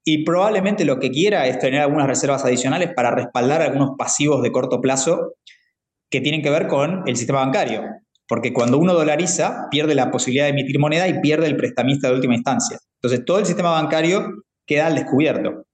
y 0.05 0.25
probablemente 0.25 0.85
lo 0.85 0.99
que 0.99 1.11
quiera 1.11 1.47
es 1.47 1.59
tener 1.59 1.81
algunas 1.81 2.07
reservas 2.07 2.45
adicionales 2.45 2.91
para 2.95 3.11
respaldar 3.11 3.63
algunos 3.63 3.91
pasivos 3.99 4.43
de 4.43 4.53
corto 4.53 4.81
plazo 4.81 5.35
que 6.11 6.21
tienen 6.21 6.43
que 6.43 6.51
ver 6.51 6.67
con 6.67 7.03
el 7.07 7.17
sistema 7.17 7.41
bancario. 7.41 7.83
Porque 8.27 8.53
cuando 8.53 8.79
uno 8.79 8.95
dolariza, 8.95 9.67
pierde 9.71 9.95
la 9.95 10.11
posibilidad 10.11 10.45
de 10.45 10.51
emitir 10.51 10.79
moneda 10.79 11.09
y 11.09 11.21
pierde 11.21 11.47
el 11.47 11.57
prestamista 11.57 12.09
de 12.09 12.15
última 12.15 12.35
instancia. 12.35 12.79
Entonces, 13.03 13.25
todo 13.25 13.39
el 13.41 13.47
sistema 13.47 13.71
bancario 13.71 14.45
queda 14.67 14.87
al 14.87 14.95
descubierto. 14.95 15.67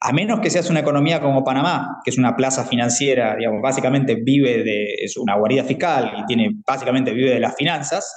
A 0.00 0.12
menos 0.12 0.38
que 0.40 0.48
seas 0.48 0.70
una 0.70 0.80
economía 0.80 1.20
como 1.20 1.42
Panamá, 1.42 2.00
que 2.04 2.10
es 2.10 2.18
una 2.18 2.36
plaza 2.36 2.64
financiera, 2.64 3.34
digamos, 3.36 3.60
básicamente 3.60 4.14
vive 4.14 4.62
de, 4.62 4.94
es 5.02 5.16
una 5.16 5.36
guarida 5.36 5.64
fiscal 5.64 6.12
y 6.18 6.26
tiene, 6.26 6.50
básicamente 6.64 7.12
vive 7.12 7.30
de 7.30 7.40
las 7.40 7.56
finanzas, 7.56 8.14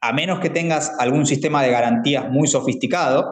a 0.00 0.12
menos 0.12 0.38
que 0.38 0.50
tengas 0.50 0.92
algún 1.00 1.26
sistema 1.26 1.64
de 1.64 1.70
garantías 1.70 2.30
muy 2.30 2.46
sofisticado, 2.46 3.26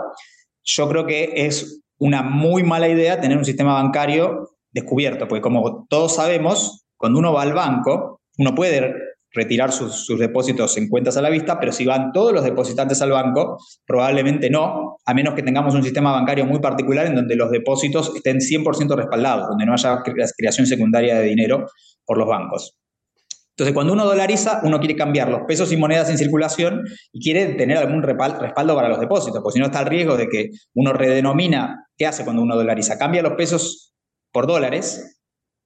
yo 0.69 0.89
creo 0.89 1.07
que 1.07 1.33
es 1.35 1.81
una 1.99 2.23
muy 2.23 2.63
mala 2.63 2.89
idea 2.89 3.21
tener 3.21 3.39
un 3.39 3.45
sistema 3.45 3.75
bancario 3.75 4.51
descubierto, 4.71 5.27
porque 5.27 5.43
como 5.43 5.87
todos 5.89 6.15
sabemos, 6.15 6.85
cuando 6.97 7.19
uno 7.19 7.33
va 7.33 7.43
al 7.43 7.55
banco, 7.55 8.21
uno 8.37 8.55
puede 8.55 8.95
retirar 9.33 9.73
sus, 9.73 10.07
depósitos 10.19 10.77
en 10.77 10.89
cuentas 10.89 11.17
a 11.17 11.23
la 11.23 11.31
vista, 11.31 11.59
pero 11.59 11.73
si 11.73 11.87
van 11.87 12.13
todos 12.13 12.33
los 12.33 12.45
depositantes 12.45 13.01
al 13.03 13.11
banco, 13.11 13.59
probablemente 13.87 14.51
no, 14.51 14.97
a 15.05 15.15
menos 15.15 15.35
que 15.35 15.43
tengamos 15.43 15.75
un 15.75 15.83
sistema 15.83 16.13
bancario 16.13 16.45
muy 16.45 16.61
particular 16.61 17.07
en 17.07 17.15
donde 17.15 17.37
los 17.37 17.51
depósitos 17.51 18.15
estén 18.15 18.39
100% 18.39 18.95
respaldados, 18.95 19.49
donde 19.49 19.67
no 19.67 19.73
haya 19.73 20.03
creación 20.37 20.67
secundaria 20.67 21.19
de 21.19 21.27
dinero 21.27 21.67
por 22.05 22.19
los 22.19 22.29
bancos. 22.29 22.78
Entonces, 23.59 23.75
cuando 23.75 23.93
uno 23.93 24.05
dolariza, 24.05 24.61
uno 24.63 24.79
quiere 24.79 24.95
cambiar 24.95 25.29
los 25.29 25.41
pesos 25.41 25.73
y 25.73 25.77
monedas 25.77 26.09
en 26.11 26.17
circulación 26.17 26.85
y 27.13 27.21
quiere 27.21 27.55
tener 27.55 27.77
algún 27.77 28.05
respaldo 28.05 28.77
para 28.77 28.89
los 28.89 29.01
depósitos, 29.01 29.43
porque 29.43 29.55
si 29.55 29.59
no 29.59 29.67
está 29.67 29.81
el 29.81 29.87
riesgo 29.87 30.17
de 30.17 30.29
que 30.29 30.51
uno 30.75 30.93
redenomina, 30.93 31.89
¿qué 31.97 32.07
hace 32.07 32.23
cuando 32.23 32.41
uno 32.41 32.55
dolariza? 32.55 32.97
Cambia 32.97 33.21
los 33.21 33.33
pesos 33.33 33.93
por 34.31 34.47
dólares 34.47 35.18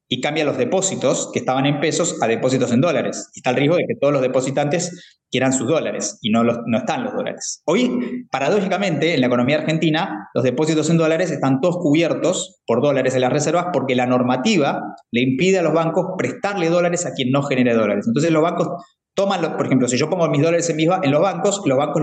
y 0.09 0.21
cambia 0.21 0.45
los 0.45 0.59
depósitos 0.59 1.31
que 1.33 1.39
estaban 1.39 1.67
en 1.67 1.81
pesos 1.81 2.23
a 2.23 2.27
depósitos 2.27 2.73
en 2.73 2.81
dólares. 2.81 3.31
Y 3.35 3.39
está 3.39 3.51
el 3.51 3.57
riesgo 3.57 3.77
de 3.77 3.87
que 3.87 3.95
todos 4.01 4.13
los 4.13 4.23
depositantes 4.23 5.21
quieran 5.31 5.53
sus 5.55 5.67
dólares 5.67 6.19
y 6.21 6.31
no, 6.31 6.45
los, 6.45 6.59
no 6.67 6.79
están 6.79 7.05
los 7.05 7.15
dólares. 7.15 7.63
Hoy, 7.65 8.27
paradójicamente, 8.31 9.15
en 9.15 9.23
la 9.23 9.29
economía 9.29 9.59
argentina, 9.59 10.29
los 10.35 10.45
depósitos 10.45 10.91
en 10.91 10.99
dólares 10.99 11.31
están 11.31 11.61
todos 11.61 11.79
cubiertos 11.79 12.61
por 12.67 12.83
dólares 12.83 13.15
en 13.15 13.23
las 13.23 13.33
reservas 13.33 13.67
porque 13.73 13.95
la 13.95 14.07
normativa 14.07 14.83
le 15.11 15.23
impide 15.23 15.61
a 15.61 15.63
los 15.63 15.73
bancos 15.73 16.07
prestarle 16.19 16.69
dólares 16.69 17.07
a 17.07 17.15
quien 17.15 17.31
no 17.31 17.43
genere 17.43 17.73
dólares. 17.73 18.05
Entonces 18.07 18.31
los 18.31 18.43
bancos 18.43 18.69
toman, 19.15 19.57
por 19.57 19.67
ejemplo, 19.67 19.89
si 19.89 19.97
yo 19.97 20.09
pongo 20.09 20.29
mis 20.29 20.43
dólares 20.43 20.69
en, 20.71 20.77
mis, 20.77 20.89
en 21.03 21.11
los 21.11 21.21
bancos, 21.21 21.63
los 21.67 21.79
bancos 21.79 22.03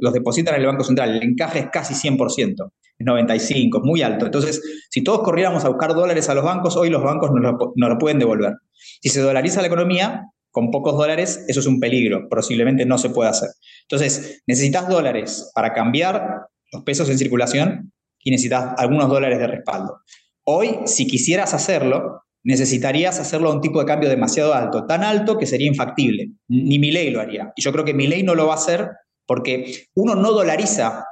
los, 0.00 0.12
depositan 0.12 0.54
en 0.54 0.60
el 0.60 0.66
Banco 0.66 0.84
Central. 0.84 1.16
El 1.16 1.22
encaje 1.22 1.60
es 1.60 1.66
casi 1.72 1.94
100%, 1.94 2.72
es 2.98 3.06
95, 3.06 3.78
es 3.78 3.84
muy 3.84 4.02
alto. 4.02 4.26
Entonces, 4.26 4.60
si 4.90 5.02
todos 5.02 5.20
corriéramos 5.22 5.64
a 5.64 5.68
buscar 5.68 5.94
dólares 5.94 6.28
a 6.28 6.34
los 6.34 6.44
bancos, 6.44 6.76
hoy 6.76 6.90
los 6.90 7.02
bancos 7.02 7.30
no 7.32 7.40
lo, 7.40 7.72
no 7.76 7.88
lo 7.88 7.98
pueden 7.98 8.18
devolver. 8.18 8.54
Si 9.00 9.08
se 9.08 9.20
dolariza 9.20 9.60
la 9.60 9.68
economía, 9.68 10.24
con 10.50 10.70
pocos 10.70 10.96
dólares, 10.96 11.44
eso 11.48 11.60
es 11.60 11.66
un 11.66 11.78
peligro, 11.78 12.28
posiblemente 12.28 12.84
no 12.84 12.98
se 12.98 13.10
puede 13.10 13.30
hacer. 13.30 13.50
Entonces, 13.82 14.42
necesitas 14.46 14.88
dólares 14.88 15.50
para 15.54 15.72
cambiar 15.72 16.48
los 16.72 16.82
pesos 16.82 17.08
en 17.08 17.18
circulación 17.18 17.92
y 18.18 18.30
necesitas 18.30 18.74
algunos 18.76 19.08
dólares 19.08 19.38
de 19.38 19.46
respaldo. 19.46 20.00
Hoy, 20.44 20.80
si 20.86 21.06
quisieras 21.06 21.54
hacerlo, 21.54 22.22
necesitarías 22.42 23.18
hacerlo 23.20 23.50
a 23.50 23.54
un 23.54 23.60
tipo 23.60 23.80
de 23.80 23.86
cambio 23.86 24.08
demasiado 24.08 24.54
alto, 24.54 24.86
tan 24.86 25.04
alto 25.04 25.36
que 25.38 25.46
sería 25.46 25.66
infactible. 25.66 26.30
Ni 26.48 26.78
mi 26.78 26.90
ley 26.90 27.10
lo 27.10 27.20
haría. 27.20 27.52
Y 27.56 27.62
yo 27.62 27.72
creo 27.72 27.84
que 27.84 27.94
mi 27.94 28.06
ley 28.06 28.22
no 28.22 28.34
lo 28.34 28.46
va 28.46 28.54
a 28.54 28.56
hacer 28.56 28.90
porque 29.26 29.84
uno 29.94 30.14
no 30.14 30.32
dolariza, 30.32 31.04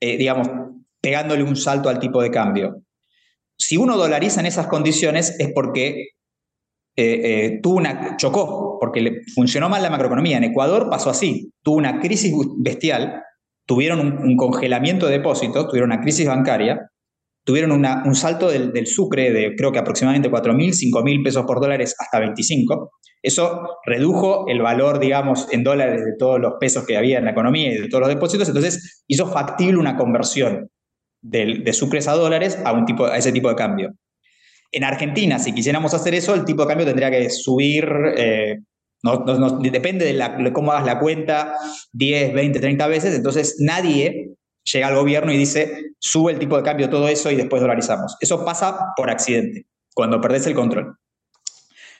eh, 0.00 0.16
digamos, 0.16 0.48
pegándole 1.00 1.42
un 1.42 1.56
salto 1.56 1.88
al 1.88 1.98
tipo 1.98 2.20
de 2.20 2.30
cambio. 2.30 2.82
Si 3.56 3.76
uno 3.76 3.96
dolariza 3.96 4.40
en 4.40 4.46
esas 4.46 4.66
condiciones 4.66 5.34
es 5.38 5.52
porque 5.54 6.08
eh, 6.96 7.20
eh, 7.46 7.60
tuvo 7.62 7.76
una, 7.76 8.16
chocó, 8.16 8.76
porque 8.80 9.00
le 9.00 9.22
funcionó 9.34 9.68
mal 9.68 9.82
la 9.82 9.90
macroeconomía. 9.90 10.36
En 10.36 10.44
Ecuador 10.44 10.88
pasó 10.90 11.10
así, 11.10 11.52
tuvo 11.62 11.76
una 11.76 12.00
crisis 12.00 12.34
bestial, 12.56 13.22
tuvieron 13.66 14.00
un, 14.00 14.18
un 14.18 14.36
congelamiento 14.36 15.06
de 15.06 15.18
depósitos, 15.18 15.68
tuvieron 15.68 15.92
una 15.92 16.00
crisis 16.00 16.26
bancaria, 16.26 16.90
tuvieron 17.48 17.72
un 17.72 18.14
salto 18.14 18.50
del, 18.50 18.74
del, 18.74 18.86
sucre 18.86 19.32
de 19.32 19.56
creo 19.56 19.72
que 19.72 19.78
aproximadamente 19.78 20.30
4.000, 20.30 20.92
5.000 20.92 21.24
pesos 21.24 21.46
por 21.46 21.62
dólares 21.62 21.94
hasta 21.98 22.18
25. 22.18 22.90
Eso 23.22 23.78
redujo 23.86 24.46
el 24.48 24.60
valor, 24.60 24.98
digamos, 24.98 25.50
en 25.50 25.64
dólares 25.64 26.04
de 26.04 26.12
todos 26.18 26.38
los 26.38 26.56
pesos 26.60 26.84
que 26.84 26.98
había 26.98 27.16
en 27.16 27.24
la 27.24 27.30
economía 27.30 27.72
y 27.72 27.78
de 27.78 27.88
todos 27.88 28.02
los 28.02 28.10
depósitos, 28.10 28.48
entonces 28.48 29.02
hizo 29.08 29.28
factible 29.28 29.78
una 29.78 29.96
conversión 29.96 30.68
de, 31.22 31.62
de 31.64 31.72
sucres 31.72 32.06
a 32.06 32.12
dólares 32.12 32.58
a, 32.66 32.72
un 32.72 32.84
tipo, 32.84 33.06
a 33.06 33.16
ese 33.16 33.32
tipo 33.32 33.48
de 33.48 33.56
cambio. 33.56 33.94
En 34.70 34.84
Argentina, 34.84 35.38
si 35.38 35.54
quisiéramos 35.54 35.94
hacer 35.94 36.14
eso, 36.14 36.34
el 36.34 36.44
tipo 36.44 36.64
de 36.64 36.68
cambio 36.68 36.86
tendría 36.86 37.10
que 37.10 37.30
subir, 37.30 37.88
eh, 38.14 38.58
no, 39.02 39.24
depende 39.62 40.04
de, 40.04 40.12
de, 40.12 40.52
cómo 40.52 40.72
hagas 40.72 40.84
la 40.84 41.00
cuenta, 41.00 41.54
10, 41.92 42.34
20, 42.34 42.60
30 42.60 42.86
veces, 42.88 43.14
entonces 43.14 43.56
nadie 43.58 44.34
llega 44.72 44.88
al 44.88 44.94
gobierno 44.96 45.32
y 45.32 45.36
dice, 45.36 45.92
sube 45.98 46.32
el 46.32 46.38
tipo 46.38 46.56
de 46.56 46.62
cambio, 46.62 46.90
todo 46.90 47.08
eso 47.08 47.30
y 47.30 47.36
después 47.36 47.60
dolarizamos. 47.60 48.16
Eso 48.20 48.44
pasa 48.44 48.78
por 48.96 49.10
accidente, 49.10 49.66
cuando 49.94 50.20
perdés 50.20 50.46
el 50.46 50.54
control. 50.54 50.96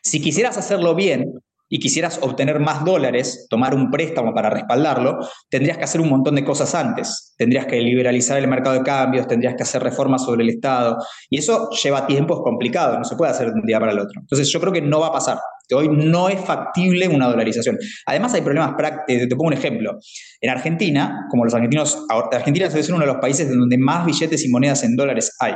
Si 0.03 0.21
quisieras 0.21 0.57
hacerlo 0.57 0.95
bien, 0.95 1.41
y 1.69 1.79
quisieras 1.79 2.19
obtener 2.23 2.61
más 2.61 2.85
dólares, 2.85 3.47
tomar 3.51 3.75
un 3.75 3.91
préstamo 3.91 4.33
para 4.33 4.51
respaldarlo, 4.51 5.19
tendrías 5.51 5.77
que 5.77 5.85
hacer 5.85 6.01
un 6.01 6.09
montón 6.09 6.35
de 6.35 6.45
cosas 6.45 6.75
antes. 6.75 7.35
Tendrías 7.37 7.67
que 7.67 7.81
liberalizar 7.81 8.39
el 8.39 8.49
mercado 8.49 8.77
de 8.77 8.83
cambios, 8.83 9.27
tendrías 9.27 9.55
que 9.55 9.63
hacer 9.63 9.83
reformas 9.83 10.25
sobre 10.25 10.45
el 10.45 10.51
Estado. 10.51 10.97
Y 11.29 11.39
eso 11.39 11.69
lleva 11.71 12.07
tiempos 12.07 12.41
complicados, 12.43 12.99
no 12.99 13.05
se 13.05 13.17
puede 13.17 13.33
hacer 13.33 13.53
de 13.53 13.61
un 13.61 13.67
día 13.67 13.79
para 13.79 13.93
el 13.93 13.99
otro. 13.99 14.21
Entonces 14.21 14.49
yo 14.49 14.61
creo 14.61 14.73
que 14.73 14.81
no 14.81 15.01
va 15.01 15.09
a 15.09 15.13
pasar. 15.13 15.39
Que 15.69 15.75
hoy 15.75 15.89
no 15.89 16.29
es 16.29 16.41
factible 16.41 17.09
una 17.09 17.29
dolarización. 17.29 17.79
Además 18.07 18.33
hay 18.35 18.41
problemas 18.41 18.73
prácticos. 18.77 19.29
Te 19.29 19.37
pongo 19.37 19.49
un 19.49 19.53
ejemplo. 19.53 19.99
En 20.41 20.51
Argentina, 20.51 21.27
como 21.31 21.45
los 21.45 21.55
argentinos, 21.55 22.07
Argentina 22.33 22.67
es 22.67 22.89
uno 22.89 23.01
de 23.01 23.07
los 23.07 23.17
países 23.17 23.49
donde 23.49 23.77
más 23.77 24.07
billetes 24.07 24.45
y 24.45 24.49
monedas 24.49 24.83
en 24.83 24.97
dólares 24.97 25.37
hay, 25.41 25.55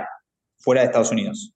fuera 0.59 0.83
de 0.83 0.89
Estados 0.89 1.11
Unidos. 1.11 1.55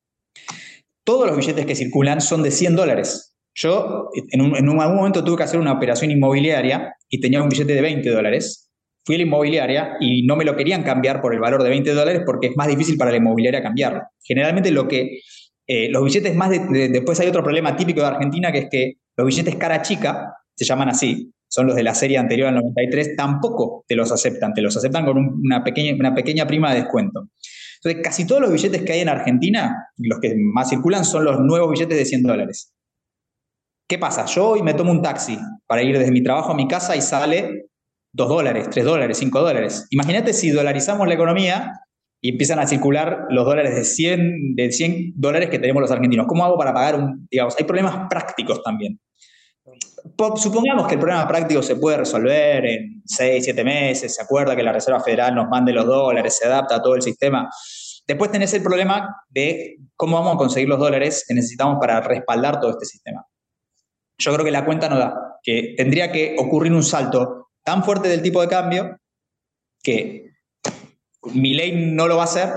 Todos 1.05 1.29
los 1.29 1.37
billetes 1.37 1.67
que 1.67 1.77
circulan 1.77 2.21
son 2.21 2.43
de 2.43 2.51
100 2.51 2.75
dólares 2.75 3.37
Yo 3.55 4.11
en, 4.33 4.41
un, 4.41 4.57
en 4.57 4.69
algún 4.81 4.97
momento 4.97 5.23
tuve 5.23 5.37
que 5.37 5.43
hacer 5.45 5.61
una 5.61 5.73
operación 5.73 6.11
inmobiliaria 6.11 6.95
y 7.09 7.21
tenía 7.21 7.43
un 7.43 7.49
billete 7.49 7.75
de 7.75 7.81
20 7.81 8.11
dólares. 8.11 8.69
Fui 9.05 9.15
a 9.15 9.19
la 9.19 9.25
inmobiliaria 9.25 9.97
y 10.01 10.27
no 10.27 10.35
me 10.35 10.45
lo 10.45 10.57
querían 10.57 10.83
cambiar 10.83 11.23
por 11.23 11.33
el 11.33 11.39
valor 11.39 11.63
de 11.63 11.71
20 11.71 11.95
dólares 11.95 12.23
porque 12.27 12.49
es 12.49 12.57
más 12.57 12.67
difícil 12.67 12.97
para 12.97 13.13
la 13.13 13.19
inmobiliaria 13.19 13.63
cambiarlo. 13.63 14.03
Generalmente 14.21 14.73
lo 14.73 14.89
que 14.89 15.21
eh, 15.67 15.89
los 15.91 16.05
billetes 16.05 16.35
más 16.35 16.51
de, 16.51 16.89
después 16.89 17.19
hay 17.21 17.29
otro 17.29 17.43
problema 17.43 17.77
típico 17.77 18.01
de 18.01 18.07
Argentina 18.07 18.53
que 18.53 18.59
es 18.59 18.69
que 18.71 18.93
los 19.17 19.27
billetes 19.27 19.57
cara 19.57 19.83
chica 19.83 20.33
se 20.55 20.64
llaman 20.64 20.89
así, 20.89 21.33
son 21.49 21.67
los 21.67 21.77
de 21.77 21.83
la 21.83 21.95
serie 21.95 22.19
anterior 22.19 22.49
al 22.49 22.55
93, 22.55 23.17
tampoco 23.17 23.85
te 23.87 23.95
los 23.95 24.11
aceptan, 24.12 24.55
te 24.55 24.62
los 24.62 24.77
aceptan 24.77 25.05
con 25.05 25.19
una, 25.19 25.62
pequeña, 25.62 25.95
una 25.95 26.14
pequeña 26.14 26.47
prima 26.47 26.73
de 26.73 26.83
descuento. 26.83 27.29
Entonces, 27.77 28.03
casi 28.03 28.27
todos 28.27 28.41
los 28.41 28.53
billetes 28.53 28.83
que 28.83 28.93
hay 28.93 29.01
en 29.01 29.09
Argentina, 29.09 29.91
los 29.99 30.19
que 30.21 30.35
más 30.37 30.69
circulan, 30.71 31.05
son 31.05 31.25
los 31.25 31.41
nuevos 31.41 31.71
billetes 31.71 31.97
de 31.97 32.05
100 32.05 32.23
dólares. 32.23 32.73
¿Qué 33.89 33.99
pasa? 33.99 34.25
Yo 34.27 34.49
hoy 34.49 34.62
me 34.62 34.75
tomo 34.75 34.91
un 34.91 35.03
taxi 35.03 35.39
para 35.67 35.83
ir 35.83 35.97
desde 35.97 36.11
mi 36.11 36.23
trabajo 36.23 36.53
a 36.53 36.57
mi 36.57 36.67
casa 36.67 36.97
y 36.97 37.01
sale 37.01 37.69
2 38.12 38.29
dólares, 38.29 38.69
3 38.71 38.85
dólares, 38.85 39.19
5 39.19 39.41
dólares. 39.41 39.87
Imagínate 39.91 40.33
si 40.33 40.51
dolarizamos 40.51 41.07
la 41.07 41.14
economía 41.14 41.73
y 42.27 42.31
empiezan 42.31 42.59
a 42.59 42.66
circular 42.66 43.27
los 43.31 43.45
dólares 43.45 43.77
de 43.77 43.85
100, 43.85 44.57
de 44.57 44.72
100 44.72 45.12
dólares 45.14 45.49
que 45.49 45.61
tenemos 45.61 45.81
los 45.81 45.93
argentinos. 45.93 46.27
¿Cómo 46.27 46.45
hago 46.45 46.59
para 46.59 46.74
pagar 46.74 46.97
un, 46.97 47.29
digamos, 47.31 47.55
hay 47.57 47.64
problemas 47.64 48.09
prácticos 48.11 48.64
también. 48.64 48.99
Supongamos 50.35 50.89
que 50.89 50.95
el 50.95 50.99
problema 50.99 51.29
práctico 51.29 51.62
se 51.62 51.77
puede 51.77 51.99
resolver 51.99 52.66
en 52.66 53.01
6, 53.05 53.45
7 53.45 53.62
meses, 53.62 54.12
se 54.12 54.20
acuerda 54.20 54.57
que 54.57 54.64
la 54.64 54.72
Reserva 54.72 54.99
Federal 54.99 55.37
nos 55.37 55.49
mande 55.49 55.72
los 55.72 55.87
dólares, 55.87 56.37
se 56.37 56.49
adapta 56.49 56.74
a 56.74 56.83
todo 56.83 56.97
el 56.97 57.03
sistema. 57.03 57.49
Después 58.09 58.33
tenés 58.33 58.53
el 58.55 58.62
problema 58.64 59.22
de 59.29 59.77
cómo 59.95 60.16
vamos 60.16 60.35
a 60.35 60.37
conseguir 60.37 60.68
los 60.68 60.81
dólares 60.81 61.24
que 61.29 61.35
necesitamos 61.35 61.77
para 61.79 62.01
respaldar 62.01 62.59
todo 62.59 62.72
este 62.72 62.87
sistema. 62.87 63.24
Yo 64.18 64.33
creo 64.33 64.45
que 64.45 64.51
la 64.51 64.64
cuenta 64.64 64.89
no 64.89 64.99
da, 64.99 65.14
que 65.45 65.74
tendría 65.77 66.11
que 66.11 66.35
ocurrir 66.41 66.72
un 66.72 66.83
salto 66.83 67.51
tan 67.62 67.85
fuerte 67.85 68.09
del 68.09 68.20
tipo 68.20 68.41
de 68.41 68.49
cambio 68.49 68.97
que 69.81 70.27
mi 71.35 71.55
ley 71.55 71.72
no 71.93 72.09
lo 72.09 72.16
va 72.16 72.22
a 72.22 72.27
hacer, 72.27 72.49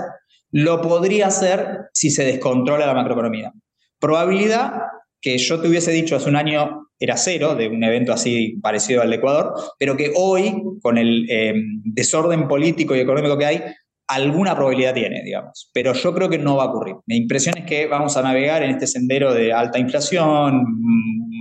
lo 0.50 0.80
podría 0.80 1.28
hacer 1.28 1.82
si 1.92 2.10
se 2.10 2.24
descontrola 2.24 2.86
la 2.86 2.94
macroeconomía. 2.94 3.52
Probabilidad 3.98 4.72
que 5.20 5.36
yo 5.38 5.60
te 5.60 5.68
hubiese 5.68 5.92
dicho 5.92 6.16
hace 6.16 6.28
un 6.28 6.36
año 6.36 6.88
era 6.98 7.16
cero, 7.16 7.54
de 7.54 7.68
un 7.68 7.82
evento 7.82 8.12
así 8.12 8.58
parecido 8.62 9.02
al 9.02 9.10
de 9.10 9.16
Ecuador, 9.16 9.54
pero 9.78 9.96
que 9.96 10.12
hoy, 10.14 10.62
con 10.82 10.98
el 10.98 11.26
eh, 11.30 11.54
desorden 11.84 12.46
político 12.46 12.94
y 12.94 13.00
económico 13.00 13.38
que 13.38 13.46
hay, 13.46 13.62
alguna 14.06 14.54
probabilidad 14.54 14.92
tiene, 14.92 15.22
digamos. 15.22 15.70
Pero 15.72 15.92
yo 15.94 16.12
creo 16.12 16.28
que 16.28 16.38
no 16.38 16.56
va 16.56 16.64
a 16.64 16.66
ocurrir. 16.66 16.96
Mi 17.06 17.16
impresión 17.16 17.56
es 17.56 17.64
que 17.64 17.86
vamos 17.86 18.16
a 18.16 18.22
navegar 18.22 18.62
en 18.62 18.70
este 18.70 18.86
sendero 18.86 19.32
de 19.32 19.52
alta 19.52 19.78
inflación, 19.78 20.64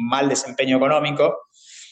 mal 0.09 0.29
desempeño 0.29 0.77
económico, 0.77 1.35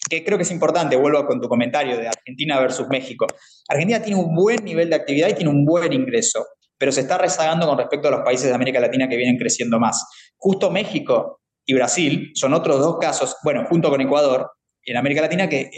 que 0.10 0.24
creo 0.24 0.38
que 0.38 0.44
es 0.44 0.52
importante, 0.52 0.96
vuelvo 0.96 1.26
con 1.26 1.42
tu 1.42 1.48
comentario 1.48 1.98
de 1.98 2.08
Argentina 2.08 2.60
versus 2.60 2.88
México. 2.88 3.26
Argentina 3.68 4.02
tiene 4.02 4.20
un 4.20 4.36
buen 4.36 4.64
nivel 4.64 4.90
de 4.90 4.96
actividad 4.96 5.30
y 5.30 5.34
tiene 5.34 5.50
un 5.50 5.66
buen 5.66 5.94
ingreso, 5.94 6.46
pero 6.78 6.92
se 6.92 7.02
está 7.02 7.18
rezagando 7.18 7.68
con 7.68 7.78
respecto 7.78 8.08
a 8.08 8.12
los 8.12 8.22
países 8.22 8.48
de 8.48 8.54
América 8.54 8.80
Latina 8.80 9.08
que 9.08 9.18
vienen 9.18 9.38
creciendo 9.38 9.80
más. 9.80 10.06
Justo 10.38 10.72
México 10.72 11.42
y 11.66 11.74
Brasil 11.74 12.32
son 12.36 12.54
otros 12.54 12.80
dos 12.80 12.98
casos, 13.00 13.36
bueno, 13.44 13.66
junto 13.68 13.90
con 13.90 14.02
Ecuador, 14.02 14.52
en 14.84 14.98
América 14.98 15.22
Latina 15.22 15.50
que 15.50 15.70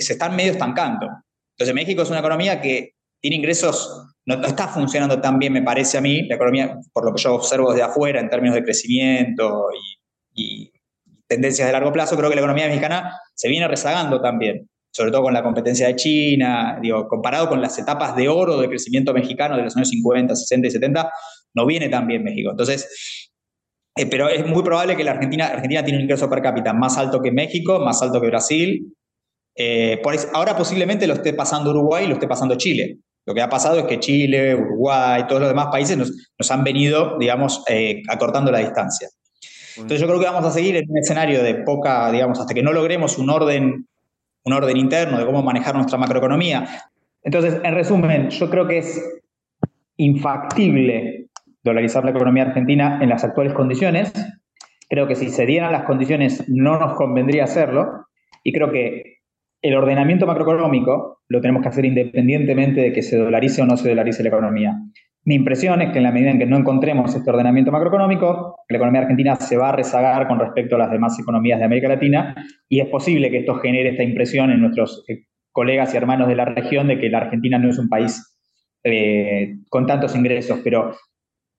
se 0.00 0.12
están 0.12 0.36
medio 0.36 0.52
estancando. 0.52 1.06
Entonces 1.56 1.74
México 1.74 2.02
es 2.02 2.10
una 2.10 2.20
economía 2.20 2.60
que 2.60 2.92
tiene 3.20 3.36
ingresos, 3.36 4.14
no, 4.26 4.34
está 4.46 4.68
funcionando 4.68 5.20
tan 5.20 5.38
bien, 5.38 5.52
me 5.52 5.62
parece 5.62 5.98
a 5.98 6.00
mí, 6.00 6.22
la 6.28 6.36
economía, 6.36 6.78
por 6.92 7.04
lo 7.04 7.14
que 7.14 7.22
yo 7.22 7.34
observo 7.34 7.72
desde 7.72 7.82
afuera 7.82 8.20
en 8.20 8.28
términos 8.28 8.54
de 8.54 8.62
crecimiento 8.62 9.68
y 10.34 10.70
tendencias 11.28 11.68
de 11.68 11.72
largo 11.72 11.92
plazo, 11.92 12.16
creo 12.16 12.30
que 12.30 12.34
la 12.34 12.40
economía 12.40 12.66
mexicana 12.66 13.20
se 13.34 13.48
viene 13.48 13.68
rezagando 13.68 14.20
también, 14.20 14.68
sobre 14.90 15.10
todo 15.10 15.22
con 15.22 15.34
la 15.34 15.42
competencia 15.42 15.86
de 15.86 15.96
China, 15.96 16.80
comparado 17.08 17.48
con 17.48 17.60
las 17.60 17.78
etapas 17.78 18.16
de 18.16 18.28
oro 18.28 18.58
de 18.60 18.68
crecimiento 18.68 19.12
mexicano 19.12 19.56
de 19.56 19.64
los 19.64 19.76
años 19.76 19.90
50, 19.90 20.34
60 20.34 20.66
y 20.66 20.70
70, 20.70 21.12
no 21.54 21.66
viene 21.66 21.88
tan 21.88 22.06
bien 22.06 22.24
México. 22.24 22.50
Entonces, 22.50 23.30
eh, 23.98 24.06
pero 24.06 24.28
es 24.28 24.46
muy 24.46 24.62
probable 24.62 24.96
que 24.96 25.02
la 25.04 25.10
Argentina, 25.12 25.46
Argentina 25.46 25.82
tiene 25.82 25.98
un 25.98 26.04
ingreso 26.04 26.30
per 26.30 26.40
cápita 26.40 26.72
más 26.72 26.96
alto 26.96 27.20
que 27.20 27.32
México, 27.32 27.80
más 27.80 28.00
alto 28.00 28.20
que 28.20 28.28
Brasil. 28.28 28.94
Eh, 29.56 30.00
ahora 30.32 30.56
posiblemente 30.56 31.06
lo 31.06 31.14
esté 31.14 31.34
pasando 31.34 31.70
Uruguay 31.70 32.04
y 32.04 32.08
lo 32.08 32.14
esté 32.14 32.28
pasando 32.28 32.56
Chile. 32.56 32.98
Lo 33.26 33.34
que 33.34 33.42
ha 33.42 33.48
pasado 33.48 33.80
es 33.80 33.84
que 33.86 33.98
Chile, 33.98 34.54
Uruguay, 34.54 35.26
todos 35.28 35.40
los 35.40 35.50
demás 35.50 35.66
países 35.66 35.98
nos, 35.98 36.50
han 36.50 36.64
venido, 36.64 37.18
digamos, 37.18 37.62
eh, 37.68 38.02
acortando 38.08 38.52
la 38.52 38.60
distancia. 38.60 39.08
Entonces 39.80 40.00
yo 40.00 40.06
creo 40.06 40.20
que 40.20 40.26
vamos 40.26 40.44
a 40.44 40.50
seguir 40.50 40.76
en 40.76 40.90
un 40.90 40.98
escenario 40.98 41.42
de 41.42 41.54
poca, 41.54 42.10
digamos, 42.10 42.38
hasta 42.40 42.54
que 42.54 42.62
no 42.62 42.72
logremos 42.72 43.18
un 43.18 43.30
orden, 43.30 43.86
un 44.44 44.52
orden 44.52 44.76
interno 44.76 45.18
de 45.18 45.26
cómo 45.26 45.42
manejar 45.42 45.74
nuestra 45.74 45.98
macroeconomía. 45.98 46.66
Entonces, 47.22 47.60
en 47.62 47.74
resumen, 47.74 48.30
yo 48.30 48.50
creo 48.50 48.66
que 48.66 48.78
es 48.78 49.20
infactible 49.96 51.28
dolarizar 51.62 52.04
la 52.04 52.10
economía 52.10 52.44
argentina 52.44 52.98
en 53.02 53.08
las 53.08 53.24
actuales 53.24 53.52
condiciones. 53.52 54.12
Creo 54.88 55.06
que 55.06 55.16
si 55.16 55.28
se 55.28 55.46
dieran 55.46 55.72
las 55.72 55.84
condiciones 55.84 56.48
no 56.48 56.78
nos 56.78 56.94
convendría 56.94 57.44
hacerlo. 57.44 58.06
Y 58.42 58.52
creo 58.52 58.70
que 58.70 59.18
el 59.60 59.76
ordenamiento 59.76 60.26
macroeconómico 60.26 61.20
lo 61.28 61.40
tenemos 61.40 61.62
que 61.62 61.68
hacer 61.68 61.84
independientemente 61.84 62.80
de 62.80 62.92
que 62.92 63.02
se 63.02 63.16
dolarice 63.16 63.62
o 63.62 63.66
no 63.66 63.76
se 63.76 63.88
dolarice 63.88 64.22
la 64.22 64.28
economía. 64.30 64.78
Mi 65.28 65.34
impresión 65.34 65.82
es 65.82 65.90
que 65.92 65.98
en 65.98 66.04
la 66.04 66.10
medida 66.10 66.30
en 66.30 66.38
que 66.38 66.46
no 66.46 66.56
encontremos 66.56 67.14
este 67.14 67.28
ordenamiento 67.28 67.70
macroeconómico, 67.70 68.64
la 68.66 68.76
economía 68.78 69.02
argentina 69.02 69.36
se 69.36 69.58
va 69.58 69.68
a 69.68 69.72
rezagar 69.72 70.26
con 70.26 70.38
respecto 70.38 70.76
a 70.76 70.78
las 70.78 70.90
demás 70.90 71.20
economías 71.20 71.58
de 71.58 71.66
América 71.66 71.86
Latina 71.86 72.34
y 72.66 72.80
es 72.80 72.88
posible 72.88 73.30
que 73.30 73.40
esto 73.40 73.56
genere 73.56 73.90
esta 73.90 74.04
impresión 74.04 74.50
en 74.50 74.62
nuestros 74.62 75.04
eh, 75.06 75.26
colegas 75.52 75.92
y 75.92 75.98
hermanos 75.98 76.28
de 76.28 76.34
la 76.34 76.46
región 76.46 76.88
de 76.88 76.98
que 76.98 77.10
la 77.10 77.18
Argentina 77.18 77.58
no 77.58 77.68
es 77.68 77.78
un 77.78 77.90
país 77.90 78.38
eh, 78.84 79.56
con 79.68 79.86
tantos 79.86 80.16
ingresos, 80.16 80.60
pero 80.64 80.96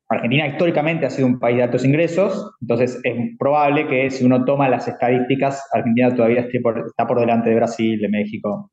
Argentina 0.10 0.48
históricamente 0.48 1.06
ha 1.06 1.12
sido 1.12 1.28
un 1.28 1.38
país 1.38 1.58
de 1.58 1.64
altos 1.66 1.86
ingresos, 1.86 2.52
entonces 2.62 3.00
es 3.04 3.16
probable 3.38 3.86
que 3.88 4.10
si 4.10 4.26
uno 4.26 4.46
toma 4.46 4.68
las 4.68 4.88
estadísticas, 4.88 5.64
Argentina 5.72 6.16
todavía 6.16 6.40
está 6.42 7.06
por 7.06 7.20
delante 7.20 7.52
de 7.52 7.56
Brasil, 7.56 8.00
de 8.00 8.10
México. 8.10 8.72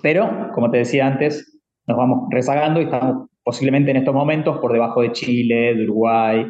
Pero, 0.00 0.48
como 0.54 0.70
te 0.70 0.78
decía 0.78 1.08
antes, 1.08 1.60
nos 1.88 1.96
vamos 1.96 2.28
rezagando 2.30 2.80
y 2.80 2.84
estamos 2.84 3.31
posiblemente 3.42 3.90
en 3.90 3.98
estos 3.98 4.14
momentos 4.14 4.58
por 4.58 4.72
debajo 4.72 5.02
de 5.02 5.12
Chile, 5.12 5.74
de 5.74 5.84
Uruguay. 5.84 6.46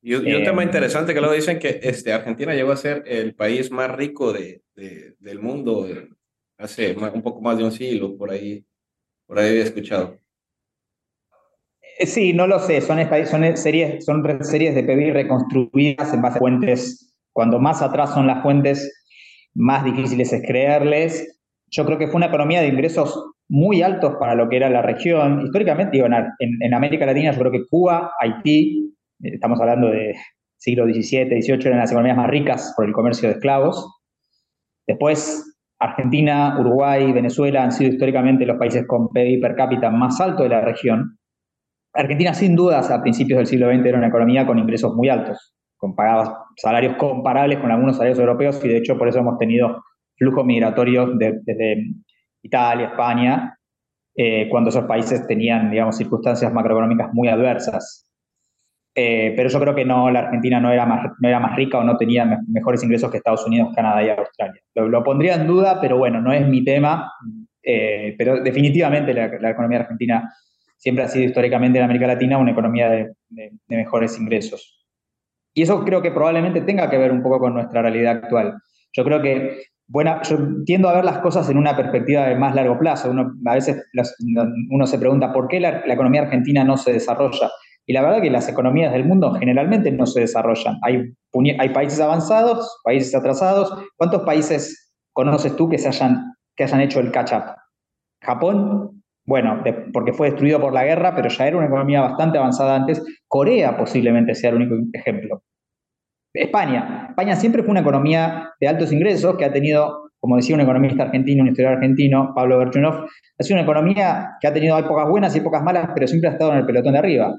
Y, 0.00 0.14
un 0.14 0.44
tema 0.44 0.62
eh, 0.62 0.66
interesante 0.66 1.12
que 1.12 1.20
luego 1.20 1.34
dicen 1.34 1.58
que 1.58 1.80
este, 1.82 2.12
Argentina 2.12 2.54
llegó 2.54 2.72
a 2.72 2.76
ser 2.76 3.02
el 3.06 3.34
país 3.34 3.70
más 3.70 3.90
rico 3.94 4.32
de, 4.32 4.62
del 4.74 5.40
mundo 5.40 5.86
hace 6.56 6.96
un 6.96 7.22
poco 7.22 7.40
más 7.40 7.58
de 7.58 7.64
un 7.64 7.72
siglo, 7.72 8.16
por 8.16 8.30
ahí, 8.30 8.64
por 9.26 9.38
ahí 9.38 9.50
había 9.50 9.64
escuchado. 9.64 10.18
Eh, 11.98 12.06
sí, 12.06 12.32
no 12.32 12.46
lo 12.46 12.58
sé, 12.60 12.80
son, 12.80 12.98
son, 13.26 13.56
series, 13.56 14.04
son 14.04 14.44
series 14.44 14.74
de 14.74 14.84
PBI 14.84 15.10
reconstruidas 15.12 16.14
en 16.14 16.22
base 16.22 16.36
a 16.36 16.38
fuentes, 16.38 17.14
cuando 17.32 17.58
más 17.58 17.82
atrás 17.82 18.14
son 18.14 18.26
las 18.26 18.42
fuentes, 18.42 19.06
más 19.54 19.84
difíciles 19.84 20.32
es 20.32 20.42
creerles. 20.46 21.40
Yo 21.66 21.84
creo 21.84 21.98
que 21.98 22.06
fue 22.06 22.16
una 22.16 22.26
economía 22.26 22.60
de 22.60 22.68
ingresos 22.68 23.32
muy 23.48 23.82
altos 23.82 24.16
para 24.20 24.34
lo 24.34 24.48
que 24.48 24.56
era 24.56 24.68
la 24.68 24.82
región. 24.82 25.42
Históricamente, 25.42 25.92
digo, 25.92 26.06
en, 26.06 26.74
América 26.74 27.06
Latina 27.06 27.32
yo 27.32 27.38
creo 27.40 27.52
que 27.52 27.66
Cuba, 27.68 28.12
Haití, 28.20 28.94
eh, 29.22 29.34
estamos 29.34 29.60
hablando 29.60 29.88
de 29.88 30.14
siglo 30.56 30.84
XVII, 30.84 31.42
XVIII, 31.42 31.66
eran 31.66 31.78
las 31.78 31.90
economías 31.90 32.16
más 32.16 32.28
ricas 32.28 32.74
por 32.76 32.86
el 32.86 32.92
comercio 32.92 33.28
de 33.28 33.36
esclavos. 33.36 34.00
Después, 34.86 35.56
Argentina, 35.78 36.56
Uruguay, 36.58 37.12
Venezuela 37.12 37.62
han 37.62 37.72
sido 37.72 37.92
históricamente 37.92 38.44
los 38.44 38.58
países 38.58 38.86
con 38.86 39.08
PIB 39.08 39.40
per 39.40 39.54
cápita 39.54 39.90
más 39.90 40.20
alto 40.20 40.42
de 40.42 40.48
la 40.48 40.60
región. 40.60 41.18
Argentina, 41.94 42.34
sin 42.34 42.56
dudas, 42.56 42.90
a 42.90 43.00
principios 43.00 43.38
del 43.38 43.46
siglo 43.46 43.72
XX 43.72 43.86
era 43.86 43.98
una 43.98 44.08
economía 44.08 44.46
con 44.46 44.58
ingresos 44.58 44.94
muy 44.94 45.08
altos, 45.08 45.54
con 45.76 45.94
pagados, 45.94 46.30
salarios 46.56 46.96
comparables 46.96 47.58
con 47.60 47.70
algunos 47.70 47.96
salarios 47.96 48.18
europeos 48.18 48.62
y 48.64 48.68
de 48.68 48.78
hecho 48.78 48.98
por 48.98 49.08
eso 49.08 49.20
hemos 49.20 49.38
tenido 49.38 49.82
flujos 50.16 50.44
migratorios 50.44 51.10
desde 51.18 51.84
Italia, 52.42 52.88
España, 52.88 53.58
eh, 54.20 54.48
cuando 54.50 54.70
esos 54.70 54.84
países 54.84 55.26
tenían, 55.26 55.70
digamos, 55.70 55.96
circunstancias 55.96 56.52
macroeconómicas 56.52 57.12
muy 57.12 57.28
adversas. 57.28 58.08
Eh, 59.00 59.32
pero 59.36 59.48
yo 59.48 59.60
creo 59.60 59.76
que 59.76 59.84
no, 59.84 60.10
la 60.10 60.18
Argentina 60.18 60.58
no 60.58 60.72
era 60.72 60.84
más, 60.84 61.12
no 61.20 61.28
era 61.28 61.38
más 61.38 61.54
rica 61.54 61.78
o 61.78 61.84
no 61.84 61.96
tenía 61.96 62.40
mejores 62.48 62.82
ingresos 62.82 63.12
que 63.12 63.18
Estados 63.18 63.46
Unidos, 63.46 63.72
Canadá 63.76 64.02
y 64.02 64.10
Australia. 64.10 64.60
Lo, 64.74 65.04
pondría 65.04 65.36
en 65.36 65.46
duda, 65.46 65.80
pero 65.80 65.98
bueno, 65.98 66.20
no 66.20 66.32
es 66.32 66.44
mi 66.48 66.64
tema. 66.64 67.12
Eh, 67.62 68.16
pero 68.18 68.42
definitivamente 68.42 69.14
la, 69.14 69.50
economía 69.50 69.80
argentina 69.80 70.32
siempre 70.76 71.04
ha 71.04 71.08
sido 71.08 71.26
históricamente 71.26 71.78
en 71.78 71.84
América 71.84 72.08
Latina 72.08 72.38
una 72.38 72.50
economía 72.50 72.88
de, 72.90 73.12
de, 73.28 73.52
mejores 73.68 74.18
ingresos. 74.18 74.84
Y 75.54 75.62
eso 75.62 75.84
creo 75.84 76.02
que 76.02 76.10
probablemente 76.10 76.62
tenga 76.62 76.90
que 76.90 76.98
ver 76.98 77.12
un 77.12 77.22
poco 77.22 77.38
con 77.38 77.54
nuestra 77.54 77.82
realidad 77.82 78.16
actual. 78.16 78.54
Yo 78.92 79.04
creo 79.04 79.22
que 79.22 79.62
buena, 79.88 80.22
yo 80.22 80.36
tiendo 80.64 80.88
a 80.88 80.94
ver 80.94 81.04
las 81.04 81.18
cosas 81.18 81.48
en 81.48 81.58
una 81.58 81.74
perspectiva 81.74 82.26
de 82.26 82.36
más 82.36 82.54
largo 82.54 82.78
plazo. 82.78 83.12
A 83.46 83.54
veces 83.54 83.84
uno 84.70 84.86
se 84.86 84.98
pregunta 84.98 85.32
por 85.32 85.48
qué 85.48 85.60
la, 85.60 85.82
economía 85.86 86.22
argentina 86.22 86.62
no 86.62 86.76
se 86.76 86.92
desarrolla. 86.92 87.50
Y 87.86 87.94
la 87.94 88.02
verdad 88.02 88.20
que 88.20 88.30
las 88.30 88.48
economías 88.48 88.92
del 88.92 89.06
mundo 89.06 89.32
generalmente 89.34 89.90
no 89.90 90.04
se 90.04 90.20
desarrollan. 90.20 90.78
Hay, 90.82 91.14
hay 91.58 91.68
países 91.70 91.98
avanzados, 92.00 92.80
países 92.84 93.14
atrasados. 93.14 93.72
¿Cuántos 93.96 94.22
países 94.22 94.92
conoces 95.14 95.56
tú 95.56 95.70
que, 95.70 95.78
se 95.78 95.88
hayan, 95.88 96.34
que 96.54 96.64
hayan 96.64 96.82
hecho 96.82 97.00
el 97.00 97.10
catch-up? 97.10 97.54
Japón, 98.22 99.02
bueno, 99.24 99.62
porque 99.94 100.12
fue 100.12 100.28
destruido 100.28 100.60
por 100.60 100.74
la 100.74 100.84
guerra, 100.84 101.14
pero 101.14 101.30
ya 101.30 101.46
era 101.46 101.56
una 101.56 101.66
economía 101.66 102.02
bastante 102.02 102.36
avanzada 102.36 102.76
antes. 102.76 103.02
Corea 103.26 103.78
posiblemente 103.78 104.34
sea 104.34 104.50
el 104.50 104.56
único 104.56 104.74
ejemplo. 104.92 105.42
España. 106.42 107.06
España 107.10 107.36
siempre 107.36 107.62
fue 107.62 107.72
una 107.72 107.80
economía 107.80 108.50
de 108.60 108.68
altos 108.68 108.92
ingresos 108.92 109.36
que 109.36 109.44
ha 109.44 109.52
tenido, 109.52 110.10
como 110.20 110.36
decía 110.36 110.54
un 110.54 110.60
economista 110.60 111.04
argentino, 111.04 111.42
un 111.42 111.48
historiador 111.48 111.78
argentino, 111.78 112.32
Pablo 112.34 112.58
Berchunov, 112.58 113.06
ha 113.38 113.42
sido 113.42 113.56
una 113.56 113.64
economía 113.64 114.36
que 114.40 114.48
ha 114.48 114.52
tenido 114.52 114.78
épocas 114.78 115.08
buenas 115.08 115.34
y 115.34 115.38
épocas 115.38 115.62
malas, 115.62 115.90
pero 115.94 116.06
siempre 116.06 116.30
ha 116.30 116.32
estado 116.32 116.52
en 116.52 116.58
el 116.58 116.66
pelotón 116.66 116.92
de 116.92 116.98
arriba. 116.98 117.34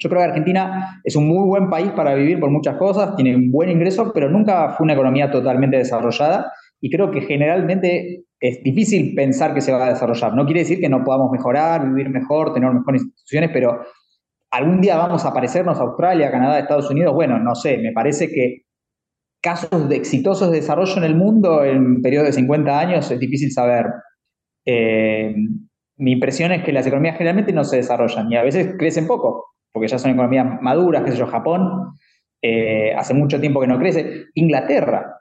Yo 0.00 0.08
creo 0.08 0.22
que 0.22 0.28
Argentina 0.28 1.00
es 1.02 1.16
un 1.16 1.26
muy 1.26 1.46
buen 1.48 1.68
país 1.68 1.90
para 1.90 2.14
vivir 2.14 2.38
por 2.38 2.50
muchas 2.50 2.76
cosas, 2.76 3.16
tiene 3.16 3.36
buen 3.50 3.68
ingreso, 3.68 4.12
pero 4.14 4.30
nunca 4.30 4.70
fue 4.70 4.84
una 4.84 4.92
economía 4.92 5.30
totalmente 5.30 5.76
desarrollada 5.76 6.52
y 6.80 6.90
creo 6.90 7.10
que 7.10 7.22
generalmente 7.22 8.24
es 8.40 8.62
difícil 8.62 9.14
pensar 9.16 9.54
que 9.54 9.60
se 9.60 9.72
va 9.72 9.86
a 9.86 9.88
desarrollar. 9.88 10.34
No 10.34 10.44
quiere 10.44 10.60
decir 10.60 10.78
que 10.78 10.88
no 10.88 11.02
podamos 11.02 11.32
mejorar, 11.32 11.84
vivir 11.88 12.10
mejor, 12.10 12.54
tener 12.54 12.72
mejores 12.72 13.02
instituciones, 13.02 13.50
pero 13.52 13.80
algún 14.50 14.80
día 14.80 14.96
vamos 14.96 15.24
a 15.24 15.32
parecernos 15.32 15.78
a 15.78 15.82
Australia, 15.82 16.30
Canadá, 16.30 16.58
Estados 16.58 16.90
Unidos. 16.90 17.14
Bueno, 17.14 17.38
no 17.38 17.54
sé, 17.54 17.78
me 17.78 17.92
parece 17.92 18.28
que 18.28 18.62
casos 19.42 19.88
de 19.88 19.96
exitosos 19.96 20.50
de 20.50 20.56
desarrollo 20.56 20.96
en 20.96 21.04
el 21.04 21.14
mundo 21.14 21.64
en 21.64 21.78
un 21.78 22.02
periodo 22.02 22.24
de 22.24 22.32
50 22.32 22.78
años 22.78 23.10
es 23.10 23.18
difícil 23.18 23.52
saber. 23.52 23.86
Eh, 24.66 25.34
mi 25.96 26.12
impresión 26.12 26.52
es 26.52 26.64
que 26.64 26.72
las 26.72 26.86
economías 26.86 27.16
generalmente 27.16 27.52
no 27.52 27.64
se 27.64 27.76
desarrollan 27.76 28.30
y 28.30 28.36
a 28.36 28.42
veces 28.42 28.74
crecen 28.78 29.06
poco 29.06 29.48
porque 29.72 29.88
ya 29.88 29.98
son 29.98 30.12
economías 30.12 30.60
maduras, 30.60 31.04
qué 31.04 31.12
sé 31.12 31.18
yo, 31.18 31.26
Japón, 31.26 31.92
eh, 32.42 32.92
hace 32.96 33.14
mucho 33.14 33.40
tiempo 33.40 33.60
que 33.60 33.66
no 33.66 33.78
crece. 33.78 34.26
Inglaterra. 34.34 35.18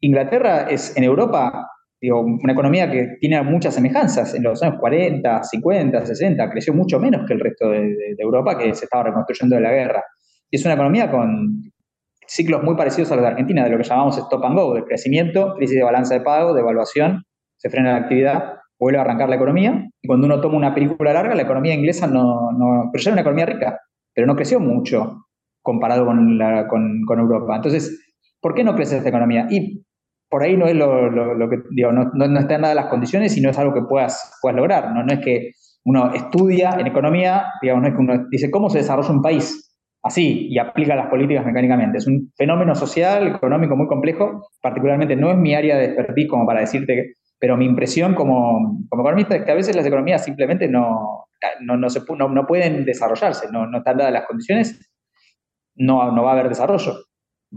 Inglaterra 0.00 0.68
es 0.70 0.96
en 0.96 1.04
Europa, 1.04 1.68
digo, 2.00 2.20
una 2.20 2.52
economía 2.52 2.90
que 2.90 3.16
tiene 3.20 3.42
muchas 3.42 3.74
semejanzas. 3.74 4.34
En 4.34 4.42
los 4.42 4.62
años 4.62 4.76
40, 4.80 5.42
50, 5.42 6.06
60, 6.06 6.50
creció 6.50 6.74
mucho 6.74 6.98
menos 6.98 7.26
que 7.26 7.34
el 7.34 7.40
resto 7.40 7.70
de, 7.70 8.14
Europa, 8.18 8.56
que 8.58 8.74
se 8.74 8.84
estaba 8.84 9.04
reconstruyendo 9.04 9.56
de 9.56 9.62
la 9.62 9.72
guerra. 9.72 10.04
Y 10.50 10.56
es 10.56 10.64
una 10.64 10.74
economía 10.74 11.10
con 11.10 11.62
ciclos 12.26 12.62
muy 12.62 12.76
parecidos 12.76 13.10
a 13.12 13.16
los 13.16 13.22
de 13.22 13.30
Argentina, 13.30 13.64
de 13.64 13.70
lo 13.70 13.78
que 13.78 13.84
llamamos 13.84 14.16
stop 14.16 14.44
and 14.44 14.56
go, 14.56 14.74
de 14.74 14.84
crecimiento, 14.84 15.54
crisis 15.56 15.76
de 15.76 15.82
balanza 15.82 16.14
de 16.14 16.20
pago, 16.20 16.54
de 16.54 16.60
evaluación, 16.60 17.24
se 17.56 17.68
frena 17.68 17.92
la 17.92 17.98
actividad, 17.98 18.54
vuelve 18.78 18.98
a 18.98 19.02
arrancar 19.02 19.28
la 19.28 19.36
economía, 19.36 19.88
y 20.00 20.06
cuando 20.06 20.26
uno 20.26 20.40
toma 20.40 20.56
una 20.56 20.74
película 20.74 21.12
larga, 21.12 21.34
la 21.34 21.42
economía 21.42 21.74
inglesa 21.74 22.06
no, 22.06 22.52
no 22.52 22.88
pero 22.92 23.02
ya 23.02 23.10
era 23.10 23.14
una 23.14 23.20
economía 23.22 23.46
rica, 23.46 23.80
pero 24.14 24.26
no 24.26 24.36
creció 24.36 24.60
mucho 24.60 25.26
comparado 25.62 26.06
con, 26.06 26.38
la, 26.38 26.66
con, 26.68 27.04
Europa. 27.08 27.56
Entonces, 27.56 28.00
¿por 28.40 28.54
qué 28.54 28.64
no 28.64 28.74
crece 28.74 28.96
esta 28.96 29.08
economía? 29.08 29.46
Y 29.50 29.84
por 30.30 30.44
ahí 30.44 30.56
no 30.56 30.66
es 30.66 30.76
lo, 30.76 31.50
que, 31.50 31.58
digo, 31.70 31.92
no, 31.92 32.10
no, 32.14 32.28
no, 32.28 32.40
están 32.40 32.62
las 32.62 32.86
condiciones 32.86 33.36
y 33.36 33.40
no 33.40 33.50
es 33.50 33.58
algo 33.58 33.74
que 33.74 33.82
puedas, 33.82 34.38
puedas 34.40 34.56
lograr. 34.56 34.92
¿no? 34.92 35.02
no 35.02 35.12
es 35.12 35.18
que 35.18 35.50
uno 35.84 36.12
estudia 36.14 36.70
en 36.78 36.86
economía, 36.86 37.46
digamos, 37.60 37.82
no 37.82 37.88
es 37.88 37.94
que 37.94 38.00
uno 38.00 38.26
dice 38.30 38.50
cómo 38.50 38.70
se 38.70 38.78
desarrolla 38.78 39.10
un 39.10 39.22
país 39.22 39.66
así 40.02 40.46
y 40.48 40.58
aplica 40.58 40.94
las 40.94 41.08
políticas 41.08 41.44
mecánicamente. 41.44 41.98
Es 41.98 42.06
un 42.06 42.32
fenómeno 42.36 42.74
social, 42.74 43.26
económico 43.26 43.76
muy 43.76 43.88
complejo, 43.88 44.48
particularmente 44.62 45.16
no 45.16 45.30
es 45.30 45.36
mi 45.36 45.54
área 45.54 45.76
de 45.76 45.86
expertise 45.86 46.28
como 46.28 46.46
para 46.46 46.60
decirte, 46.60 47.14
pero 47.38 47.56
mi 47.56 47.64
impresión 47.64 48.14
como, 48.14 48.78
como 48.88 49.02
economista 49.02 49.34
es 49.34 49.44
que 49.44 49.50
a 49.50 49.56
veces 49.56 49.74
las 49.74 49.86
economías 49.86 50.24
simplemente 50.24 50.68
no, 50.68 51.26
no, 51.60 51.76
no, 51.76 51.90
se, 51.90 52.00
no, 52.16 52.46
pueden 52.46 52.84
desarrollarse, 52.84 53.48
no, 53.50 53.66
no, 53.66 53.78
están 53.78 53.96
dadas 53.96 54.12
las 54.12 54.26
condiciones, 54.26 54.90
no, 55.74 56.12
no 56.12 56.22
va 56.22 56.30
a 56.30 56.34
haber 56.34 56.48
desarrollo. 56.50 56.94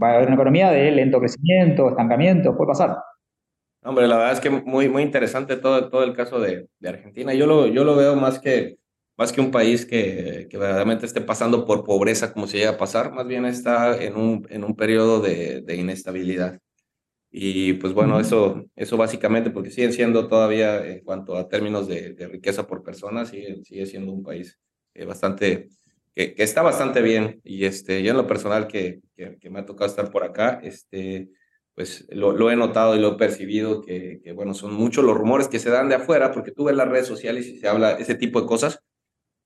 Va 0.00 0.10
a 0.10 0.14
haber 0.16 0.26
una 0.26 0.34
economía 0.34 0.70
de 0.70 0.90
lento 0.90 1.20
crecimiento, 1.20 1.88
estancamiento, 1.88 2.56
puede 2.56 2.68
pasar. 2.68 2.96
Hombre, 3.82 4.08
la 4.08 4.16
verdad 4.16 4.32
es 4.32 4.40
que 4.40 4.50
muy, 4.50 4.88
muy 4.88 5.02
interesante 5.02 5.56
todo, 5.56 5.88
todo 5.90 6.04
el 6.04 6.14
caso 6.14 6.40
de, 6.40 6.68
de 6.78 6.88
Argentina. 6.88 7.34
Yo 7.34 7.46
lo, 7.46 7.66
yo 7.66 7.84
lo 7.84 7.96
veo 7.96 8.16
más 8.16 8.38
que, 8.38 8.78
más 9.16 9.32
que 9.32 9.40
un 9.40 9.50
país 9.50 9.84
que, 9.86 10.46
que, 10.50 10.58
verdaderamente 10.58 11.06
esté 11.06 11.20
pasando 11.20 11.66
por 11.66 11.84
pobreza 11.84 12.32
como 12.32 12.46
se 12.46 12.58
llega 12.58 12.70
a 12.70 12.78
pasar, 12.78 13.12
más 13.12 13.26
bien 13.26 13.44
está 13.44 14.02
en 14.02 14.16
un, 14.16 14.46
en 14.50 14.64
un 14.64 14.74
periodo 14.74 15.20
de, 15.20 15.60
de 15.60 15.76
inestabilidad. 15.76 16.58
Y 17.36 17.72
pues 17.74 17.92
bueno, 17.92 18.20
eso, 18.20 18.64
eso 18.76 18.96
básicamente, 18.96 19.50
porque 19.50 19.70
siguen 19.70 19.92
siendo 19.92 20.28
todavía, 20.28 20.86
en 20.86 21.00
cuanto 21.02 21.36
a 21.36 21.48
términos 21.48 21.88
de, 21.88 22.14
riqueza 22.30 22.64
por 22.64 22.84
persona, 22.84 23.26
sigue, 23.26 23.64
sigue 23.64 23.86
siendo 23.86 24.12
un 24.12 24.22
país 24.22 24.56
eh, 24.94 25.04
bastante, 25.04 25.68
que, 26.14 26.34
que, 26.34 26.42
está 26.42 26.62
bastante 26.62 27.02
bien. 27.02 27.40
Y 27.44 27.64
este, 27.64 28.02
yo 28.02 28.12
en 28.12 28.16
lo 28.16 28.26
personal 28.26 28.66
que, 28.66 29.00
que, 29.16 29.50
me 29.50 29.60
ha 29.60 29.66
tocado 29.66 29.90
estar 29.90 30.10
por 30.10 30.24
acá, 30.24 30.60
este, 30.62 31.28
pues 31.74 32.06
lo, 32.10 32.50
he 32.50 32.56
notado 32.56 32.96
y 32.96 33.00
lo 33.00 33.12
he 33.12 33.16
percibido, 33.16 33.82
que, 33.82 34.20
que, 34.22 34.32
bueno, 34.32 34.54
son 34.54 34.74
muchos 34.74 35.04
los 35.04 35.16
rumores 35.16 35.48
que 35.48 35.58
se 35.58 35.70
dan 35.70 35.88
de 35.88 35.96
afuera, 35.96 36.32
porque 36.32 36.52
tú 36.52 36.64
ves 36.64 36.76
las 36.76 36.88
redes 36.88 37.06
sociales 37.06 37.46
y 37.46 37.58
se 37.58 37.68
habla 37.68 37.92
ese 37.92 38.14
tipo 38.14 38.40
de 38.40 38.46
cosas. 38.46 38.80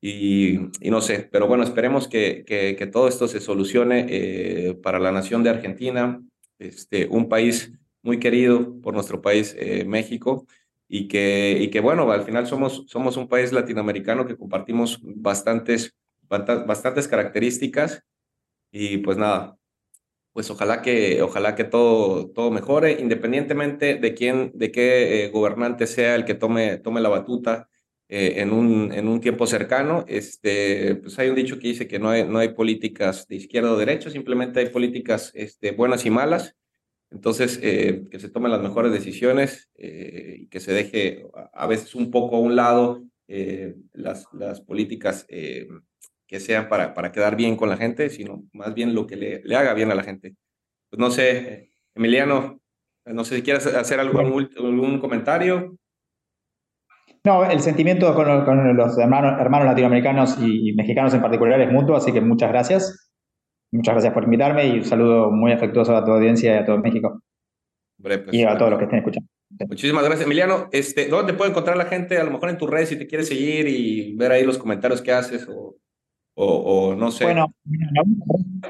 Y, 0.01 0.59
no 0.83 1.01
sé, 1.01 1.29
pero 1.33 1.49
bueno, 1.49 1.65
esperemos 1.65 2.07
que, 2.07 2.45
que, 2.47 2.87
todo 2.87 3.09
esto 3.09 3.27
se 3.27 3.41
solucione 3.41 4.07
eh, 4.09 4.75
para 4.81 5.01
la 5.01 5.11
nación 5.11 5.43
de 5.43 5.51
Argentina, 5.51 6.23
este, 6.59 7.09
un 7.09 7.29
país 7.29 7.73
muy 8.03 8.21
querido 8.21 8.81
por 8.81 8.95
nuestro 8.95 9.21
país, 9.21 9.57
eh, 9.59 9.85
México, 9.85 10.47
y 10.87 11.09
que, 11.09 11.59
y 11.61 11.71
que, 11.71 11.81
bueno, 11.81 12.11
al 12.13 12.23
final 12.23 12.47
somos, 12.47 12.85
somos 12.87 13.17
un 13.17 13.29
país 13.29 13.53
latinoamericano 13.53 14.27
que 14.27 14.37
compartimos 14.37 15.01
bastantes, 15.03 15.97
bastantes 16.29 17.09
características 17.09 18.03
y 18.71 18.99
pues 18.99 19.17
nada, 19.17 19.59
pues 20.33 20.51
ojalá 20.51 20.83
que, 20.83 21.21
ojalá 21.23 21.55
que 21.55 21.65
todo, 21.65 22.31
todo 22.31 22.51
mejore, 22.51 22.93
independientemente 23.01 23.97
de 23.97 24.15
quién, 24.15 24.53
de 24.55 24.71
qué 24.71 25.25
eh, 25.25 25.31
gobernante 25.31 25.87
sea 25.87 26.15
el 26.15 26.25
que 26.25 26.35
tome, 26.35 26.79
tome 26.79 27.01
la 27.01 27.09
batuta 27.09 27.69
eh, 28.09 28.35
en, 28.37 28.53
un, 28.53 28.93
en 28.93 29.09
un 29.09 29.21
tiempo 29.21 29.47
cercano. 29.47 30.05
Este, 30.07 30.95
pues 30.97 31.19
hay 31.19 31.29
un 31.29 31.35
dicho 31.35 31.59
que 31.59 31.69
dice 31.69 31.89
que 31.89 31.99
no 31.99 32.11
hay, 32.11 32.25
no 32.25 32.39
hay 32.39 32.51
políticas 32.51 33.27
de 33.27 33.37
izquierda 33.37 33.73
o 33.73 33.77
derecha, 33.77 34.11
simplemente 34.11 34.61
hay 34.61 34.69
políticas 34.69 35.33
este, 35.35 35.73
buenas 35.73 36.07
y 36.07 36.11
malas. 36.11 36.55
Entonces, 37.11 37.59
eh, 37.63 38.05
que 38.11 38.21
se 38.21 38.29
tomen 38.29 38.53
las 38.53 38.61
mejores 38.61 38.93
decisiones 38.93 39.71
eh, 39.77 40.37
y 40.41 40.47
que 40.47 40.61
se 40.61 40.73
deje 40.73 41.27
a 41.53 41.67
veces 41.67 41.95
un 41.95 42.11
poco 42.11 42.37
a 42.37 42.41
un 42.41 42.55
lado 42.55 43.03
eh, 43.29 43.77
las, 43.93 44.27
las 44.33 44.61
políticas 44.61 45.27
que 46.29 46.41
sean 46.41 46.69
para, 46.69 46.93
para 46.95 47.11
quedar 47.11 47.35
bien 47.37 47.57
con 47.57 47.71
la 47.71 47.79
gente, 47.79 48.11
sino 48.11 48.45
más 48.53 48.75
bien 48.75 48.95
lo 48.95 49.07
que 49.07 49.17
le, 49.17 49.43
le 49.43 49.57
haga 49.57 49.73
bien 49.73 49.91
a 49.91 49.95
la 49.95 50.03
gente. 50.05 50.37
Pues 50.91 51.01
no 51.01 51.11
sé, 51.11 51.71
Emiliano, 51.95 52.61
no 53.07 53.25
sé 53.25 53.37
si 53.37 53.43
quieres 53.43 53.67
hacer 53.67 53.99
algún, 53.99 54.51
algún 54.57 55.01
comentario. 55.01 55.77
No, 57.25 57.51
el 57.51 57.61
sentimiento 57.61 58.15
con, 58.15 58.45
con 58.45 58.77
los 58.77 58.99
hermanos, 58.99 59.41
hermanos 59.41 59.67
latinoamericanos 59.67 60.37
y 60.41 60.75
mexicanos 60.75 61.15
en 61.15 61.23
particular 61.23 61.61
es 61.61 61.73
mutuo, 61.73 61.97
así 61.97 62.13
que 62.13 62.21
muchas 62.21 62.51
gracias. 62.51 63.11
Muchas 63.73 63.95
gracias 63.95 64.15
por 64.15 64.25
invitarme 64.25 64.67
y 64.67 64.79
un 64.79 64.85
saludo 64.85 65.31
muy 65.31 65.53
afectuoso 65.53 65.97
a 65.97 66.05
tu 66.05 66.13
audiencia 66.13 66.55
y 66.55 66.59
a 66.59 66.65
todo 66.65 66.79
México. 66.79 67.23
Pues, 68.01 68.21
y 68.33 68.45
a 68.45 68.57
todos 68.57 68.71
los 68.71 68.79
que 68.79 68.85
estén 68.85 68.99
escuchando. 69.01 69.29
Muchísimas 69.67 70.05
gracias, 70.05 70.27
Emiliano. 70.27 70.69
Este, 70.73 71.09
¿Dónde 71.09 71.33
te 71.33 71.39
puede 71.39 71.51
encontrar 71.51 71.77
la 71.77 71.87
gente? 71.87 72.19
A 72.19 72.25
lo 72.25 72.31
mejor 72.31 72.51
en 72.51 72.59
tus 72.59 72.69
redes 72.69 72.91
si 72.91 72.99
te 72.99 73.07
quieres 73.07 73.29
seguir 73.29 73.67
y 73.67 74.15
ver 74.17 74.31
ahí 74.33 74.45
los 74.45 74.59
comentarios 74.59 75.01
que 75.01 75.13
haces 75.13 75.49
o, 75.49 75.77
o, 76.41 76.95
no 76.95 77.11
sé. 77.11 77.25
Bueno, 77.25 77.53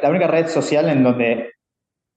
la 0.03 0.11
única, 0.11 0.27
red 0.27 0.49
social 0.49 0.89
en 0.89 1.03
donde 1.03 1.51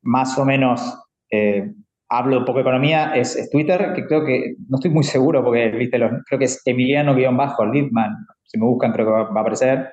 más 0.01 0.37
o 0.37 0.45
menos 0.45 0.81
eh, 1.29 1.73
hablo 2.09 2.39
un 2.39 2.45
poco 2.45 2.59
de 2.59 2.63
economía 2.63 3.13
es, 3.15 3.49
Twitter, 3.51 3.93
que 3.95 4.05
creo 4.05 4.25
que, 4.25 4.55
no 4.69 4.77
estoy 4.77 4.91
muy 4.91 5.03
seguro 5.03 5.43
porque, 5.43 5.69
viste, 5.69 5.97
los, 5.97 6.11
creo 6.25 6.39
que 6.39 6.45
es 6.45 6.61
Emiliano-Lidman. 6.65 8.15
Si 8.43 8.57
me 8.57 8.65
buscan 8.65 8.91
creo 8.91 9.05
que 9.05 9.11
va, 9.11 9.21
a 9.21 9.41
aparecer. 9.41 9.89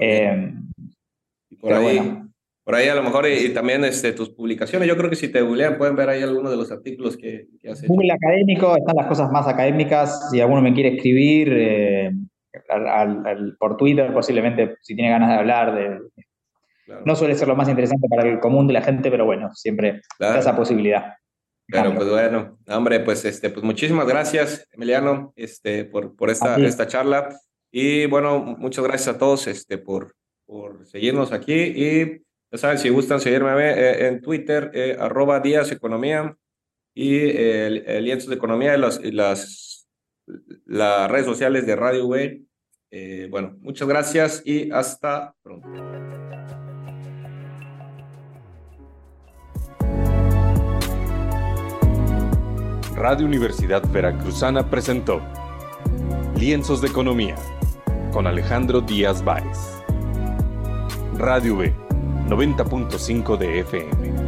Eh, 0.00 0.52
por 1.60 1.72
ahí, 1.72 2.22
por 2.64 2.74
ahí 2.74 2.88
a 2.88 2.94
lo 2.94 3.02
mejor 3.02 3.26
y, 3.28 3.52
también 3.52 3.84
este, 3.84 4.12
tus 4.12 4.30
publicaciones. 4.30 4.88
Yo 4.88 4.96
creo 4.96 5.10
que 5.10 5.16
si 5.16 5.30
te 5.30 5.42
googlean 5.42 5.78
pueden 5.78 5.96
ver 5.96 6.08
ahí 6.08 6.22
algunos 6.22 6.50
de 6.50 6.56
los 6.56 6.70
artículos 6.70 7.16
que, 7.16 7.46
que 7.60 7.70
has 7.70 7.82
hecho. 7.82 7.92
Google 7.92 8.12
académico, 8.12 8.76
están 8.76 8.96
las 8.96 9.06
cosas 9.06 9.30
más 9.30 9.46
académicas. 9.46 10.30
Si 10.30 10.40
alguno 10.40 10.62
me 10.62 10.74
quiere 10.74 10.96
escribir 10.96 11.52
eh, 11.52 12.10
por 13.58 13.76
Twitter, 13.76 14.12
posiblemente 14.12 14.76
si 14.80 14.94
tiene 14.94 15.10
ganas 15.10 15.28
de 15.30 15.34
hablar 15.34 15.74
de... 15.74 16.00
No 17.04 17.16
suele 17.16 17.34
ser 17.34 17.48
lo 17.48 17.56
más 17.56 17.68
interesante 17.68 18.06
para 18.08 18.28
el 18.28 18.38
común 18.38 18.66
de 18.66 18.74
la 18.74 18.82
gente, 18.82 19.10
pero 19.10 19.24
bueno, 19.24 19.54
siempre 19.54 20.02
da 20.18 20.38
esa 20.38 20.54
posibilidad. 20.54 21.14
Pero 21.66 21.94
pues 21.94 22.08
bueno, 22.08 22.58
hombre, 22.68 23.00
pues 23.00 23.24
este, 23.24 23.48
pues 23.48 23.64
muchísimas 23.64 24.06
gracias, 24.06 24.68
Emiliano, 24.72 25.32
este, 25.36 25.84
por, 25.84 26.14
por 26.16 26.28
esta, 26.28 26.56
esta 26.56 26.86
charla. 26.86 27.34
Y 27.70 28.04
bueno, 28.06 28.40
muchas 28.40 28.84
gracias 28.84 29.14
a 29.14 29.18
todos 29.18 29.46
este, 29.46 29.78
por, 29.78 30.14
por 30.44 30.86
seguirnos 30.86 31.32
aquí. 31.32 31.54
Y 31.54 32.22
ya 32.50 32.58
saben, 32.58 32.78
si 32.78 32.90
gustan 32.90 33.20
seguirme 33.20 33.70
eh, 33.70 34.08
en 34.08 34.20
Twitter, 34.20 34.70
eh, 34.74 34.96
arroba 35.00 35.40
Díaz 35.40 35.72
Economía 35.72 36.36
y 36.94 37.20
el, 37.20 38.04
Lienzos 38.04 38.28
de 38.28 38.36
Economía 38.36 38.74
y 38.74 38.78
las, 38.78 39.00
las, 39.02 39.88
las 40.66 41.10
redes 41.10 41.26
sociales 41.26 41.66
de 41.66 41.76
Radio 41.76 42.06
Way, 42.06 42.44
Eh, 42.94 43.26
bueno, 43.30 43.56
muchas 43.62 43.88
gracias 43.88 44.42
y 44.44 44.70
hasta 44.70 45.34
pronto. 45.42 45.66
Radio 52.94 53.24
Universidad 53.24 53.82
Veracruzana 53.90 54.68
presentó 54.68 55.22
Lienzos 56.36 56.82
de 56.82 56.88
Economía 56.88 57.34
con 58.12 58.26
Alejandro 58.26 58.82
Díaz 58.82 59.24
Báez. 59.24 59.58
Radio 61.16 61.56
B, 61.56 61.74
90.5 62.28 63.38
de 63.38 63.60
FM. 63.60 64.21